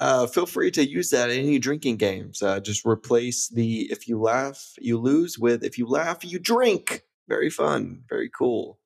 Uh, 0.00 0.26
feel 0.26 0.46
free 0.46 0.70
to 0.70 0.88
use 0.88 1.10
that 1.10 1.30
in 1.30 1.38
any 1.40 1.58
drinking 1.58 1.96
games. 1.96 2.40
Uh, 2.40 2.60
just 2.60 2.86
replace 2.86 3.48
the 3.48 3.90
if 3.90 4.06
you 4.06 4.20
laugh, 4.20 4.74
you 4.78 4.98
lose 4.98 5.38
with 5.38 5.64
if 5.64 5.76
you 5.76 5.86
laugh, 5.86 6.24
you 6.24 6.38
drink. 6.38 7.02
Very 7.28 7.50
fun. 7.50 8.02
Very 8.08 8.30
cool. 8.30 8.78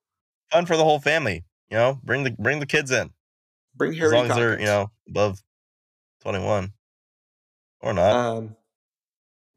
Fun 0.50 0.66
for 0.66 0.76
the 0.76 0.84
whole 0.84 1.00
family. 1.00 1.44
You 1.70 1.76
know, 1.76 2.00
bring 2.02 2.24
the 2.24 2.30
bring 2.30 2.60
the 2.60 2.66
kids 2.66 2.90
in 2.90 3.10
Bring 3.74 3.92
Harry 3.94 4.08
as 4.08 4.12
long 4.12 4.30
as 4.30 4.36
they're 4.36 4.58
you 4.58 4.66
know 4.66 4.90
above 5.08 5.42
twenty 6.20 6.44
one 6.44 6.72
or 7.80 7.92
not. 7.92 8.12
Um, 8.12 8.56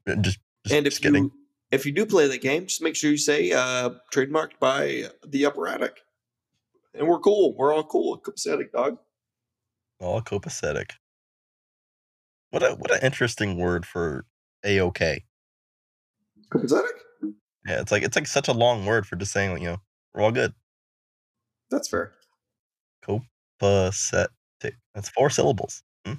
just, 0.06 0.22
just 0.22 0.38
and 0.70 0.86
if 0.86 0.94
just 0.94 1.02
kidding. 1.02 1.24
you 1.24 1.32
if 1.70 1.84
you 1.86 1.92
do 1.92 2.06
play 2.06 2.28
the 2.28 2.38
game, 2.38 2.66
just 2.66 2.82
make 2.82 2.96
sure 2.96 3.10
you 3.10 3.16
say 3.16 3.52
uh, 3.52 3.90
trademarked 4.12 4.58
by 4.60 5.04
the 5.26 5.46
Upper 5.46 5.66
Attic. 5.68 5.98
and 6.94 7.08
we're 7.08 7.18
cool. 7.18 7.54
We're 7.56 7.74
all 7.74 7.84
cool. 7.84 8.18
Copacetic, 8.18 8.72
dog. 8.72 8.98
All 10.00 10.20
copacetic. 10.22 10.92
What 12.50 12.62
a 12.62 12.70
what 12.74 12.90
an 12.90 13.00
interesting 13.02 13.58
word 13.58 13.84
for 13.86 14.24
a 14.64 14.80
okay. 14.80 15.24
Copacetic? 16.52 16.84
Yeah, 17.66 17.80
it's 17.80 17.90
like 17.90 18.02
it's 18.02 18.16
like 18.16 18.26
such 18.26 18.48
a 18.48 18.52
long 18.52 18.86
word 18.86 19.06
for 19.06 19.16
just 19.16 19.32
saying 19.32 19.58
you 19.60 19.68
know 19.68 19.76
we're 20.14 20.22
all 20.22 20.32
good. 20.32 20.52
That's 21.70 21.88
fair. 21.88 22.12
Copacetic. 23.04 24.28
That's 24.94 25.08
four 25.10 25.30
syllables. 25.30 25.82
Hmm? 26.06 26.14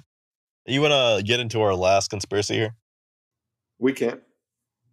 You 0.66 0.82
want 0.82 0.92
to 0.92 1.24
get 1.24 1.40
into 1.40 1.60
our 1.62 1.74
last 1.74 2.10
conspiracy 2.10 2.54
here? 2.54 2.74
We 3.78 3.92
can. 3.92 4.20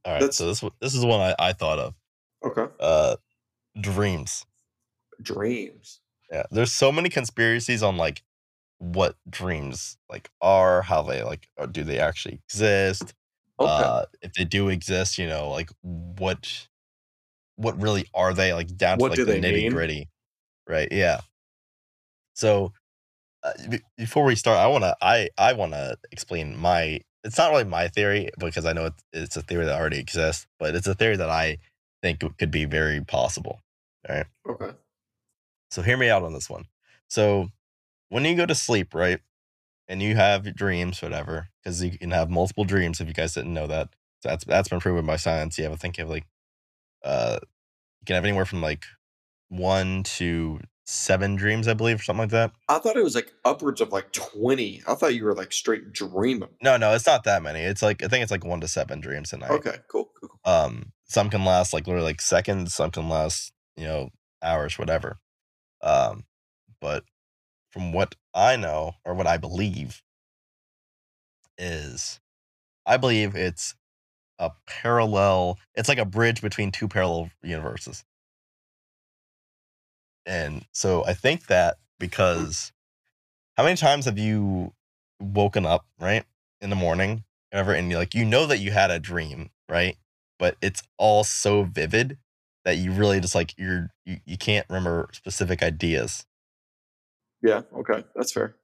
All 0.05 0.13
right. 0.13 0.19
That's- 0.21 0.38
So 0.38 0.45
this 0.47 0.63
this 0.81 0.95
is 0.95 1.05
one 1.05 1.19
I, 1.19 1.36
I 1.39 1.53
thought 1.53 1.79
of. 1.79 1.93
Okay. 2.45 2.65
Uh, 2.79 3.15
dreams. 3.81 4.45
Dreams. 5.21 5.99
Yeah, 6.31 6.43
there's 6.51 6.71
so 6.73 6.91
many 6.91 7.09
conspiracies 7.09 7.83
on 7.83 7.97
like 7.97 8.23
what 8.93 9.15
dreams 9.29 9.97
like 10.09 10.29
are, 10.41 10.81
how 10.81 11.01
they 11.01 11.23
like 11.23 11.47
or 11.57 11.67
do 11.67 11.83
they 11.83 11.99
actually 11.99 12.36
exist? 12.47 13.13
Okay. 13.59 13.71
Uh, 13.71 14.05
if 14.21 14.33
they 14.33 14.45
do 14.45 14.69
exist, 14.69 15.17
you 15.17 15.27
know, 15.27 15.49
like 15.49 15.69
what 15.81 16.67
what 17.55 17.81
really 17.81 18.05
are 18.13 18.33
they 18.33 18.53
like 18.53 18.75
down 18.75 18.97
What 18.99 19.15
to 19.15 19.25
like 19.25 19.41
the 19.41 19.47
nitty 19.47 19.69
gritty, 19.71 20.09
right? 20.67 20.88
Yeah. 20.91 21.21
So 22.33 22.73
uh, 23.43 23.53
be- 23.69 23.81
before 23.97 24.25
we 24.25 24.36
start, 24.36 24.57
I 24.57 24.67
wanna 24.67 24.95
I 25.01 25.29
I 25.38 25.53
wanna 25.53 25.97
explain 26.11 26.57
my. 26.57 27.01
It's 27.23 27.38
not 27.38 27.51
really 27.51 27.63
my 27.63 27.88
theory 27.88 28.29
because 28.38 28.65
I 28.65 28.73
know 28.73 28.86
it's, 28.86 29.03
it's 29.11 29.38
a 29.38 29.41
theory 29.41 29.65
that 29.65 29.79
already 29.79 29.99
exists, 29.99 30.45
but 30.59 30.75
it's 30.75 30.88
a 30.88 30.93
theory 30.93 31.15
that 31.17 31.29
I 31.29 31.57
think 32.03 32.23
could 32.38 32.51
be 32.51 32.65
very 32.65 33.01
possible. 33.01 33.61
All 34.07 34.15
right. 34.15 34.27
okay. 34.47 34.71
So 35.71 35.81
hear 35.81 35.97
me 35.97 36.09
out 36.09 36.23
on 36.23 36.33
this 36.33 36.49
one. 36.49 36.65
So 37.07 37.49
when 38.10 38.26
you 38.26 38.36
go 38.36 38.45
to 38.45 38.56
sleep, 38.56 38.93
right, 38.93 39.20
and 39.88 40.01
you 40.01 40.16
have 40.16 40.56
dreams, 40.56 41.01
whatever, 41.01 41.49
because 41.64 41.84
you 41.84 41.97
can 41.97 42.12
have 42.12 42.30
multiple 42.30 42.64
dreams. 42.64 42.99
If 42.99 43.08
you 43.08 43.14
guys 43.14 43.34
didn't 43.34 43.53
know 43.53 43.68
that, 43.68 43.89
so 44.22 44.30
that's 44.30 44.45
that's 44.45 44.70
been 44.70 44.80
proven 44.80 45.06
by 45.06 45.18
science. 45.18 45.58
You 45.58 45.66
have, 45.66 45.74
I 45.74 45.78
think, 45.78 45.97
you 45.97 46.03
have 46.03 46.12
like, 46.12 46.26
uh, 47.03 47.39
you 47.41 48.06
can 48.06 48.16
have 48.16 48.26
anywhere 48.26 48.45
from 48.45 48.62
like 48.62 48.86
one 49.49 50.03
to 50.03 50.60
seven 50.86 51.36
dreams, 51.36 51.68
I 51.68 51.74
believe, 51.74 51.99
or 51.99 52.03
something 52.03 52.22
like 52.24 52.30
that. 52.32 52.51
I 52.70 52.80
thought 52.80 52.95
it 52.95 53.03
was 53.03 53.16
like 53.16 53.34
upwards 53.43 53.82
of 53.82 53.91
like 53.91 54.12
20. 54.12 54.84
I 54.88 54.95
thought 54.95 55.16
you 55.16 55.26
were 55.26 55.36
like 55.36 55.51
straight 55.51 55.91
dreaming. 55.91 56.49
No, 56.62 56.78
no, 56.78 56.93
it's 56.93 57.08
not 57.08 57.24
that 57.26 57.43
many. 57.43 57.62
It's 57.62 57.82
like 57.82 58.03
I 58.03 58.08
think 58.08 58.24
it's 58.24 58.32
like 58.32 58.45
one 58.45 58.62
to 58.62 58.68
seven 58.68 59.01
dreams 59.01 59.34
a 59.34 59.38
night. 59.38 59.51
Okay, 59.51 59.78
cool. 59.88 60.10
cool, 60.20 60.30
cool. 60.30 60.51
Um, 60.51 60.91
some 61.06 61.30
can 61.30 61.45
last 61.45 61.74
like 61.74 61.88
literally 61.88 62.06
like 62.06 62.22
seconds. 62.22 62.74
Some 62.74 62.91
can 62.91 63.10
last 63.10 63.51
you 63.76 63.86
know 63.86 64.10
hours, 64.41 64.80
whatever. 64.80 65.18
Um, 65.82 66.26
but 66.80 67.03
from 67.76 67.91
what 67.91 68.15
I 68.34 68.55
know 68.55 68.93
or 69.03 69.13
what 69.13 69.28
I 69.28 69.36
believe 69.36 70.01
is, 71.57 72.21
I 72.86 72.95
believe 72.95 73.36
it's 73.36 73.76
a 74.39 74.51
parallel. 74.65 75.59
It's 75.76 75.89
like 75.89 75.97
a 75.97 76.05
bridge 76.05 76.41
between 76.41 76.71
two 76.71 76.88
parallel 76.88 77.32
universes. 77.43 78.05
And 80.26 80.65
so 80.71 81.03
I 81.05 81.13
think 81.13 81.47
that 81.47 81.76
because 81.99 82.71
how 83.57 83.63
many 83.63 83.76
times 83.76 84.05
have 84.05 84.17
you 84.17 84.71
woken 85.19 85.65
up 85.65 85.86
right 85.99 86.23
in 86.61 86.69
the 86.69 86.78
morning, 86.78 87.26
whatever, 87.51 87.73
and 87.73 87.91
like 87.91 88.15
you 88.15 88.23
know 88.23 88.45
that 88.45 88.59
you 88.59 88.71
had 88.71 88.89
a 88.89 88.99
dream, 88.99 89.49
right? 89.67 89.97
But 90.39 90.55
it's 90.61 90.82
all 90.97 91.26
so 91.26 91.63
vivid 91.63 92.17
that 92.63 92.78
you 92.78 92.93
really 92.93 93.19
just 93.19 93.36
like 93.36 93.53
you're 93.57 93.89
you, 94.05 94.19
you 94.26 94.38
can't 94.38 94.65
remember 94.69 95.09
specific 95.11 95.61
ideas. 95.61 96.26
Yeah, 97.45 97.61
okay. 97.77 98.03
That's 98.15 98.33
fair. 98.33 98.55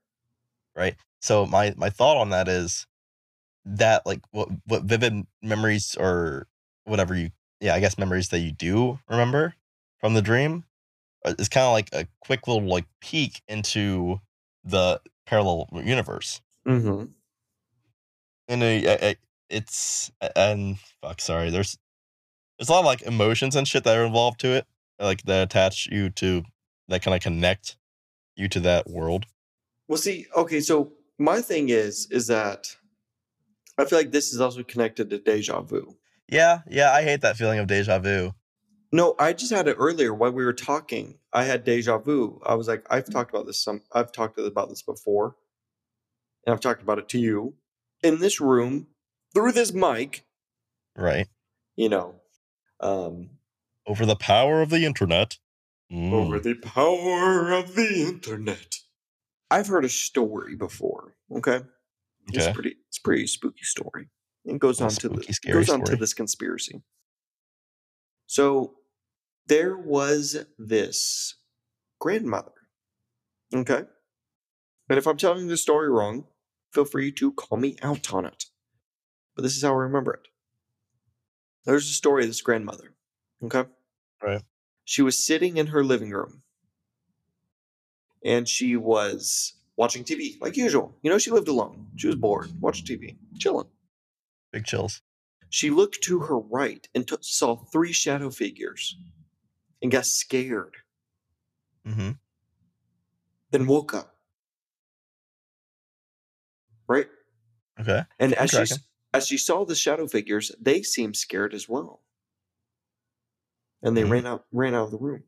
Right. 0.75 0.95
So 1.19 1.45
my 1.45 1.73
my 1.77 1.91
thought 1.91 2.17
on 2.17 2.31
that 2.31 2.47
is 2.47 2.87
that 3.63 4.07
like 4.07 4.21
what 4.31 4.49
what 4.65 4.83
vivid 4.83 5.27
memories 5.43 5.95
or 5.99 6.47
whatever 6.85 7.15
you 7.15 7.29
yeah 7.59 7.75
I 7.75 7.79
guess 7.79 7.99
memories 7.99 8.29
that 8.29 8.39
you 8.39 8.51
do 8.51 8.99
remember 9.07 9.53
from 9.99 10.15
the 10.15 10.21
dream 10.23 10.63
uh, 11.23 11.35
is 11.37 11.47
kind 11.47 11.65
of 11.67 11.73
like 11.73 11.89
a 11.93 12.07
quick 12.21 12.47
little 12.47 12.67
like 12.67 12.85
peek 13.01 13.43
into 13.47 14.19
the 14.63 14.99
parallel 15.27 15.69
universe. 15.71 16.41
Mm-hmm. 16.67 17.03
And 18.47 18.63
uh, 18.63 18.89
uh, 18.89 19.13
it's 19.47 20.11
and 20.35 20.79
fuck 21.03 21.21
sorry 21.21 21.51
there's 21.51 21.77
there's 22.57 22.69
a 22.69 22.71
lot 22.71 22.79
of 22.79 22.85
like 22.85 23.03
emotions 23.03 23.55
and 23.55 23.67
shit 23.67 23.83
that 23.83 23.95
are 23.95 24.05
involved 24.05 24.39
to 24.39 24.55
it 24.55 24.65
like 24.99 25.21
that 25.23 25.43
attach 25.43 25.87
you 25.91 26.09
to 26.09 26.43
that 26.87 27.03
kind 27.03 27.13
of 27.13 27.21
connect 27.21 27.77
you 28.41 28.49
to 28.49 28.59
that 28.61 28.89
world. 28.89 29.25
Well, 29.87 29.97
see, 29.97 30.25
okay, 30.35 30.59
so 30.59 30.93
my 31.17 31.41
thing 31.41 31.69
is, 31.69 32.07
is 32.11 32.27
that 32.27 32.75
I 33.77 33.85
feel 33.85 33.99
like 33.99 34.11
this 34.11 34.33
is 34.33 34.41
also 34.41 34.63
connected 34.63 35.09
to 35.09 35.19
deja 35.19 35.61
vu. 35.61 35.97
Yeah, 36.27 36.59
yeah, 36.69 36.91
I 36.91 37.03
hate 37.03 37.21
that 37.21 37.37
feeling 37.37 37.59
of 37.59 37.67
deja 37.67 37.99
vu. 37.99 38.33
No, 38.91 39.15
I 39.17 39.33
just 39.33 39.51
had 39.51 39.67
it 39.67 39.77
earlier 39.79 40.13
while 40.13 40.31
we 40.31 40.43
were 40.43 40.53
talking. 40.53 41.17
I 41.31 41.43
had 41.45 41.63
deja 41.63 41.97
vu. 41.97 42.41
I 42.45 42.55
was 42.55 42.67
like, 42.67 42.85
I've 42.89 43.09
talked 43.09 43.33
about 43.33 43.45
this 43.45 43.63
some. 43.63 43.81
I've 43.91 44.11
talked 44.11 44.37
about 44.37 44.69
this 44.69 44.81
before, 44.81 45.35
and 46.45 46.53
I've 46.53 46.59
talked 46.59 46.81
about 46.81 46.99
it 46.99 47.07
to 47.09 47.19
you 47.19 47.55
in 48.03 48.19
this 48.19 48.41
room 48.41 48.87
through 49.33 49.53
this 49.53 49.73
mic. 49.73 50.25
Right. 50.95 51.27
You 51.75 51.89
know, 51.89 52.15
um, 52.81 53.29
Over 53.87 54.05
the 54.05 54.17
power 54.17 54.61
of 54.61 54.69
the 54.69 54.85
internet. 54.85 55.37
Mm. 55.91 56.13
over 56.13 56.39
the 56.39 56.55
power 56.55 57.51
of 57.51 57.75
the 57.75 58.05
internet. 58.07 58.77
I've 59.49 59.67
heard 59.67 59.83
a 59.83 59.89
story 59.89 60.55
before. 60.55 61.15
Okay, 61.35 61.61
it's 62.29 62.47
pretty. 62.53 62.75
It's 62.87 62.97
a 62.97 63.01
pretty 63.01 63.27
spooky 63.27 63.63
story. 63.63 64.07
It 64.45 64.59
goes 64.59 64.79
A 64.79 64.85
on 64.85 64.89
to 64.91 65.09
the 65.09 65.15
spooky, 65.15 65.29
it 65.29 65.35
scary 65.35 65.53
goes 65.55 65.69
on 65.69 65.83
to 65.83 65.95
this 65.97 66.13
conspiracy. 66.13 66.81
So 68.25 68.75
there 69.47 69.77
was 69.77 70.45
this 70.57 71.35
grandmother. 71.99 72.53
Okay. 73.53 73.83
And 74.89 74.97
if 74.97 75.05
I'm 75.05 75.17
telling 75.17 75.47
the 75.47 75.57
story 75.57 75.89
wrong, 75.89 76.25
feel 76.73 76.85
free 76.85 77.11
to 77.13 77.33
call 77.33 77.57
me 77.57 77.75
out 77.81 78.13
on 78.13 78.25
it. 78.25 78.45
But 79.35 79.43
this 79.43 79.57
is 79.57 79.63
how 79.63 79.73
I 79.73 79.83
remember 79.83 80.13
it. 80.13 80.27
There's 81.65 81.89
a 81.89 81.93
story 81.93 82.23
of 82.23 82.29
this 82.29 82.41
grandmother. 82.41 82.93
Okay. 83.43 83.65
Right. 84.23 84.41
She 84.83 85.01
was 85.01 85.17
sitting 85.25 85.57
in 85.57 85.67
her 85.67 85.83
living 85.83 86.11
room 86.11 86.43
and 88.23 88.47
she 88.47 88.75
was 88.75 89.53
watching 89.77 90.03
TV 90.03 90.39
like 90.41 90.57
usual. 90.57 90.95
You 91.01 91.09
know, 91.09 91.17
she 91.17 91.31
lived 91.31 91.47
alone. 91.47 91.87
She 91.95 92.07
was 92.07 92.15
bored, 92.15 92.49
watching 92.59 92.85
TV, 92.85 93.17
chilling. 93.39 93.67
Big 94.51 94.65
chills. 94.65 95.01
She 95.49 95.69
looked 95.69 96.01
to 96.03 96.19
her 96.19 96.39
right 96.39 96.87
and 96.95 97.07
t- 97.07 97.15
saw 97.21 97.55
three 97.57 97.91
shadow 97.93 98.29
figures 98.29 98.97
and 99.81 99.91
got 99.91 100.05
scared, 100.05 100.75
Mm-hmm. 101.87 102.11
then 103.51 103.65
woke 103.67 103.93
up. 103.93 104.15
Right? 106.87 107.07
Okay. 107.79 108.03
And 108.19 108.35
I'm 108.35 108.43
as 108.43 108.51
she, 108.51 108.75
as 109.13 109.27
she 109.27 109.37
saw 109.37 109.65
the 109.65 109.75
shadow 109.75 110.07
figures, 110.07 110.51
they 110.61 110.83
seemed 110.83 111.15
scared 111.17 111.53
as 111.53 111.67
well. 111.67 112.01
And 113.83 113.95
they 113.97 114.03
Mhm. 114.03 114.11
ran 114.11 114.25
out 114.27 114.45
ran 114.51 114.75
out 114.75 114.85
of 114.85 114.91
the 114.91 114.97
room. 114.97 115.23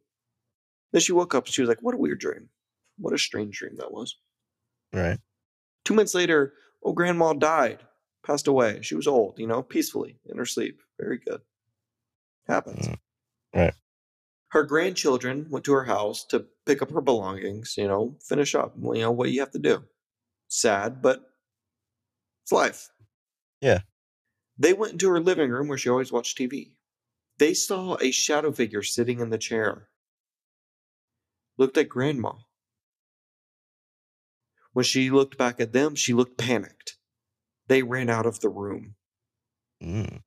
Then 0.91 1.01
she 1.01 1.11
woke 1.11 1.33
up 1.33 1.45
and 1.45 1.53
she 1.53 1.61
was 1.61 1.69
like, 1.69 1.81
What 1.81 1.95
a 1.95 1.97
weird 1.97 2.19
dream. 2.19 2.49
What 2.97 3.13
a 3.13 3.17
strange 3.17 3.57
dream 3.57 3.75
that 3.77 3.91
was. 3.91 4.17
Right. 4.93 5.19
Two 5.85 5.93
months 5.95 6.13
later, 6.13 6.53
oh 6.83 6.93
grandma 6.93 7.33
died, 7.33 7.85
passed 8.23 8.47
away. 8.47 8.81
She 8.83 8.95
was 8.95 9.07
old, 9.07 9.39
you 9.39 9.47
know, 9.47 9.63
peacefully 9.63 10.19
in 10.25 10.37
her 10.37 10.45
sleep. 10.45 10.81
Very 10.99 11.17
good. 11.17 11.41
Happens. 12.47 12.87
Mm, 12.87 12.99
right. 13.55 13.73
Her 14.49 14.63
grandchildren 14.63 15.49
went 15.49 15.65
to 15.65 15.73
her 15.73 15.85
house 15.85 16.23
to 16.25 16.47
pick 16.65 16.81
up 16.83 16.91
her 16.91 17.01
belongings, 17.01 17.75
you 17.75 17.87
know, 17.87 18.17
finish 18.21 18.53
up, 18.53 18.75
you 18.77 19.01
know, 19.01 19.11
what 19.11 19.31
you 19.31 19.39
have 19.39 19.51
to 19.51 19.59
do. 19.59 19.83
Sad, 20.47 21.01
but 21.01 21.33
it's 22.43 22.51
life. 22.51 22.89
Yeah. 23.61 23.81
They 24.59 24.73
went 24.73 24.93
into 24.93 25.09
her 25.09 25.19
living 25.19 25.49
room 25.49 25.67
where 25.67 25.77
she 25.79 25.89
always 25.89 26.11
watched 26.11 26.37
TV. 26.37 26.75
They 27.37 27.53
saw 27.53 27.97
a 27.99 28.11
shadow 28.11 28.51
figure 28.51 28.83
sitting 28.83 29.19
in 29.19 29.29
the 29.29 29.37
chair. 29.37 29.89
Looked 31.57 31.77
at 31.77 31.89
grandma. 31.89 32.33
When 34.73 34.85
she 34.85 35.09
looked 35.09 35.37
back 35.37 35.59
at 35.59 35.73
them, 35.73 35.95
she 35.95 36.13
looked 36.13 36.37
panicked. 36.37 36.97
They 37.67 37.83
ran 37.83 38.09
out 38.09 38.25
of 38.25 38.41
the 38.41 38.49
room. 38.49 38.95
Mm. 39.81 40.21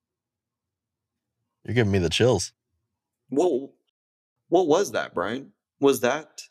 You're 1.65 1.75
giving 1.75 1.93
me 1.93 1.99
the 1.99 2.09
chills. 2.09 2.53
Well, 3.29 3.73
what 4.49 4.69
was 4.69 4.93
that, 4.93 5.15
Brian? 5.15 5.53
Was 5.81 6.01
that 6.01 6.43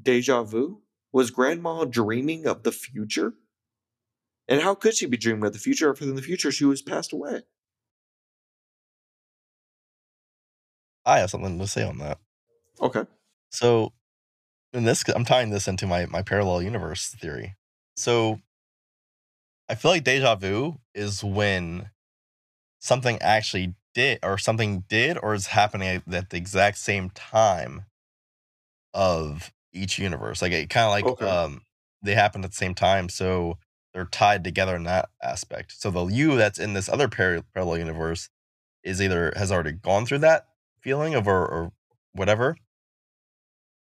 deja 0.00 0.42
vu? 0.42 0.80
Was 1.12 1.30
grandma 1.30 1.84
dreaming 1.84 2.46
of 2.46 2.62
the 2.62 2.72
future? 2.72 3.34
And 4.48 4.62
how 4.62 4.74
could 4.74 4.96
she 4.96 5.06
be 5.06 5.16
dreaming 5.16 5.44
of 5.44 5.52
the 5.52 5.58
future 5.58 5.90
if 5.90 6.02
in 6.02 6.14
the 6.14 6.22
future 6.22 6.50
she 6.50 6.64
was 6.64 6.82
passed 6.82 7.12
away? 7.12 7.42
I 11.06 11.18
have 11.20 11.30
something 11.30 11.58
to 11.58 11.66
say 11.66 11.84
on 11.84 11.98
that. 11.98 12.18
Okay. 12.80 13.04
So, 13.50 13.92
in 14.72 14.84
this, 14.84 15.04
I'm 15.14 15.24
tying 15.24 15.50
this 15.50 15.68
into 15.68 15.86
my 15.86 16.06
my 16.06 16.22
parallel 16.22 16.62
universe 16.62 17.08
theory. 17.20 17.56
So, 17.96 18.40
I 19.68 19.74
feel 19.74 19.90
like 19.92 20.04
deja 20.04 20.34
vu 20.36 20.78
is 20.94 21.24
when 21.24 21.90
something 22.80 23.18
actually 23.22 23.74
did, 23.94 24.18
or 24.22 24.38
something 24.38 24.84
did, 24.88 25.18
or 25.22 25.34
is 25.34 25.48
happening 25.48 26.02
at, 26.06 26.30
the 26.30 26.36
exact 26.36 26.78
same 26.78 27.10
time 27.10 27.84
of 28.92 29.52
each 29.72 29.98
universe. 29.98 30.42
Like 30.42 30.52
it 30.52 30.70
kind 30.70 30.84
of 30.86 30.90
like 30.90 31.04
Okay. 31.04 31.26
um 31.26 31.62
they 32.02 32.14
happen 32.14 32.44
at 32.44 32.50
the 32.50 32.56
same 32.56 32.74
time, 32.74 33.08
so 33.08 33.58
they're 33.92 34.04
tied 34.06 34.44
together 34.44 34.76
in 34.76 34.84
that 34.84 35.08
aspect. 35.22 35.72
So 35.80 35.90
the 35.90 36.06
you 36.06 36.36
that's 36.36 36.58
in 36.58 36.74
this 36.74 36.88
other 36.88 37.08
par- 37.08 37.42
parallel 37.54 37.78
universe 37.78 38.28
is 38.84 39.00
either 39.02 39.32
has 39.36 39.52
already 39.52 39.72
gone 39.72 40.06
through 40.06 40.18
that 40.20 40.48
feeling 40.84 41.14
of 41.16 41.28
or, 41.28 41.46
or 41.48 41.72
whatever, 42.14 42.56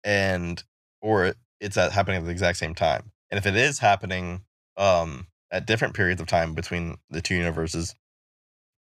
and 0.04 0.64
or 1.02 1.26
it- 1.26 1.38
it's 1.60 1.78
at 1.78 1.92
happening 1.94 2.18
at 2.18 2.26
the 2.26 2.32
exact 2.32 2.58
same 2.58 2.76
time. 2.76 3.12
And 3.32 3.38
if 3.38 3.46
it 3.46 3.56
is 3.56 3.80
happening 3.80 4.46
um 4.78 5.28
at 5.52 5.68
different 5.68 5.96
periods 5.96 6.20
of 6.22 6.28
time 6.28 6.56
between 6.56 6.98
the 7.10 7.22
two 7.22 7.36
universes, 7.36 7.94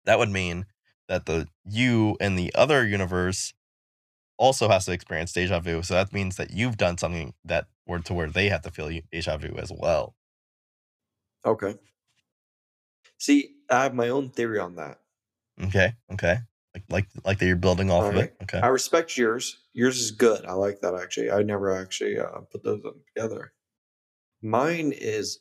that 0.05 0.19
would 0.19 0.29
mean 0.29 0.65
that 1.09 1.25
the 1.25 1.47
you 1.65 2.17
in 2.21 2.35
the 2.35 2.53
other 2.55 2.85
universe 2.87 3.53
also 4.37 4.69
has 4.69 4.85
to 4.85 4.93
experience 4.93 5.33
deja 5.33 5.59
vu. 5.61 5.83
So 5.83 5.95
that 5.95 6.13
means 6.13 6.37
that 6.37 6.51
you've 6.51 6.77
done 6.77 6.97
something 6.99 7.33
that 7.45 7.67
were 7.87 7.99
to 8.01 8.13
where 8.15 8.29
they 8.29 8.49
have 8.49 8.63
to 8.63 8.71
feel 8.71 8.89
deja 9.11 9.37
vu 9.37 9.55
as 9.57 9.71
well. 9.75 10.15
Okay. 11.45 11.79
See, 13.17 13.55
I 13.69 13.83
have 13.83 13.93
my 13.93 14.09
own 14.09 14.31
theory 14.31 14.59
on 14.59 14.75
that. 14.75 14.99
Okay. 15.63 15.93
Okay. 16.11 16.39
Like 16.73 16.83
like 16.89 17.07
like 17.25 17.39
that 17.39 17.45
you're 17.45 17.55
building 17.57 17.91
off 17.91 18.05
of 18.13 18.17
it. 18.17 18.35
Okay. 18.43 18.59
I 18.59 18.67
respect 18.67 19.17
yours. 19.17 19.57
Yours 19.73 19.99
is 19.99 20.11
good. 20.11 20.45
I 20.45 20.53
like 20.53 20.79
that 20.81 20.95
actually. 20.95 21.29
I 21.31 21.43
never 21.43 21.75
actually 21.75 22.17
uh, 22.17 22.41
put 22.51 22.63
those 22.63 22.81
together. 23.13 23.53
Mine 24.41 24.93
is 24.95 25.39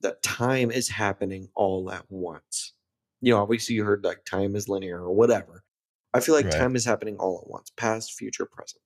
that 0.00 0.22
time 0.22 0.70
is 0.70 0.88
happening 0.88 1.48
all 1.54 1.90
at 1.92 2.04
once. 2.10 2.74
You 3.20 3.32
know, 3.32 3.42
obviously 3.42 3.76
you 3.76 3.84
heard 3.84 4.02
like 4.04 4.24
time 4.24 4.56
is 4.56 4.68
linear 4.68 5.00
or 5.02 5.12
whatever. 5.14 5.64
I 6.12 6.20
feel 6.20 6.34
like 6.34 6.46
Right. 6.46 6.54
time 6.54 6.74
is 6.76 6.84
happening 6.84 7.16
all 7.18 7.40
at 7.44 7.48
once, 7.50 7.70
past, 7.76 8.12
future, 8.14 8.44
present. 8.44 8.82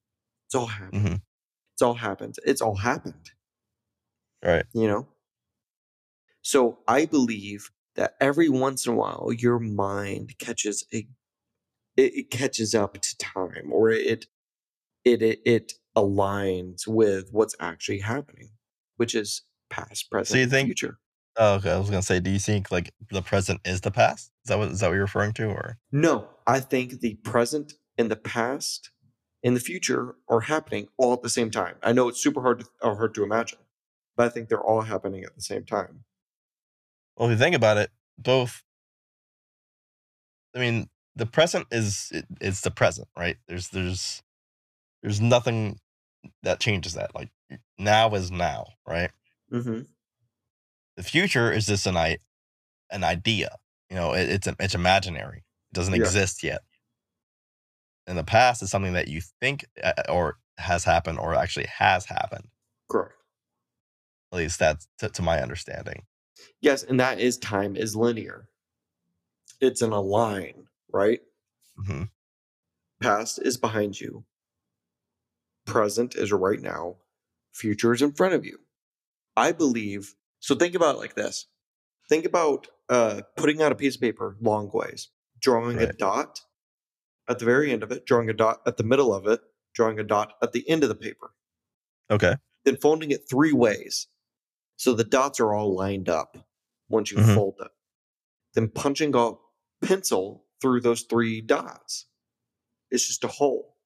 It's 0.47 0.55
all 0.55 0.67
happening. 0.67 1.03
Mhm. 1.03 1.23
It's 1.75 1.83
all 1.83 1.95
happened. 1.95 2.37
It's 2.45 2.61
all 2.61 2.77
happened. 2.77 3.31
Right. 4.45 4.67
you 4.75 4.87
know 4.87 5.09
so 6.43 6.79
i 6.87 7.05
believe 7.07 7.71
that 7.97 8.15
every 8.21 8.49
once 8.49 8.87
in 8.87 8.93
a 8.93 8.97
while 8.97 9.31
your 9.37 9.59
mind 9.59 10.39
catches 10.39 10.85
a 10.95 11.09
it, 11.97 12.15
it 12.15 12.31
catches 12.31 12.75
up 12.75 13.01
to 13.01 13.17
time 13.19 13.73
or 13.73 13.91
it 13.91 14.27
it 15.05 15.23
it, 15.23 15.41
it 15.45 15.73
aligns 15.97 16.87
with 16.87 17.29
what's 17.33 17.55
actually 17.61 18.01
happening 18.01 18.51
which 18.97 19.15
is 19.15 19.43
past 19.71 20.11
present 20.11 20.29
so 20.35 20.39
you 20.39 20.47
think- 20.47 20.69
future 20.69 20.99
Oh, 21.39 21.57
okay. 21.57 21.71
I 21.71 21.77
was 21.77 21.91
gonna 21.91 22.01
say, 22.01 22.19
do 22.19 22.31
you 22.31 22.39
think 22.39 22.71
like 22.71 22.95
the 23.11 23.21
present 23.21 23.61
is 23.63 23.83
the 23.83 23.91
past? 23.91 24.33
Is 24.45 24.49
that 24.49 24.57
what 24.57 24.71
is 24.71 24.81
that 24.81 24.87
what 24.87 24.95
you're 24.95 25.03
referring 25.03 25.35
to, 25.35 25.49
or 25.49 25.77
no 25.93 26.29
i 26.47 26.61
think 26.61 27.01
the 27.01 27.17
present 27.17 27.75
and 27.99 28.11
the 28.11 28.17
past 28.17 28.91
and 29.45 29.55
the 29.55 29.61
future 29.61 30.15
are 30.31 30.41
happening 30.41 30.89
all 30.97 31.13
at 31.13 31.21
the 31.23 31.29
same 31.29 31.51
time 31.51 31.75
i 31.83 31.93
know 31.93 32.09
it's 32.09 32.23
super 32.23 32.41
hard 32.41 32.61
to, 32.61 32.67
or 32.81 32.97
hard 32.97 33.15
to 33.15 33.23
imagine 33.23 33.59
but 34.17 34.25
i 34.25 34.29
think 34.31 34.49
they're 34.49 34.63
all 34.63 34.81
happening 34.81 35.25
at 35.25 35.35
the 35.35 35.43
same 35.43 35.65
time 35.65 36.05
well, 37.17 37.29
if 37.29 37.33
you 37.33 37.39
think 37.43 37.57
about 37.57 37.79
it, 37.79 37.91
both. 38.19 38.63
I 40.55 40.59
mean, 40.59 40.89
the 41.17 41.27
present 41.27 41.67
is 41.73 42.11
it, 42.13 42.27
it's 42.41 42.63
the 42.63 42.73
present, 42.73 43.09
right? 43.19 43.39
There's 43.49 43.71
there's 43.71 44.23
there's 45.03 45.21
nothing 45.21 45.81
that 46.43 46.61
changes 46.61 46.95
that. 46.95 47.15
Like 47.15 47.31
now 47.79 48.15
is 48.15 48.31
now, 48.31 48.67
right? 48.87 49.11
mm-hmm. 49.53 49.81
The 50.97 51.03
future 51.05 51.53
is 51.53 51.67
just 51.67 51.87
an 51.87 51.97
i 51.97 52.19
an 52.91 53.05
idea. 53.05 53.57
You 53.91 53.97
know, 53.97 54.15
it, 54.15 54.29
it's 54.31 54.49
it's 54.61 54.75
imaginary. 54.77 55.39
It 55.39 55.75
doesn't 55.75 55.95
Yeah. 55.95 56.03
exist 56.05 56.43
yet. 56.43 56.63
And 58.07 58.19
the 58.19 58.25
past 58.25 58.63
is 58.63 58.71
something 58.71 58.95
that 58.95 59.09
you 59.09 59.23
think 59.41 59.67
uh, 59.83 59.93
or 60.09 60.39
has 60.59 60.85
happened 60.85 61.19
or 61.21 61.35
actually 61.35 61.67
has 61.67 62.07
happened. 62.07 62.49
correct 62.91 63.15
At 64.33 64.39
least 64.39 64.59
that's 64.59 64.89
to, 64.99 65.09
to 65.11 65.23
my 65.23 65.41
understanding. 65.43 66.05
Yes, 66.63 66.85
and 66.85 67.01
that 67.01 67.21
is 67.21 67.39
time 67.39 67.77
is 67.77 67.97
linear. 67.97 68.49
It's 69.61 69.83
in 69.83 69.93
a 69.93 70.01
line, 70.01 70.66
right? 70.93 71.21
hmm 71.85 72.05
Past 73.01 73.39
is 73.43 73.57
behind 73.59 74.01
you. 74.01 74.25
Present 75.67 76.15
is 76.15 76.33
right 76.33 76.61
now. 76.61 76.97
Future 77.53 77.93
is 77.93 78.03
in 78.03 78.13
front 78.13 78.35
of 78.35 78.45
you. 78.45 78.59
I 79.37 79.53
believe. 79.53 80.15
So 80.41 80.55
think 80.55 80.75
about 80.75 80.95
it 80.95 80.99
like 80.99 81.15
this. 81.15 81.47
Think 82.09 82.25
about 82.25 82.69
uh, 82.89 83.23
putting 83.37 83.61
out 83.61 83.73
a 83.73 83.75
piece 83.75 83.97
of 83.97 84.01
paper 84.01 84.37
long 84.41 84.71
ways, 84.73 85.11
drawing 85.41 85.79
a 85.81 85.93
dot 85.93 86.41
at 87.29 87.39
the 87.41 87.45
very 87.45 87.73
end 87.73 87.83
of 87.83 87.91
it, 87.91 88.07
drawing 88.07 88.31
a 88.31 88.35
dot 88.35 88.61
at 88.67 88.77
the 88.77 88.85
middle 88.85 89.13
of 89.13 89.27
it, 89.27 89.41
drawing 89.75 89.99
a 89.99 90.05
dot 90.05 90.35
at 90.43 90.53
the 90.53 90.69
end 90.71 90.83
of 90.85 90.89
the 90.89 90.95
paper, 90.95 91.35
Okay. 92.11 92.37
then 92.65 92.77
folding 92.77 93.11
it 93.11 93.29
three 93.29 93.53
ways. 93.53 94.07
So 94.77 94.95
the 94.95 95.05
dots 95.05 95.41
are 95.41 95.53
all 95.53 95.75
lined 95.75 96.09
up 96.09 96.47
once 96.89 97.11
you 97.11 97.19
Mhm. 97.19 97.35
fold 97.35 97.57
it. 97.61 97.73
Then 98.55 98.69
punching 98.69 99.15
a 99.17 99.33
pencil 99.83 100.46
through 100.61 100.81
those 100.81 101.03
three 101.03 101.41
dots. 101.41 102.07
It's 102.91 103.07
just 103.07 103.25
a 103.25 103.29
hole. 103.29 103.77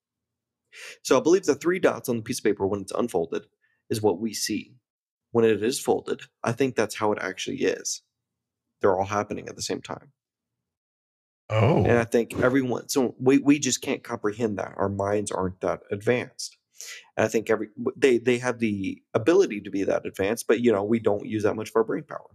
So 1.03 1.19
I 1.19 1.23
believe 1.23 1.45
the 1.45 1.55
three 1.55 1.79
dots 1.79 2.09
on 2.09 2.17
the 2.17 2.23
piece 2.23 2.39
of 2.39 2.45
paper 2.45 2.67
when 2.67 2.81
it's 2.81 2.93
unfolded 2.93 3.47
is 3.89 4.03
what 4.03 4.21
we 4.21 4.33
see. 4.35 4.77
When 5.33 5.45
it 5.45 5.63
is 5.63 5.81
folded, 5.81 6.23
I 6.43 6.53
think 6.53 6.75
that's 6.75 6.97
how 6.97 7.13
it 7.13 7.19
actually 7.21 7.59
is. 7.59 8.03
They're 8.81 8.97
all 8.97 9.07
happening 9.07 9.49
at 9.49 9.57
the 9.57 9.63
same 9.63 9.81
time. 9.81 10.13
Oh. 11.49 11.79
And 11.79 11.93
I 11.93 12.03
oh. 12.03 12.05
think 12.05 12.39
everyone, 12.41 12.89
so 12.89 13.15
we, 13.19 13.39
we 13.39 13.59
just 13.59 13.81
can't 13.81 14.03
comprehend 14.03 14.59
that. 14.59 14.75
Our 14.77 14.89
minds 14.89 15.31
aren't 15.31 15.61
that 15.61 15.83
advanced. 15.91 16.57
And 17.17 17.25
I 17.27 17.29
think 17.29 17.51
every 17.51 17.69
they 17.97 18.19
they 18.19 18.39
have 18.39 18.59
the 18.59 19.03
ability 19.13 19.61
to 19.63 19.71
be 19.71 19.85
that 19.85 20.07
advanced, 20.07 20.47
but 20.47 20.61
you 20.61 20.73
know 20.73 20.83
we 20.83 20.99
don't 20.99 21.27
use 21.27 21.43
that 21.43 21.55
much 21.55 21.69
of 21.69 21.77
our 21.77 21.85
brain 21.85 22.05
power. 22.05 22.31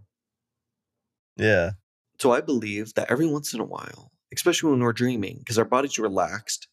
Yeah. 1.36 1.72
So 2.20 2.32
I 2.32 2.40
believe 2.40 2.94
that 2.94 3.10
every 3.10 3.26
once 3.26 3.52
in 3.52 3.60
a 3.60 3.64
while, 3.64 4.12
especially 4.34 4.70
when 4.70 4.80
we're 4.80 4.92
dreaming, 4.92 5.38
because 5.38 5.58
our 5.58 5.64
body's 5.64 5.98
relaxed 5.98 6.68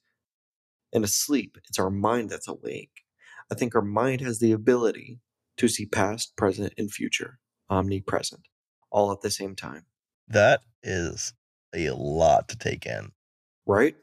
and 0.93 1.03
asleep, 1.03 1.57
it's 1.67 1.79
our 1.79 1.89
mind 1.89 2.29
that's 2.29 2.47
awake. 2.47 2.91
I 3.51 3.55
think 3.55 3.75
our 3.75 3.81
mind 3.81 4.21
has 4.21 4.39
the 4.39 4.51
ability 4.51 5.19
to 5.57 5.67
see 5.67 5.85
past, 5.85 6.35
present, 6.35 6.73
and 6.77 6.91
future, 6.91 7.39
omnipresent, 7.69 8.47
all 8.91 9.11
at 9.11 9.21
the 9.21 9.29
same 9.29 9.55
time. 9.55 9.85
That 10.27 10.61
is 10.81 11.33
a 11.75 11.91
lot 11.91 12.49
to 12.49 12.57
take 12.57 12.85
in. 12.85 13.11
Right? 13.65 13.95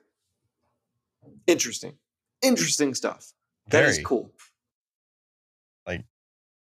Interesting. 1.46 1.94
Interesting 2.42 2.94
stuff. 2.94 3.32
That 3.68 3.84
is 3.84 3.96
Very. 3.96 4.04
cool. 4.04 4.32
Like, 5.86 6.04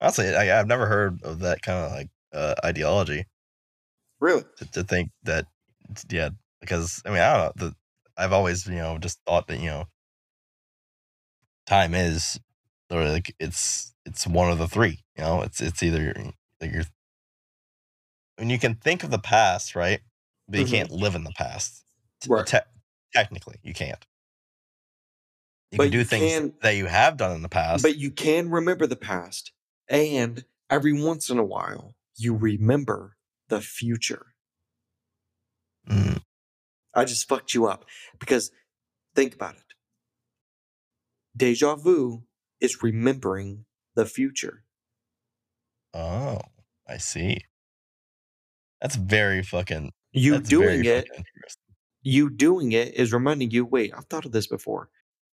honestly, 0.01 0.36
I, 0.36 0.59
I've 0.59 0.67
never 0.67 0.88
heard 0.88 1.21
of 1.23 1.39
that 1.39 1.61
kind 1.61 1.86
of 1.86 1.91
like 1.91 2.09
uh, 2.34 2.55
ideology 2.63 3.26
Really? 4.19 4.43
to, 4.57 4.71
to 4.71 4.84
think 4.84 5.11
that, 5.23 5.45
yeah, 6.09 6.30
because 6.66 7.01
I 7.05 7.09
mean, 7.09 7.20
I 7.20 7.34
don't 7.38 7.57
know. 7.61 7.68
The, 7.70 7.76
I've 8.18 8.34
always, 8.34 8.66
you 8.68 8.76
know, 8.76 8.97
just 8.97 9.20
thought 9.26 9.47
that, 9.47 9.59
you 9.59 9.68
know, 9.70 9.86
time 11.66 11.93
is 11.93 12.39
or 12.91 13.07
like 13.09 13.36
it's 13.39 13.93
it's 14.05 14.28
one 14.28 14.51
of 14.51 14.57
the 14.59 14.68
three. 14.68 15.03
You 15.18 15.24
know, 15.24 15.41
it's 15.41 15.61
it's 15.61 15.82
either 15.84 16.13
like 16.61 16.72
you're 16.72 16.84
when 18.38 18.49
you 18.49 18.59
can 18.59 18.76
think 18.76 19.03
of 19.03 19.11
the 19.11 19.20
past, 19.20 19.76
right? 19.76 20.01
But 20.47 20.59
you 20.59 20.66
Mhm. 20.66 20.70
can't 20.72 20.91
live 20.91 21.16
in 21.16 21.24
the 21.24 21.32
past. 21.32 21.84
Right. 22.28 22.45
te- 22.45 22.59
technically, 23.13 23.59
you 23.63 23.74
can't. 23.74 24.05
You 25.72 25.78
But 25.78 25.84
can 25.86 25.91
do 25.91 25.97
you 25.99 26.05
things 26.05 26.34
can- 26.34 26.53
that 26.61 26.76
you 26.76 26.86
have 26.86 27.18
done 27.18 27.36
in 27.36 27.41
the 27.41 27.49
past. 27.49 27.84
But 27.84 27.97
you 27.97 28.11
can 28.11 28.49
remember 28.49 28.88
the 28.88 28.95
past, 28.95 29.51
and 29.89 30.45
every 30.70 30.93
once 30.93 31.30
in 31.30 31.38
a 31.38 31.43
while, 31.43 31.95
you 32.18 32.36
remember 32.36 33.18
the 33.49 33.61
future. 33.61 34.36
Mm, 35.89 36.18
I 36.96 37.06
just 37.06 37.28
fucked 37.28 37.54
you 37.54 37.66
up 37.68 37.86
because 38.20 38.52
think 39.16 39.36
about 39.36 39.56
it. 39.56 39.62
Deja 41.36 41.76
vu 41.76 42.24
is 42.62 42.82
remembering 42.82 43.66
the 43.96 44.06
future. 44.06 44.64
oh, 45.93 46.39
I 46.88 46.98
see. 46.98 47.39
That's 48.82 48.96
very 48.96 49.41
fucking. 49.41 49.91
You 50.12 50.39
doing 50.39 50.86
it, 50.86 51.10
you 52.02 52.30
doing 52.30 52.72
it 52.72 52.93
is 52.93 53.12
reminding 53.12 53.52
you, 53.52 53.66
wait, 53.66 53.93
I've 53.96 54.06
thought 54.06 54.26
of 54.26 54.32
this 54.32 54.48
before. 54.48 54.89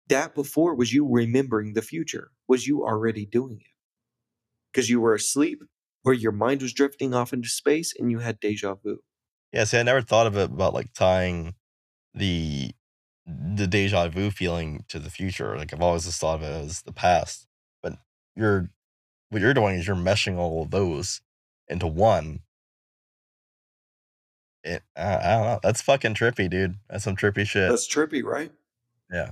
That 0.08 0.36
before 0.36 0.76
was 0.76 0.94
you 0.94 1.08
remembering 1.10 1.74
the 1.74 1.82
future, 1.82 2.32
was 2.48 2.68
you 2.68 2.84
already 2.84 3.26
doing 3.26 3.60
it. 3.60 3.72
Because 4.72 4.90
you 4.90 5.02
were 5.02 5.16
asleep 5.16 5.64
or 6.06 6.14
your 6.14 6.32
mind 6.32 6.62
was 6.62 6.74
drifting 6.74 7.14
off 7.14 7.34
into 7.34 7.50
space 7.50 7.94
and 7.98 8.12
you 8.12 8.20
had 8.20 8.40
deja 8.40 8.76
vu. 8.76 9.00
Yeah, 9.52 9.64
see, 9.64 9.80
I 9.80 9.84
never 9.84 10.02
thought 10.02 10.28
of 10.28 10.38
it 10.38 10.52
about 10.52 10.74
like 10.74 10.94
tying 10.94 11.56
the 12.14 12.72
the 13.26 13.68
deja 13.68 14.08
vu 14.10 14.32
feeling 14.32 14.86
to 14.90 15.00
the 15.00 15.10
future. 15.10 15.58
Like 15.58 15.74
I've 15.74 15.82
always 15.82 16.06
just 16.06 16.20
thought 16.20 16.36
of 16.36 16.44
it 16.44 16.66
as 16.66 16.82
the 16.82 16.92
past, 16.92 17.48
but 17.82 17.98
you're 18.36 18.70
what 19.30 19.42
you're 19.42 19.54
doing 19.54 19.76
is 19.76 19.88
you're 19.88 19.96
meshing 19.96 20.38
all 20.38 20.64
of 20.64 20.72
those 20.72 21.22
into 21.68 21.88
one. 21.88 22.42
It, 24.64 24.84
I, 24.96 25.16
I 25.16 25.36
don't 25.36 25.46
know. 25.46 25.60
That's 25.64 25.82
fucking 25.82 26.16
trippy, 26.16 26.50
dude. 26.50 26.76
That's 26.90 27.04
some 27.04 27.16
trippy 27.16 27.48
shit. 27.48 27.70
That's 27.70 27.88
trippy, 27.88 28.24
right? 28.24 28.52
Yeah. 29.12 29.32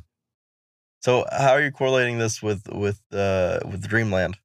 So 1.02 1.26
how 1.32 1.52
are 1.52 1.62
you 1.62 1.72
correlating 1.72 2.18
this 2.18 2.42
with 2.42 2.68
with 2.72 3.02
uh 3.12 3.60
with 3.66 3.88
Dreamland? 3.88 4.38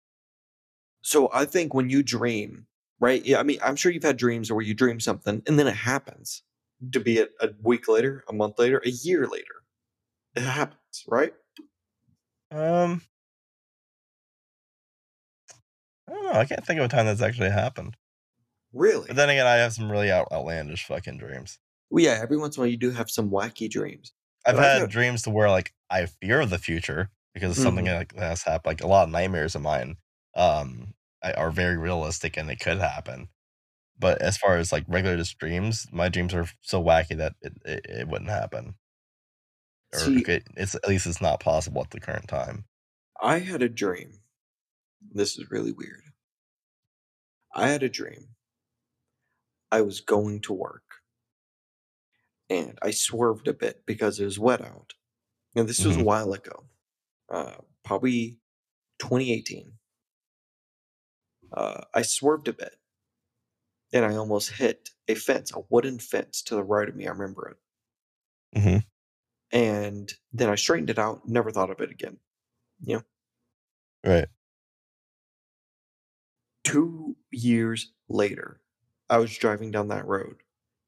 So 1.02 1.30
I 1.32 1.44
think 1.44 1.74
when 1.74 1.90
you 1.90 2.02
dream, 2.02 2.66
right? 3.02 3.22
Yeah, 3.26 3.40
I 3.40 3.42
mean, 3.42 3.58
I'm 3.62 3.76
sure 3.76 3.90
you've 3.92 4.04
had 4.04 4.16
dreams 4.16 4.50
where 4.50 4.64
you 4.64 4.74
dream 4.74 5.00
something 5.00 5.42
and 5.46 5.58
then 5.58 5.66
it 5.66 5.74
happens. 5.74 6.42
To 6.92 7.00
be 7.00 7.18
it 7.18 7.32
a 7.40 7.50
week 7.62 7.86
later, 7.88 8.24
a 8.28 8.32
month 8.32 8.58
later, 8.58 8.80
a 8.84 8.90
year 8.90 9.26
later, 9.26 9.64
it 10.34 10.42
happens, 10.42 11.04
right? 11.06 11.32
Um, 12.50 13.02
I 16.08 16.12
don't 16.12 16.24
know. 16.24 16.32
I 16.32 16.44
can't 16.44 16.64
think 16.64 16.78
of 16.80 16.86
a 16.86 16.88
time 16.88 17.06
that's 17.06 17.22
actually 17.22 17.50
happened. 17.50 17.96
Really? 18.72 19.06
But 19.06 19.16
then 19.16 19.30
again, 19.30 19.46
I 19.46 19.56
have 19.56 19.72
some 19.72 19.90
really 19.90 20.10
out, 20.10 20.28
outlandish 20.32 20.86
fucking 20.86 21.18
dreams. 21.18 21.58
Well, 21.90 22.04
yeah. 22.04 22.18
Every 22.22 22.36
once 22.36 22.56
in 22.56 22.60
a 22.60 22.62
while, 22.62 22.70
you 22.70 22.76
do 22.76 22.90
have 22.90 23.10
some 23.10 23.30
wacky 23.30 23.70
dreams. 23.70 24.12
I've 24.46 24.56
But 24.56 24.80
had 24.80 24.90
dreams 24.90 25.22
to 25.22 25.30
where 25.30 25.50
like 25.50 25.72
I 25.90 26.06
fear 26.06 26.44
the 26.46 26.58
future 26.58 27.10
because 27.34 27.56
of 27.56 27.62
something 27.62 27.86
like 27.86 28.14
that 28.14 28.22
has 28.22 28.42
happened. 28.42 28.66
Like 28.66 28.82
a 28.82 28.88
lot 28.88 29.04
of 29.04 29.10
nightmares 29.10 29.54
of 29.54 29.62
mine 29.62 29.96
um 30.34 30.94
are 31.30 31.50
very 31.50 31.76
realistic 31.76 32.36
and 32.36 32.50
it 32.50 32.60
could 32.60 32.78
happen. 32.78 33.28
But 33.98 34.20
as 34.22 34.36
far 34.36 34.56
as 34.58 34.72
like 34.72 34.84
regular 34.88 35.16
just 35.16 35.38
dreams, 35.38 35.86
my 35.92 36.08
dreams 36.08 36.34
are 36.34 36.48
so 36.62 36.82
wacky 36.82 37.16
that 37.18 37.34
it, 37.42 37.52
it, 37.64 37.86
it 37.88 38.08
wouldn't 38.08 38.30
happen. 38.30 38.74
Or 39.92 39.98
See- 40.00 40.24
it 40.26 40.44
it's 40.56 40.74
at 40.74 40.88
least 40.88 41.06
it's 41.06 41.20
not 41.20 41.40
possible 41.40 41.82
at 41.82 41.90
the 41.90 42.00
current 42.00 42.28
time. 42.28 42.64
I 43.22 43.38
had 43.38 43.62
a 43.62 43.68
dream. 43.68 44.20
This 45.12 45.38
is 45.38 45.50
really 45.50 45.72
weird. 45.72 46.02
I 47.54 47.68
had 47.68 47.82
a 47.82 47.88
dream. 47.88 48.34
I 49.70 49.82
was 49.82 50.00
going 50.00 50.40
to 50.42 50.52
work. 50.52 50.84
And 52.50 52.78
I 52.82 52.90
swerved 52.90 53.48
a 53.48 53.54
bit 53.54 53.84
because 53.86 54.20
it 54.20 54.24
was 54.24 54.38
wet 54.38 54.60
out. 54.60 54.94
And 55.54 55.68
this 55.68 55.84
was 55.84 55.96
a 55.96 56.00
Mhm. 56.00 56.04
while 56.04 56.32
ago. 56.32 56.68
Uh, 57.28 57.56
probably 57.84 58.38
2018. 58.98 59.78
Uh, 61.52 61.82
I 61.94 62.02
swerved 62.02 62.48
a 62.48 62.52
bit. 62.52 62.76
And 63.92 64.04
I 64.04 64.16
almost 64.16 64.52
hit 64.52 64.90
a 65.08 65.14
fence, 65.14 65.52
a 65.54 65.60
wooden 65.68 65.98
fence 65.98 66.42
to 66.44 66.54
the 66.54 66.62
right 66.64 66.88
of 66.88 66.96
me. 66.96 67.06
I 67.06 67.10
remember 67.10 67.48
it. 67.48 68.58
Mhm. 68.58 68.84
And 69.50 70.14
then 70.32 70.48
I 70.48 70.54
straightened 70.54 70.90
it 70.90 70.98
out, 70.98 71.28
never 71.28 71.50
thought 71.50 71.70
of 71.70 71.80
it 71.80 71.90
again. 71.90 72.18
You 72.80 72.96
know? 72.96 73.02
Right. 74.04 74.28
two 76.64 77.16
years 77.30 77.92
later, 78.08 78.60
I 79.10 79.18
was 79.18 79.36
driving 79.36 79.70
down 79.70 79.88
that 79.88 80.06
road 80.06 80.42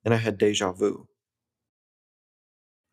and 0.05 0.15
I 0.15 0.17
had 0.17 0.39
deja 0.39 0.73
vu. 0.73 1.09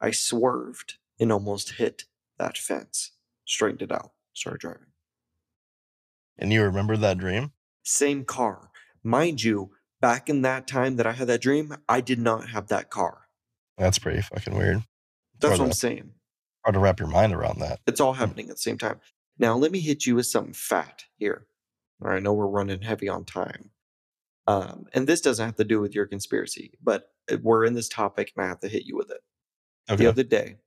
I 0.02 0.12
swerved 0.12 0.98
and 1.20 1.32
almost 1.32 1.74
hit 1.74 2.04
that 2.38 2.58
fence, 2.58 3.12
straightened 3.46 3.84
it 3.84 3.92
out, 3.92 4.12
started 4.34 4.60
driving. 4.60 4.88
And 6.38 6.52
you 6.52 6.64
remember 6.64 6.98
that 6.98 7.18
dream? 7.18 7.54
Same 7.84 8.24
car. 8.26 8.70
Mind 9.04 9.44
you, 9.44 9.72
back 10.00 10.30
in 10.30 10.42
that 10.44 10.68
time 10.68 10.96
that 10.98 11.08
I 11.08 11.14
had 11.14 11.28
that 11.28 11.42
dream, 11.42 11.76
I 11.88 12.02
did 12.02 12.20
not 12.20 12.50
have 12.50 12.68
that 12.68 12.90
car. 12.90 13.28
That's 13.78 14.00
pretty 14.00 14.22
fucking 14.22 14.56
weird. 14.56 14.84
That's 15.40 15.60
what 15.60 15.66
I'm 15.66 15.74
saying. 15.74 16.12
Hard 16.64 16.76
to 16.76 16.80
wrap 16.80 17.00
your 17.00 17.10
mind 17.10 17.34
around 17.34 17.60
that. 17.60 17.80
It's 17.88 18.00
all 18.00 18.14
happening 18.14 18.50
at 18.50 18.56
the 18.58 18.62
same 18.62 18.78
time. 18.78 19.00
Now, 19.40 19.56
let 19.56 19.72
me 19.72 19.80
hit 19.80 20.06
you 20.06 20.16
with 20.16 20.28
something 20.28 20.54
fat 20.54 21.06
here. 21.18 21.48
I 22.04 22.20
know 22.20 22.34
we're 22.34 22.48
running 22.48 22.82
heavy 22.82 23.10
on 23.10 23.26
time. 23.26 23.72
Um, 24.48 24.86
and 24.94 25.08
this 25.08 25.22
doesn't 25.22 25.46
have 25.46 25.56
to 25.56 25.64
do 25.64 25.80
with 25.80 25.94
your 25.96 26.08
conspiracy, 26.08 26.74
but 26.84 27.10
uh, 27.32 27.38
we're 27.42 27.66
in 27.66 27.74
this 27.74 27.90
topic 27.90 28.32
and 28.36 28.44
I 28.44 28.50
have 28.50 28.60
to 28.62 28.68
hit 28.68 28.86
you 28.86 28.96
with 28.96 29.12
it. 29.12 29.22
Okay. 29.90 30.04
The 30.04 30.10
other 30.10 30.24
day, 30.24 30.58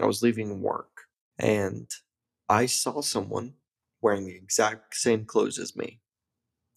I 0.00 0.06
was 0.06 0.22
leaving 0.22 0.62
work 0.62 1.02
and 1.38 1.90
I 2.48 2.66
saw 2.66 3.00
someone 3.00 3.54
wearing 4.00 4.24
the 4.24 4.34
exact 4.34 4.96
same 4.96 5.24
clothes 5.24 5.58
as 5.58 5.76
me. 5.76 6.00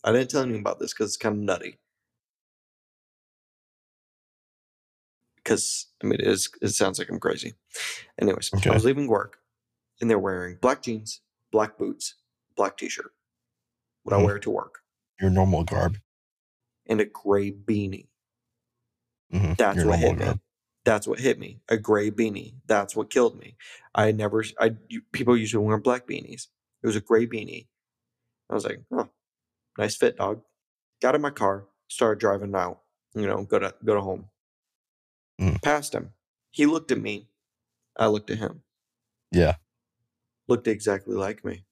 I 0.03 0.11
didn't 0.11 0.29
tell 0.31 0.41
anyone 0.41 0.61
about 0.61 0.79
this 0.79 0.93
because 0.93 1.07
it's 1.09 1.17
kind 1.17 1.35
of 1.37 1.41
nutty. 1.43 1.77
Because 5.37 5.87
I 6.03 6.07
mean, 6.07 6.19
it 6.19 6.27
is. 6.27 6.49
It 6.61 6.69
sounds 6.69 6.99
like 6.99 7.09
I'm 7.09 7.19
crazy. 7.19 7.53
Anyways, 8.19 8.51
Okay. 8.53 8.69
I 8.69 8.73
was 8.73 8.85
leaving 8.85 9.07
work, 9.07 9.39
and 9.99 10.09
they're 10.09 10.19
wearing 10.19 10.57
black 10.61 10.81
jeans, 10.83 11.21
black 11.51 11.77
boots, 11.77 12.15
black 12.55 12.77
t-shirt. 12.77 13.13
What 14.03 14.15
I 14.15 14.19
Mhm. 14.19 14.25
wear 14.25 14.39
to 14.39 14.49
work, 14.49 14.83
Your 15.19 15.29
normal 15.29 15.63
garb. 15.63 15.97
and 16.87 17.01
a 17.01 17.05
gray 17.05 17.51
beanie. 17.51 18.07
Mhm. 19.31 19.57
That's 19.57 19.77
Your 19.77 19.87
what 19.87 19.99
hit 19.99 20.17
me. 20.17 20.39
That's 20.83 21.05
what 21.07 21.19
hit 21.19 21.37
me. 21.37 21.61
A 21.69 21.77
gray 21.77 22.09
beanie. 22.09 22.55
That's 22.65 22.95
what 22.95 23.09
killed 23.11 23.37
me. 23.39 23.55
I 23.93 24.11
never. 24.11 24.43
I 24.59 24.75
you- 24.89 25.03
people 25.11 25.37
usually 25.37 25.63
wear 25.65 25.77
black 25.77 26.07
beanies. 26.07 26.47
It 26.83 26.87
was 26.87 26.95
a 26.95 27.01
gray 27.01 27.27
beanie. 27.27 27.67
I 28.49 28.53
was 28.55 28.65
like, 28.65 28.83
oh, 28.91 29.09
nice 29.77 29.95
fit, 29.95 30.17
dog. 30.17 30.41
Got 31.01 31.15
in 31.15 31.21
my 31.21 31.29
car, 31.31 31.67
started 31.87 32.19
driving 32.19 32.55
out. 32.55 32.81
You 33.13 33.27
know, 33.27 33.43
go 33.43 33.59
to 33.59 33.73
go 33.83 33.95
to 33.95 34.01
home. 34.01 34.29
Mhm. 35.39 35.61
Passed 35.61 35.93
him. 35.93 36.13
He 36.51 36.65
looked 36.65 36.91
at 36.91 36.99
me. 36.99 37.29
I 37.97 38.07
looked 38.07 38.29
at 38.29 38.37
him. 38.37 38.63
Yeah. 39.31 39.55
Looked 40.47 40.67
exactly 40.67 41.15
like 41.15 41.43
me. 41.43 41.65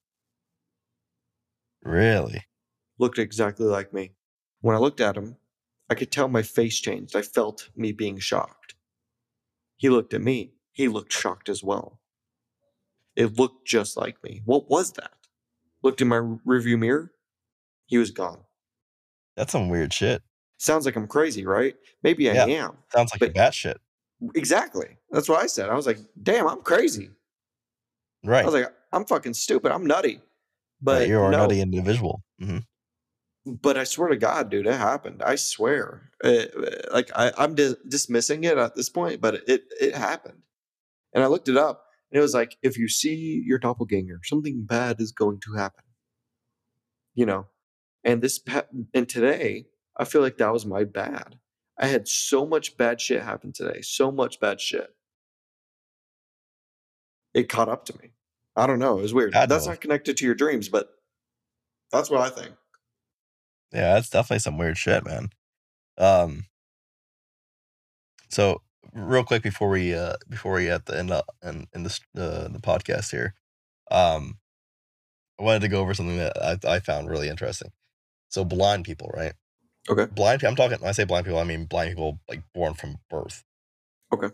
Really? 1.84 2.46
Looked 2.98 3.20
exactly 3.20 3.66
like 3.66 3.94
me. 3.94 4.16
When 4.62 4.76
I 4.76 4.80
looked 4.80 5.00
at 5.00 5.16
him, 5.16 5.38
I 5.90 5.96
could 5.96 6.12
tell 6.12 6.28
my 6.28 6.44
face 6.44 6.80
changed. 6.80 7.16
I 7.16 7.22
felt 7.22 7.70
me 7.76 7.92
being 7.92 8.20
shocked. 8.20 8.76
He 9.78 9.90
looked 9.90 10.14
at 10.14 10.22
me. 10.22 10.54
He 10.72 10.88
looked 10.88 11.14
shocked 11.14 11.50
as 11.50 11.64
well. 11.64 12.00
It 13.16 13.38
looked 13.38 13.66
just 13.68 13.98
like 13.98 14.22
me. 14.24 14.42
What 14.46 14.70
was 14.70 14.94
that? 14.94 15.14
Looked 15.82 16.02
in 16.02 16.10
my 16.10 16.18
rearview 16.18 16.78
mirror. 16.78 17.14
He 17.90 17.98
was 17.98 18.12
gone. 18.12 18.40
That's 19.36 19.52
some 19.52 19.68
weird 19.68 19.92
shit. 19.94 20.22
Sounds 20.58 20.86
like 20.86 20.96
I'm 20.96 21.08
crazy, 21.08 21.46
right? 21.46 21.76
Maybe 22.04 22.30
I 22.30 22.34
Yeah. 22.34 22.46
am. 22.46 22.78
Sounds 22.94 23.12
like 23.12 23.22
a 23.22 23.26
But- 23.26 23.34
bat 23.36 23.54
shit. 23.54 23.78
Exactly. 24.36 24.98
That's 25.12 25.28
what 25.30 25.42
I 25.42 25.48
said. 25.48 25.70
I 25.70 25.76
was 25.76 25.88
like, 25.88 25.98
damn, 26.22 26.48
I'm 26.48 26.62
crazy. 26.62 27.10
Right. 28.24 28.42
I 28.44 28.46
was 28.46 28.54
like, 28.54 28.68
I'm 28.92 29.06
fucking 29.06 29.34
stupid. 29.34 29.72
I'm 29.72 29.86
nutty. 29.88 30.22
But 30.82 31.08
you're 31.08 31.26
a 31.28 31.32
no, 31.32 31.38
nutty 31.40 31.62
individual. 31.62 32.24
hmm 32.40 32.60
but 33.46 33.78
I 33.78 33.84
swear 33.86 34.10
to 34.10 34.18
God, 34.18 34.50
dude, 34.52 34.68
it 34.68 34.74
happened. 34.76 35.24
I 35.24 35.36
swear. 35.36 36.12
Uh, 36.24 36.44
like 36.92 37.10
I, 37.16 37.32
I'm 37.38 37.56
dis- 37.56 37.78
dismissing 37.88 38.44
it 38.44 38.58
at 38.58 38.76
this 38.76 38.90
point, 38.90 39.22
but 39.22 39.36
it 39.48 39.64
it 39.80 39.96
happened. 39.96 40.44
And 41.14 41.24
I 41.24 41.28
looked 41.28 41.48
it 41.48 41.58
up, 41.58 41.86
and 42.12 42.20
it 42.20 42.22
was 42.22 42.34
like, 42.36 42.58
if 42.62 42.78
you 42.78 42.88
see 42.90 43.42
your 43.44 43.58
doppelganger, 43.58 44.20
something 44.26 44.66
bad 44.66 45.00
is 45.02 45.12
going 45.14 45.40
to 45.46 45.54
happen. 45.54 45.84
You 47.16 47.26
know, 47.26 47.48
and 48.04 48.22
this 48.22 48.40
and 48.94 49.08
today, 49.08 49.66
I 49.98 50.06
feel 50.06 50.22
like 50.22 50.38
that 50.38 50.54
was 50.54 50.66
my 50.66 50.84
bad. 50.84 51.40
I 51.78 51.88
had 51.88 52.08
so 52.08 52.46
much 52.46 52.78
bad 52.78 53.00
shit 53.00 53.22
happen 53.22 53.52
today. 53.54 53.82
So 53.82 54.12
much 54.12 54.40
bad 54.40 54.60
shit. 54.60 54.90
It 57.34 57.48
caught 57.48 57.70
up 57.70 57.86
to 57.86 57.98
me. 58.02 58.12
I 58.56 58.68
don't 58.68 58.80
know. 58.80 59.00
It 59.00 59.04
was 59.04 59.14
weird. 59.14 59.34
That's 59.34 59.68
not 59.68 59.80
connected 59.80 60.18
to 60.18 60.26
your 60.26 60.36
dreams, 60.36 60.68
but 60.68 60.90
that's 61.92 62.10
what 62.10 62.22
I 62.22 62.30
think. 62.30 62.56
Yeah, 63.72 63.94
that's 63.94 64.10
definitely 64.10 64.40
some 64.40 64.58
weird 64.58 64.78
shit, 64.78 65.06
man. 65.06 65.30
Um. 65.98 66.46
So 68.30 68.62
real 68.94 69.24
quick 69.24 69.44
before 69.44 69.70
we 69.70 69.94
uh 69.94 70.16
before 70.28 70.54
we 70.54 70.70
at 70.70 70.86
the 70.86 70.98
end 70.98 71.12
up 71.12 71.36
and 71.42 71.68
in 71.74 71.84
this 71.84 72.00
uh, 72.18 72.48
the 72.48 72.60
podcast 72.62 73.12
here, 73.12 73.36
um, 73.92 74.40
I 75.40 75.44
wanted 75.44 75.62
to 75.62 75.68
go 75.70 75.80
over 75.80 75.94
something 75.94 76.18
that 76.18 76.42
I 76.42 76.76
I 76.76 76.80
found 76.80 77.10
really 77.10 77.30
interesting. 77.30 77.72
So 78.30 78.46
blind 78.46 78.86
people, 78.86 79.12
right? 79.14 79.34
Okay. 79.90 80.06
Blind. 80.06 80.40
people. 80.40 80.52
I'm 80.52 80.56
talking. 80.56 80.80
When 80.80 80.90
I 80.90 80.94
say 80.94 81.04
blind 81.04 81.26
people, 81.26 81.40
I 81.40 81.44
mean 81.44 81.66
blind 81.66 81.90
people 81.90 82.20
like 82.30 82.42
born 82.54 82.74
from 82.76 82.98
birth. 83.10 83.44
Okay. 84.14 84.30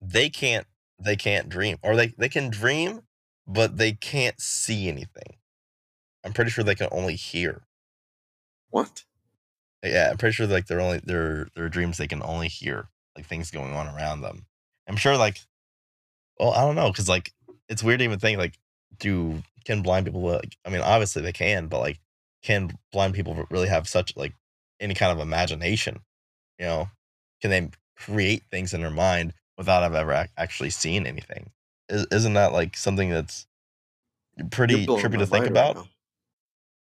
They 0.00 0.28
can't. 0.28 0.66
They 1.00 1.16
can't 1.16 1.48
dream, 1.48 1.78
or 1.82 1.96
they 1.96 2.08
they 2.18 2.28
can 2.28 2.50
dream, 2.50 3.02
but 3.46 3.78
they 3.78 3.92
can't 3.92 4.40
see 4.40 4.88
anything. 4.88 5.36
I'm 6.24 6.32
pretty 6.32 6.50
sure 6.50 6.64
they 6.64 6.74
can 6.74 6.88
only 6.90 7.14
hear. 7.14 7.62
What? 8.70 9.04
Yeah, 9.82 10.08
I'm 10.10 10.18
pretty 10.18 10.34
sure 10.34 10.46
like 10.46 10.66
they're 10.66 10.80
only 10.80 10.98
their 10.98 11.48
their 11.54 11.68
dreams 11.68 11.98
they 11.98 12.08
can 12.08 12.22
only 12.22 12.48
hear 12.48 12.88
like 13.16 13.26
things 13.26 13.50
going 13.50 13.74
on 13.74 13.86
around 13.88 14.20
them. 14.20 14.46
I'm 14.88 14.96
sure 14.96 15.16
like 15.16 15.40
well, 16.38 16.52
I 16.52 16.60
don't 16.62 16.74
know 16.74 16.92
cuz 16.92 17.08
like 17.08 17.32
it's 17.68 17.82
weird 17.82 18.00
to 18.00 18.04
even 18.04 18.18
think 18.18 18.38
like 18.38 18.58
do 18.98 19.42
can 19.64 19.82
blind 19.82 20.06
people 20.06 20.22
like 20.22 20.56
I 20.64 20.70
mean 20.70 20.80
obviously 20.80 21.22
they 21.22 21.32
can, 21.32 21.68
but 21.68 21.80
like 21.80 22.00
can 22.42 22.78
blind 22.92 23.14
people 23.14 23.46
really 23.50 23.68
have 23.68 23.88
such 23.88 24.16
like 24.16 24.34
any 24.80 24.94
kind 24.94 25.12
of 25.12 25.20
imagination? 25.20 26.00
You 26.58 26.66
know, 26.66 26.88
can 27.40 27.50
they 27.50 27.70
create 27.96 28.44
things 28.50 28.72
in 28.72 28.80
their 28.80 28.90
mind 28.90 29.34
without 29.56 29.82
I've 29.82 29.94
ever 29.94 30.12
ac- 30.12 30.30
actually 30.36 30.70
seen 30.70 31.06
anything. 31.06 31.50
Is, 31.88 32.06
isn't 32.10 32.34
that 32.34 32.52
like 32.52 32.76
something 32.76 33.10
that's 33.10 33.46
pretty 34.50 34.86
trippy 34.86 35.18
to 35.18 35.26
think 35.26 35.44
mind 35.44 35.56
right 35.56 35.70
about? 35.70 35.88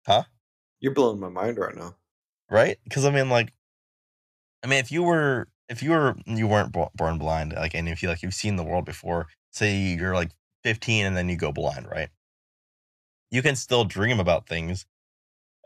Huh? 0.06 0.22
You're 0.80 0.94
blowing 0.94 1.18
my 1.18 1.30
mind 1.30 1.58
right 1.58 1.74
now. 1.74 1.96
Right? 2.50 2.78
Because 2.84 3.04
I 3.04 3.10
mean, 3.10 3.30
like, 3.30 3.52
I 4.62 4.68
mean, 4.68 4.78
if 4.78 4.92
you 4.92 5.02
were, 5.02 5.48
if 5.68 5.82
you 5.82 5.90
were, 5.90 6.16
you 6.26 6.46
weren't 6.46 6.72
born 6.72 7.18
blind, 7.18 7.54
like, 7.54 7.74
and 7.74 7.88
if 7.88 8.02
you 8.02 8.08
like, 8.08 8.22
you've 8.22 8.34
seen 8.34 8.56
the 8.56 8.62
world 8.62 8.84
before. 8.84 9.26
Say 9.52 9.78
you're 9.78 10.14
like 10.14 10.30
15 10.64 11.06
and 11.06 11.16
then 11.16 11.28
you 11.28 11.36
go 11.36 11.50
blind, 11.50 11.88
right? 11.90 12.10
You 13.30 13.42
can 13.42 13.56
still 13.56 13.84
dream 13.84 14.20
about 14.20 14.46
things, 14.46 14.84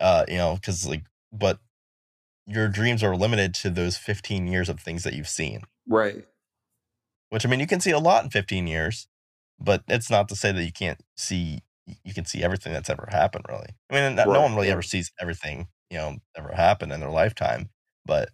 uh, 0.01 0.25
you 0.29 0.37
know, 0.37 0.55
because 0.55 0.87
like, 0.87 1.05
but 1.33 1.59
your 2.47 2.69
dreams 2.69 3.03
are 3.03 3.17
limited 3.17 3.55
to 3.55 3.71
those 3.71 3.97
15 3.97 4.47
years 4.47 4.69
of 4.69 4.81
things 4.81 5.05
that 5.05 5.15
you've 5.15 5.29
seen. 5.29 5.63
Right. 5.89 6.25
Which 7.29 7.47
I 7.47 7.49
mean, 7.49 7.61
you 7.61 7.67
can 7.67 7.81
see 7.81 7.93
a 7.93 7.99
lot 7.99 8.25
in 8.25 8.31
15 8.31 8.67
years, 8.67 9.07
but 9.61 9.85
it's 9.87 10.11
not 10.11 10.29
to 10.31 10.37
say 10.37 10.51
that 10.53 10.65
you 10.65 10.73
can't 10.73 11.01
see. 11.17 11.61
You 12.05 12.15
can 12.15 12.25
see 12.25 12.43
everything 12.43 12.73
that's 12.73 12.91
ever 12.91 13.09
happened, 13.11 13.47
really. 13.49 13.71
I 13.91 13.95
mean, 13.95 14.17
no, 14.17 14.25
no 14.25 14.43
one 14.43 14.55
really 14.55 14.71
ever 14.71 14.83
sees 14.83 15.11
everything, 15.21 15.69
you 15.91 15.99
know, 15.99 16.17
ever 16.37 16.53
happen 16.53 16.93
in 16.93 17.01
their 17.01 17.11
lifetime. 17.11 17.71
But 18.05 18.31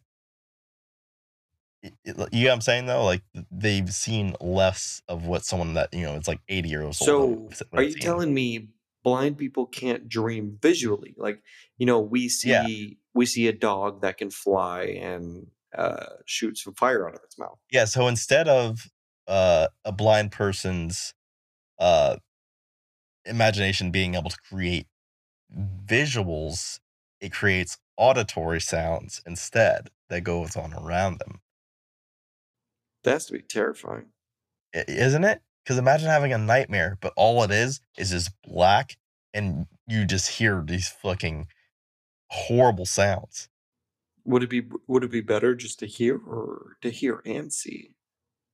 you 1.82 1.90
know 2.14 2.26
what 2.30 2.52
I'm 2.52 2.60
saying 2.60 2.86
though, 2.86 3.04
like 3.04 3.22
they've 3.50 3.88
seen 3.90 4.34
less 4.40 5.02
of 5.08 5.26
what 5.26 5.44
someone 5.44 5.74
that 5.74 5.92
you 5.92 6.02
know 6.02 6.14
it's 6.14 6.28
like 6.28 6.40
80 6.48 6.68
years 6.68 6.84
old. 6.84 7.54
So, 7.54 7.66
are 7.72 7.82
you 7.82 7.92
seen. 7.92 8.00
telling 8.00 8.34
me 8.34 8.68
blind 9.06 9.38
people 9.38 9.66
can't 9.66 10.08
dream 10.08 10.58
visually? 10.60 11.14
Like, 11.16 11.40
you 11.78 11.86
know, 11.86 12.00
we 12.00 12.28
Yeah. 12.42 12.62
see 12.64 12.98
we 13.14 13.24
see 13.24 13.46
a 13.46 13.52
dog 13.52 14.02
that 14.02 14.18
can 14.18 14.30
fly 14.30 14.82
and 14.82 15.46
uh, 15.78 16.06
shoot 16.26 16.58
some 16.58 16.74
fire 16.74 17.08
out 17.08 17.14
of 17.14 17.22
its 17.22 17.38
mouth. 17.38 17.58
Yeah. 17.70 17.84
So 17.84 18.08
instead 18.08 18.48
of 18.48 18.90
uh, 19.28 19.68
a 19.84 19.92
blind 19.92 20.32
person's 20.32 21.14
uh, 21.78 22.16
imagination 23.24 23.90
being 23.90 24.14
able 24.14 24.30
to 24.30 24.36
create 24.48 24.86
visuals, 25.54 26.80
it 27.20 27.32
creates 27.32 27.78
auditory 27.96 28.60
sounds 28.60 29.22
instead 29.26 29.90
that 30.08 30.22
goes 30.24 30.56
on 30.56 30.74
around 30.74 31.18
them. 31.20 31.40
That 33.04 33.12
has 33.12 33.26
to 33.26 33.32
be 33.32 33.40
terrifying. 33.42 34.12
Isn't 34.72 35.24
it? 35.24 35.42
Because 35.66 35.78
imagine 35.78 36.08
having 36.08 36.32
a 36.32 36.38
nightmare, 36.38 36.96
but 37.00 37.12
all 37.16 37.42
it 37.42 37.50
is 37.50 37.80
is 37.98 38.10
just 38.10 38.30
black 38.44 38.96
and 39.34 39.66
you 39.88 40.04
just 40.04 40.38
hear 40.38 40.62
these 40.64 40.88
fucking 40.88 41.48
horrible 42.30 42.86
sounds. 42.86 43.48
Would 44.24 44.44
it 44.44 44.50
be 44.50 44.62
would 44.86 45.02
it 45.02 45.10
be 45.10 45.22
better 45.22 45.56
just 45.56 45.80
to 45.80 45.86
hear 45.86 46.18
or 46.18 46.76
to 46.82 46.90
hear 46.90 47.20
and 47.26 47.52
see? 47.52 47.90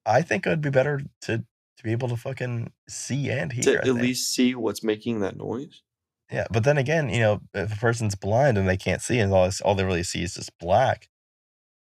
I 0.07 0.23
think 0.23 0.47
it 0.47 0.49
would 0.49 0.63
be 0.63 0.71
better 0.71 1.03
to 1.23 1.39
to 1.39 1.85
be 1.85 1.93
able 1.93 2.09
to 2.09 2.17
fucking 2.17 2.73
see 2.89 3.31
and 3.31 3.53
hear. 3.53 3.83
To 3.83 3.89
at 3.89 3.95
least 3.95 4.35
see 4.35 4.55
what's 4.55 4.83
making 4.83 5.21
that 5.21 5.37
noise? 5.37 5.83
Yeah, 6.31 6.47
but 6.51 6.65
then 6.65 6.79
again, 6.79 7.11
you 7.11 7.21
know, 7.21 7.41
if 7.53 7.75
a 7.75 7.77
person's 7.77 8.15
blind 8.15 8.57
and 8.57 8.67
they 8.67 8.79
can't 8.79 9.03
see 9.03 9.19
and 9.19 9.33
all 9.35 9.45
this, 9.45 9.61
all 9.61 9.75
they 9.75 9.85
really 9.85 10.03
see 10.03 10.23
is 10.23 10.35
just 10.35 10.59
black, 10.59 11.11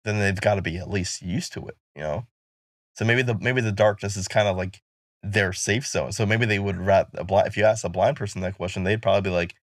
then 0.05 0.19
they've 0.19 0.39
got 0.39 0.57
to 0.57 0.63
be 0.63 0.77
at 0.77 0.91
least 0.91 1.23
used 1.23 1.55
to 1.55 1.67
it, 1.67 1.77
you 1.97 2.03
know. 2.03 2.27
So 2.95 3.07
maybe 3.07 3.23
the 3.23 3.39
maybe 3.39 3.63
the 3.63 3.73
darkness 3.73 4.17
is 4.17 4.29
kind 4.29 4.49
of 4.49 4.57
like 4.57 4.83
their 5.25 5.53
safe 5.53 5.87
zone. 5.87 6.13
So 6.13 6.27
maybe 6.27 6.47
they 6.47 6.59
would 6.59 6.77
rather 6.77 7.09
a 7.15 7.25
blind. 7.25 7.49
If 7.49 7.57
you 7.57 7.65
ask 7.65 7.85
a 7.85 7.89
blind 7.89 8.17
person 8.17 8.43
that 8.43 8.57
question, 8.57 8.85
they'd 8.85 9.03
probably 9.03 9.23
be 9.23 9.35
like, 9.35 9.55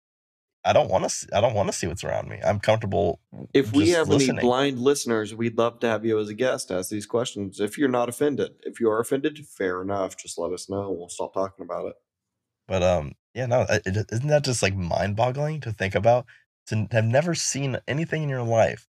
"I 0.64 0.72
don't 0.72 0.90
want 0.90 1.08
to. 1.08 1.28
I 1.36 1.40
don't 1.40 1.54
want 1.54 1.68
to 1.68 1.72
see 1.76 1.86
what's 1.86 2.02
around 2.02 2.28
me. 2.28 2.40
I'm 2.42 2.61
comfortable 2.61 3.20
If 3.52 3.72
we 3.72 3.90
have 3.90 4.08
listening." 4.08 4.38
any 4.38 4.46
blind 4.46 4.78
listeners, 4.78 5.34
we'd 5.34 5.58
love 5.58 5.78
to 5.80 5.86
have 5.88 6.04
you 6.04 6.18
as 6.18 6.28
a 6.28 6.34
guest 6.34 6.70
ask 6.70 6.90
these 6.90 7.06
questions. 7.06 7.61
If 7.61 7.76
you're 7.76 7.88
not 7.88 8.08
offended, 8.08 8.52
if 8.62 8.80
you 8.80 8.90
are 8.90 9.00
offended, 9.00 9.38
fair 9.46 9.82
enough. 9.82 10.16
Just 10.16 10.38
let 10.38 10.52
us 10.52 10.68
know. 10.68 10.90
We'll 10.90 11.08
stop 11.08 11.34
talking 11.34 11.64
about 11.64 11.86
it. 11.88 11.94
But 12.66 12.82
um, 12.82 13.12
yeah, 13.34 13.46
no, 13.46 13.66
isn't 13.84 14.28
that 14.28 14.44
just 14.44 14.62
like 14.62 14.74
mind-boggling 14.74 15.61
to 15.62 15.72
think 15.72 15.94
about? 15.94 16.26
To 16.68 16.86
have 16.92 17.04
never 17.04 17.34
seen 17.34 17.78
anything 17.88 18.22
in 18.22 18.28
your 18.28 18.44
life, 18.44 18.88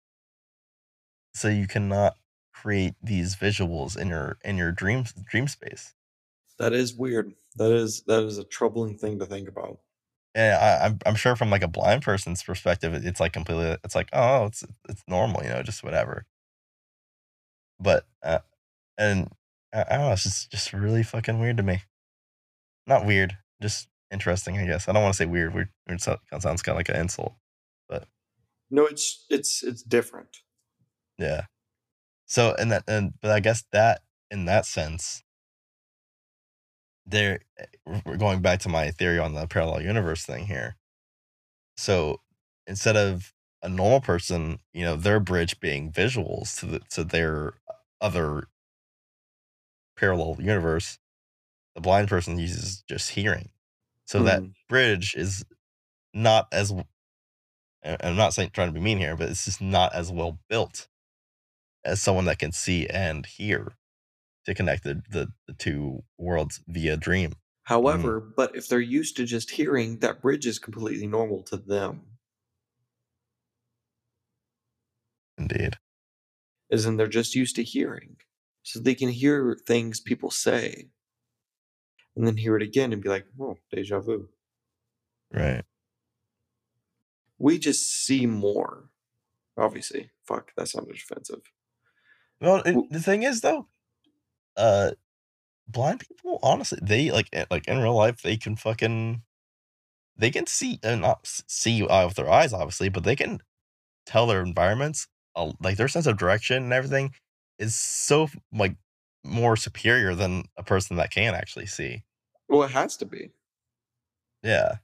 so 1.33 1.47
you 1.47 1.67
cannot 1.67 2.15
create 2.53 2.95
these 3.03 3.35
visuals 3.35 3.95
in 3.95 4.07
your 4.07 4.37
in 4.43 4.57
your 4.57 4.71
dream 4.71 5.05
dream 5.29 5.47
space. 5.47 5.93
That 6.59 6.73
is 6.73 6.93
weird. 6.95 7.33
That 7.55 7.71
is 7.71 8.03
that 8.07 8.23
is 8.23 8.37
a 8.37 8.43
troubling 8.43 8.97
thing 8.97 9.19
to 9.19 9.25
think 9.25 9.47
about. 9.47 9.79
Yeah, 10.35 10.57
I, 10.81 10.85
I'm 10.85 10.99
I'm 11.05 11.15
sure 11.15 11.35
from 11.35 11.49
like 11.49 11.63
a 11.63 11.67
blind 11.67 12.03
person's 12.03 12.43
perspective, 12.43 12.93
it- 12.93 13.05
it's 13.05 13.19
like 13.19 13.33
completely. 13.33 13.77
It's 13.83 13.95
like 13.95 14.09
oh, 14.13 14.45
it's 14.45 14.63
it's 14.89 15.03
normal, 15.07 15.43
you 15.43 15.49
know, 15.49 15.63
just 15.63 15.83
whatever. 15.83 16.25
But 17.79 18.05
uh, 18.23 18.39
and 18.97 19.31
I, 19.73 19.81
I 19.89 19.95
don't 19.97 20.05
know, 20.07 20.11
it's 20.13 20.23
just 20.23 20.51
just 20.51 20.73
really 20.73 21.03
fucking 21.03 21.39
weird 21.39 21.57
to 21.57 21.63
me. 21.63 21.81
Not 22.87 23.05
weird, 23.05 23.37
just 23.61 23.87
interesting, 24.11 24.57
I 24.57 24.65
guess. 24.65 24.87
I 24.87 24.93
don't 24.93 25.03
want 25.03 25.13
to 25.13 25.17
say 25.17 25.25
weird. 25.25 25.53
Weird, 25.53 25.69
weird 25.87 26.01
so- 26.01 26.19
sounds 26.39 26.61
kind 26.61 26.75
of 26.75 26.79
like 26.79 26.89
an 26.89 26.95
insult. 27.01 27.33
But 27.89 28.07
no, 28.71 28.85
it's 28.85 29.25
it's 29.29 29.63
it's 29.63 29.83
different. 29.83 30.37
Yeah. 31.17 31.45
So 32.25 32.55
and 32.59 32.71
that 32.71 32.83
and 32.87 33.13
but 33.21 33.31
I 33.31 33.39
guess 33.39 33.63
that 33.71 34.01
in 34.31 34.45
that 34.45 34.65
sense, 34.65 35.23
there 37.07 37.41
eh, 37.59 37.65
we're 38.05 38.17
going 38.17 38.41
back 38.41 38.61
to 38.61 38.69
my 38.69 38.91
theory 38.91 39.19
on 39.19 39.33
the 39.35 39.47
parallel 39.47 39.81
universe 39.83 40.25
thing 40.25 40.47
here. 40.47 40.77
So 41.77 42.21
instead 42.67 42.97
of 42.97 43.33
a 43.63 43.69
normal 43.69 44.01
person, 44.01 44.59
you 44.73 44.83
know, 44.83 44.95
their 44.95 45.19
bridge 45.19 45.59
being 45.59 45.91
visuals 45.91 46.59
to 46.59 46.65
the 46.65 46.79
to 46.91 47.03
their 47.03 47.53
other 48.01 48.47
parallel 49.97 50.37
universe, 50.39 50.99
the 51.75 51.81
blind 51.81 52.09
person 52.09 52.39
uses 52.39 52.83
just 52.89 53.11
hearing. 53.11 53.51
So 54.05 54.23
that 54.23 54.43
Mhm. 54.43 54.53
bridge 54.69 55.15
is 55.15 55.45
not 56.13 56.47
as 56.51 56.73
I'm 57.83 58.15
not 58.15 58.33
saying 58.33 58.51
trying 58.51 58.69
to 58.69 58.73
be 58.73 58.79
mean 58.79 58.97
here, 58.97 59.15
but 59.15 59.29
it's 59.29 59.45
just 59.45 59.61
not 59.61 59.93
as 59.93 60.11
well 60.11 60.39
built 60.49 60.87
as 61.85 62.01
someone 62.01 62.25
that 62.25 62.39
can 62.39 62.53
see 62.53 62.87
and 62.87 63.25
hear 63.25 63.76
to 64.47 64.55
connect 64.55 64.83
the, 64.83 65.01
the, 65.11 65.27
the 65.45 65.53
two 65.53 66.03
worlds 66.17 66.61
via 66.67 66.97
dream. 66.97 67.31
Mm. 67.31 67.35
However, 67.63 68.33
but 68.35 68.55
if 68.55 68.67
they're 68.67 68.79
used 68.79 69.17
to 69.17 69.25
just 69.25 69.51
hearing, 69.51 69.99
that 69.99 70.21
bridge 70.21 70.47
is 70.47 70.57
completely 70.57 71.05
normal 71.05 71.43
to 71.43 71.57
them. 71.57 72.01
Indeed. 75.37 75.75
As 76.71 76.85
in 76.85 76.95
they're 76.95 77.07
just 77.07 77.35
used 77.35 77.57
to 77.57 77.63
hearing. 77.63 78.15
So 78.63 78.79
they 78.79 78.95
can 78.95 79.09
hear 79.09 79.57
things 79.67 79.99
people 79.99 80.31
say. 80.31 80.89
And 82.15 82.25
then 82.25 82.37
hear 82.37 82.55
it 82.55 82.63
again 82.63 82.93
and 82.93 83.03
be 83.03 83.09
like, 83.09 83.25
oh, 83.39 83.57
deja 83.71 83.99
vu. 83.99 84.29
Right. 85.31 85.63
We 87.37 87.59
just 87.59 88.05
see 88.05 88.25
more. 88.25 88.89
Obviously. 89.57 90.11
Fuck, 90.25 90.53
that 90.55 90.69
sounded 90.69 90.95
offensive. 90.95 91.41
Well, 92.39 92.61
it, 92.65 92.75
the 92.91 93.01
thing 93.01 93.23
is 93.23 93.41
though, 93.41 93.67
uh, 94.57 94.91
blind 95.67 95.99
people 95.99 96.39
honestly 96.43 96.79
they 96.81 97.11
like 97.11 97.29
eh, 97.33 97.45
like 97.51 97.67
in 97.67 97.77
real 97.79 97.93
life 97.95 98.21
they 98.21 98.37
can 98.37 98.55
fucking 98.55 99.21
they 100.17 100.31
can 100.31 100.47
see 100.47 100.79
and 100.83 101.01
not 101.01 101.19
s- 101.23 101.43
see 101.47 101.85
uh, 101.85 102.07
with 102.07 102.15
their 102.15 102.29
eyes 102.29 102.53
obviously, 102.53 102.89
but 102.89 103.03
they 103.03 103.15
can 103.15 103.39
tell 104.05 104.27
their 104.27 104.41
environments 104.41 105.07
uh, 105.35 105.51
like 105.61 105.77
their 105.77 105.87
sense 105.87 106.07
of 106.07 106.17
direction 106.17 106.63
and 106.63 106.73
everything 106.73 107.13
is 107.59 107.75
so 107.75 108.27
like 108.51 108.75
more 109.23 109.55
superior 109.55 110.15
than 110.15 110.45
a 110.57 110.63
person 110.63 110.97
that 110.97 111.11
can 111.11 111.35
actually 111.35 111.65
see. 111.65 112.03
Well, 112.47 112.63
it 112.63 112.71
has 112.71 112.97
to 112.97 113.05
be. 113.05 113.31
Yeah. 114.41 114.77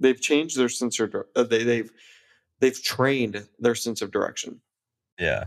They've 0.00 0.20
changed 0.20 0.58
their 0.58 0.68
sense 0.68 0.98
of 0.98 1.14
uh, 1.36 1.42
they, 1.44 1.62
they've 1.62 1.90
they've 2.60 2.82
trained 2.82 3.46
their 3.58 3.74
sense 3.74 4.02
of 4.02 4.10
direction 4.10 4.60
Yeah. 5.18 5.44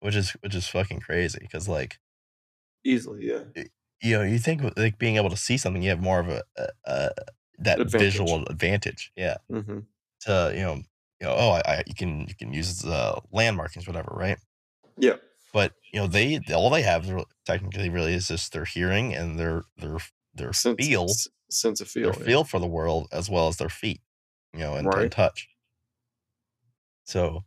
Which 0.00 0.16
is 0.16 0.32
which 0.42 0.54
is 0.54 0.66
fucking 0.66 1.00
crazy 1.00 1.38
because 1.40 1.68
like 1.68 1.98
easily. 2.84 3.26
Yeah. 3.26 3.44
you 4.02 4.16
know 4.16 4.22
you 4.22 4.38
think 4.38 4.62
like 4.76 4.98
being 4.98 5.16
able 5.16 5.30
to 5.30 5.36
see 5.36 5.56
something 5.56 5.82
you 5.82 5.90
have 5.90 6.00
more 6.02 6.20
of 6.20 6.28
a, 6.28 6.42
a, 6.56 6.68
a 6.86 7.10
that 7.58 7.80
Advantage. 7.80 8.12
visual 8.12 8.44
advantage. 8.46 9.12
Yeah. 9.16 9.36
hmm 9.50 9.80
To 10.22 10.52
you 10.54 10.62
know 10.62 10.74
you 11.20 11.26
know 11.26 11.34
oh 11.36 11.50
I, 11.50 11.60
I 11.66 11.82
you 11.86 11.94
can 11.94 12.20
you 12.28 12.34
can 12.34 12.52
use 12.52 12.84
uh, 12.84 13.20
land 13.32 13.56
markings 13.56 13.86
whatever 13.86 14.12
right. 14.14 14.38
Yeah. 14.98 15.16
But 15.52 15.72
you 15.92 16.00
know 16.00 16.06
they 16.08 16.40
all 16.52 16.70
they 16.70 16.82
have 16.82 17.06
technically 17.46 17.88
really 17.88 18.14
is 18.14 18.28
just 18.28 18.52
their 18.52 18.64
hearing 18.64 19.14
and 19.14 19.38
their 19.38 19.62
their 19.76 19.98
their 20.34 20.52
Sense, 20.52 20.84
feel 20.86 21.06
sense 21.50 21.80
of 21.80 21.88
feel. 21.88 22.10
their 22.10 22.20
yeah. 22.20 22.26
feel 22.26 22.44
for 22.44 22.58
the 22.58 22.66
world 22.66 23.06
as 23.12 23.30
well 23.30 23.46
as 23.46 23.56
their 23.58 23.68
feet, 23.68 24.00
you 24.52 24.58
know, 24.60 24.74
and, 24.74 24.92
and 24.92 25.12
touch. 25.12 25.48
So 27.04 27.44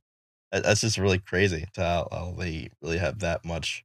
that's 0.51 0.81
just 0.81 0.97
really 0.97 1.19
crazy 1.19 1.65
to 1.73 1.81
how, 1.81 2.07
how 2.11 2.35
they 2.37 2.69
really 2.81 2.99
have 2.99 3.19
that 3.19 3.43
much 3.43 3.83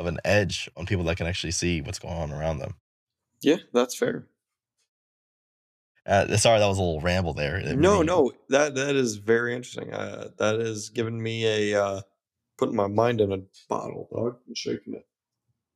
of 0.00 0.06
an 0.06 0.18
edge 0.24 0.68
on 0.76 0.86
people 0.86 1.04
that 1.04 1.16
can 1.16 1.26
actually 1.28 1.52
see 1.52 1.80
what's 1.80 1.98
going 2.00 2.14
on 2.16 2.32
around 2.32 2.58
them. 2.58 2.74
Yeah, 3.42 3.58
that's 3.72 3.96
fair. 3.96 4.26
Uh, 6.06 6.36
sorry, 6.38 6.58
that 6.58 6.66
was 6.66 6.78
a 6.78 6.82
little 6.82 7.00
ramble 7.00 7.34
there. 7.34 7.58
It 7.58 7.76
No, 7.78 7.94
really- 7.94 8.06
no, 8.06 8.32
that 8.48 8.74
that 8.74 8.96
is 8.96 9.16
very 9.16 9.54
interesting. 9.54 9.92
Uh, 9.92 10.28
that 10.38 10.58
has 10.58 10.88
given 10.88 11.22
me 11.22 11.44
a 11.72 11.80
uh, 11.84 12.00
putting 12.58 12.74
my 12.74 12.86
mind 12.88 13.20
in 13.20 13.32
a 13.32 13.38
bottle. 13.68 14.08
Dog, 14.12 14.38
I'm 14.48 14.54
shaking 14.54 14.94
it. 14.94 15.06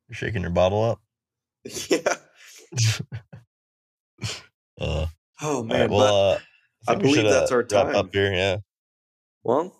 You're 0.09 0.17
shaking 0.17 0.43
your 0.43 0.51
bottle 0.51 0.83
up. 0.83 1.01
yeah. 1.89 2.17
Uh, 4.81 5.07
Oh 5.41 5.63
man. 5.63 5.83
right. 5.83 5.91
Well, 5.91 6.31
uh, 6.33 6.39
I 6.89 6.95
we 6.97 7.03
believe 7.03 7.15
should, 7.17 7.27
that's 7.27 7.53
uh, 7.53 7.55
our 7.55 7.63
time. 7.63 7.95
up 7.95 8.09
here. 8.13 8.33
Yeah. 8.33 8.57
well, 9.45 9.73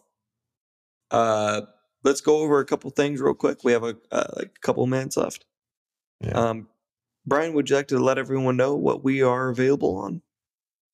uh, 1.11 1.63
let's 2.05 2.21
go 2.21 2.39
over 2.39 2.61
a 2.61 2.65
couple 2.65 2.91
things 2.91 3.21
real 3.21 3.35
quick. 3.35 3.65
We 3.65 3.73
have 3.73 3.83
a 3.83 3.97
uh, 4.13 4.27
like 4.37 4.53
a 4.57 4.61
couple 4.61 4.85
of 4.85 4.91
minutes 4.91 5.17
left. 5.17 5.45
Yeah. 6.21 6.33
Um, 6.33 6.69
Brian, 7.27 7.55
would 7.55 7.71
you 7.71 7.77
like 7.77 7.89
to 7.89 7.99
let 7.99 8.19
everyone 8.19 8.57
know 8.57 8.75
what 8.75 9.03
we 9.03 9.23
are 9.23 9.49
available 9.49 9.97
on? 9.97 10.23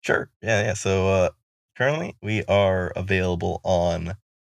Sure. 0.00 0.30
Yeah, 0.40 0.62
yeah. 0.62 0.74
So 0.74 1.08
uh, 1.08 1.30
currently 1.76 2.16
we 2.22 2.44
are 2.44 2.92
available 2.96 3.60
on 3.64 4.14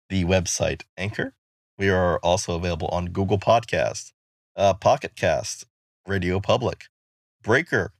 the 0.08 0.24
website 0.24 0.82
Anchor. 0.96 1.34
We 1.76 1.90
are 1.90 2.18
also 2.18 2.54
available 2.54 2.88
on 2.88 3.06
Google 3.06 3.38
Podcast, 3.38 4.12
uh, 4.56 4.74
Pocket 4.74 5.16
Cast, 5.16 5.66
Radio 6.06 6.38
Public, 6.38 6.84
Breaker, 7.42 7.92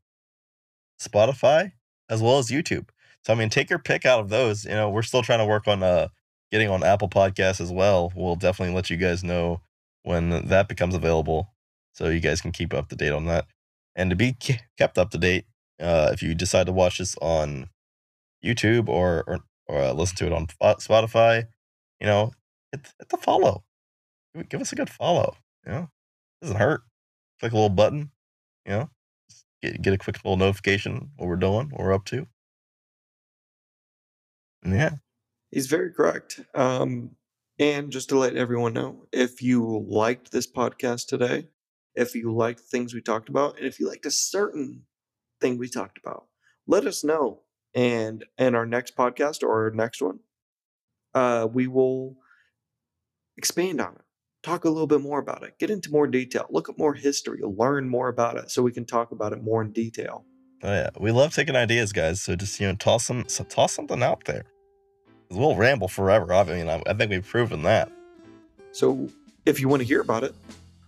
Spotify, 1.01 1.73
as 2.09 2.23
well 2.23 2.39
as 2.39 2.49
YouTube. 2.49 2.89
So 3.25 3.33
I 3.33 3.37
mean, 3.37 3.49
take 3.49 3.71
your 3.71 3.81
pick 3.81 4.07
out 4.07 4.21
of 4.21 4.29
those. 4.29 4.65
You 4.65 4.73
know, 4.73 4.89
we're 4.89 5.03
still 5.03 5.23
trying 5.23 5.41
to 5.41 5.47
work 5.47 5.67
on 5.67 5.83
uh, 5.83 6.09
getting 6.55 6.71
on 6.71 6.85
Apple 6.85 7.09
Podcasts 7.09 7.61
as 7.61 7.73
well. 7.73 8.13
We'll 8.15 8.37
definitely 8.37 8.77
let 8.77 8.89
you 8.89 8.97
guys 8.97 9.25
know 9.25 9.61
when 10.05 10.47
that 10.47 10.69
becomes 10.69 10.95
available, 10.95 11.49
so 11.95 12.09
you 12.09 12.21
guys 12.21 12.41
can 12.41 12.53
keep 12.53 12.73
up 12.73 12.89
to 12.91 12.95
date 12.95 13.13
on 13.13 13.25
that. 13.25 13.47
And 13.97 14.09
to 14.11 14.15
be 14.15 14.37
kept 14.79 14.97
up 14.97 15.11
to 15.11 15.19
date, 15.19 15.47
uh, 15.81 16.11
if 16.13 16.23
you 16.23 16.33
decide 16.33 16.67
to 16.67 16.73
watch 16.73 16.99
this 16.99 17.17
on 17.21 17.71
YouTube 18.45 18.89
or 18.89 19.25
or, 19.27 19.41
or 19.67 19.81
uh, 19.81 19.93
listen 19.95 20.17
to 20.19 20.27
it 20.27 20.33
on 20.33 20.47
Spotify, 20.47 21.49
you 22.01 22.07
know, 22.07 22.31
hit, 22.71 22.87
hit 23.01 23.09
the 23.09 23.17
follow. 23.17 23.65
Give- 24.49 24.61
us 24.61 24.71
a 24.71 24.77
good 24.77 24.91
follow. 24.91 25.37
You 25.67 25.73
know, 25.73 25.91
doesn't 26.41 26.57
hurt. 26.57 26.83
Click 27.41 27.51
a 27.51 27.57
little 27.57 27.69
button. 27.69 28.13
You 28.65 28.73
know, 28.73 28.91
get 29.61 29.83
get 29.83 29.93
a 29.93 29.99
quick 29.99 30.19
little 30.25 30.37
notification 30.37 31.11
what 31.17 31.27
we're 31.27 31.35
doing, 31.35 31.71
what 31.71 31.81
we're 31.81 31.93
up 31.93 32.05
to. 32.07 32.29
Yeah, 34.65 34.91
He's 35.55 35.69
very 35.69 35.93
correct. 35.93 36.41
Um, 36.55 37.13
and 37.61 37.93
just 37.93 38.09
to 38.09 38.19
let 38.19 38.35
everyone 38.35 38.73
know, 38.73 39.07
if 39.13 39.41
you 39.41 39.87
liked 39.89 40.33
this 40.33 40.51
podcast 40.51 41.07
today, 41.07 41.47
if 41.95 42.17
you 42.17 42.35
liked 42.35 42.59
things 42.59 42.93
we 42.93 43.01
talked 43.01 43.29
about, 43.29 43.57
and 43.57 43.65
if 43.65 43.79
you 43.79 43.89
liked 43.89 44.05
a 44.05 44.11
certain 44.11 44.83
thing 45.41 45.57
we 45.57 45.69
talked 45.69 45.97
about, 45.97 46.27
let 46.67 46.87
us 46.87 47.05
know. 47.05 47.43
And 47.73 48.25
in 48.37 48.57
our 48.57 48.67
next 48.67 48.97
podcast 48.97 49.45
or 49.45 49.67
our 49.67 49.71
next 49.71 50.03
one, 50.03 50.19
uh, 51.15 51.47
we 51.53 51.69
will 51.69 52.17
expand 53.37 53.81
on 53.81 53.95
it, 53.95 54.03
talk 54.43 54.65
a 54.65 54.69
little 54.69 54.89
bit 54.89 55.01
more 55.01 55.21
about 55.21 55.45
it, 55.45 55.59
get 55.61 55.71
into 55.71 55.93
more 55.93 56.09
detail, 56.09 56.47
look 56.51 56.69
at 56.69 56.79
more 56.79 56.95
history, 56.95 57.41
learn 57.45 57.89
more 57.89 58.09
about 58.09 58.37
it, 58.37 58.51
so 58.51 58.61
we 58.61 58.73
can 58.73 58.85
talk 58.85 59.13
about 59.13 59.33
it 59.33 59.43
more 59.43 59.63
in 59.63 59.71
detail. 59.71 60.25
oh 60.65 60.73
yeah, 60.73 60.91
we 60.99 61.13
love 61.13 61.33
taking 61.33 61.55
ideas, 61.55 61.93
guys. 61.93 62.23
So 62.23 62.35
just 62.35 62.59
you 62.59 62.67
know, 62.67 62.75
toss 62.75 63.05
some 63.05 63.29
so 63.29 63.45
toss 63.45 63.73
something 63.73 64.03
out 64.03 64.25
there. 64.25 64.45
We'll 65.35 65.57
ramble 65.57 65.89
forever. 65.89 66.33
I 66.33 66.45
mean, 66.45 66.69
I, 66.69 66.83
I 66.87 66.95
think 66.95 67.11
we've 67.11 67.27
proven 67.27 67.63
that. 67.63 67.91
So 68.73 69.09
if 69.47 69.61
you 69.61 69.69
want 69.69 69.81
to 69.81 69.87
hear 69.87 70.01
about 70.01 70.25
it, 70.25 70.35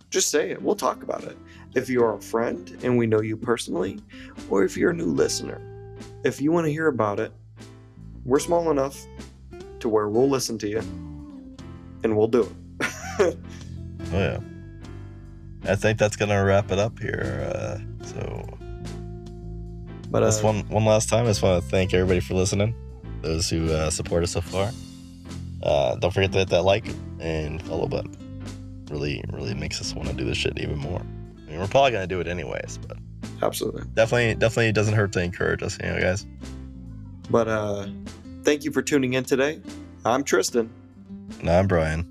just 0.09 0.29
say 0.29 0.51
it. 0.51 0.61
We'll 0.61 0.75
talk 0.75 1.03
about 1.03 1.23
it. 1.23 1.37
If 1.75 1.89
you're 1.89 2.13
a 2.13 2.21
friend 2.21 2.77
and 2.83 2.97
we 2.97 3.07
know 3.07 3.21
you 3.21 3.37
personally, 3.37 3.99
or 4.49 4.63
if 4.63 4.77
you're 4.77 4.91
a 4.91 4.95
new 4.95 5.05
listener, 5.05 5.61
if 6.23 6.41
you 6.41 6.51
want 6.51 6.65
to 6.65 6.71
hear 6.71 6.87
about 6.87 7.19
it, 7.19 7.31
we're 8.25 8.39
small 8.39 8.71
enough 8.71 9.05
to 9.79 9.89
where 9.89 10.09
we'll 10.09 10.29
listen 10.29 10.57
to 10.59 10.67
you 10.67 10.79
and 12.03 12.17
we'll 12.17 12.27
do 12.27 12.41
it. 12.41 12.91
Oh 13.19 13.33
yeah. 14.11 14.39
I 15.65 15.75
think 15.75 15.99
that's 15.99 16.15
gonna 16.15 16.43
wrap 16.43 16.71
it 16.71 16.79
up 16.79 16.99
here. 16.99 17.51
Uh, 17.53 18.05
so 18.05 18.57
but 20.09 20.23
uh, 20.23 20.31
one 20.41 20.61
one 20.69 20.85
last 20.85 21.09
time. 21.09 21.25
I 21.25 21.29
just 21.29 21.41
want 21.41 21.63
to 21.63 21.69
thank 21.69 21.93
everybody 21.93 22.19
for 22.19 22.33
listening. 22.33 22.73
Those 23.21 23.49
who 23.49 23.71
uh, 23.71 23.89
support 23.89 24.23
us 24.23 24.31
so 24.31 24.41
far. 24.41 24.71
Uh, 25.63 25.95
don't 25.95 26.13
forget 26.13 26.31
to 26.33 26.39
hit 26.39 26.49
that 26.49 26.61
like 26.63 26.85
and 27.19 27.61
follow 27.63 27.87
button. 27.87 28.15
Really, 28.89 29.23
really 29.33 29.53
makes 29.53 29.81
us 29.81 29.93
want 29.93 30.07
to 30.09 30.13
do 30.15 30.23
this 30.23 30.37
shit 30.37 30.57
even 30.59 30.77
more. 30.77 31.01
I 31.01 31.49
mean, 31.51 31.59
we're 31.59 31.67
probably 31.67 31.91
gonna 31.91 32.07
do 32.07 32.19
it 32.21 32.27
anyways, 32.27 32.79
but 32.87 32.97
absolutely. 33.41 33.83
definitely, 33.95 34.35
definitely 34.35 34.71
doesn't 34.71 34.93
hurt 34.93 35.11
to 35.13 35.21
encourage 35.21 35.61
us, 35.63 35.77
you 35.81 35.87
know, 35.89 35.99
guys. 35.99 36.25
But 37.29 37.47
uh, 37.47 37.87
thank 38.43 38.63
you 38.63 38.71
for 38.71 38.81
tuning 38.81 39.13
in 39.13 39.23
today. 39.25 39.59
I'm 40.05 40.23
Triston, 40.23 40.69
And 41.41 41.49
I'm 41.49 41.67
Brian. 41.67 42.05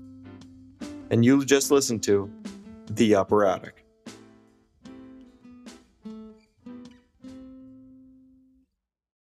and 1.09 1.23
you 1.25 1.43
just 1.45 1.71
listened 1.71 2.03
to 2.03 2.29
The 2.91 3.15
Upper 3.15 3.45
Attic. 3.45 3.83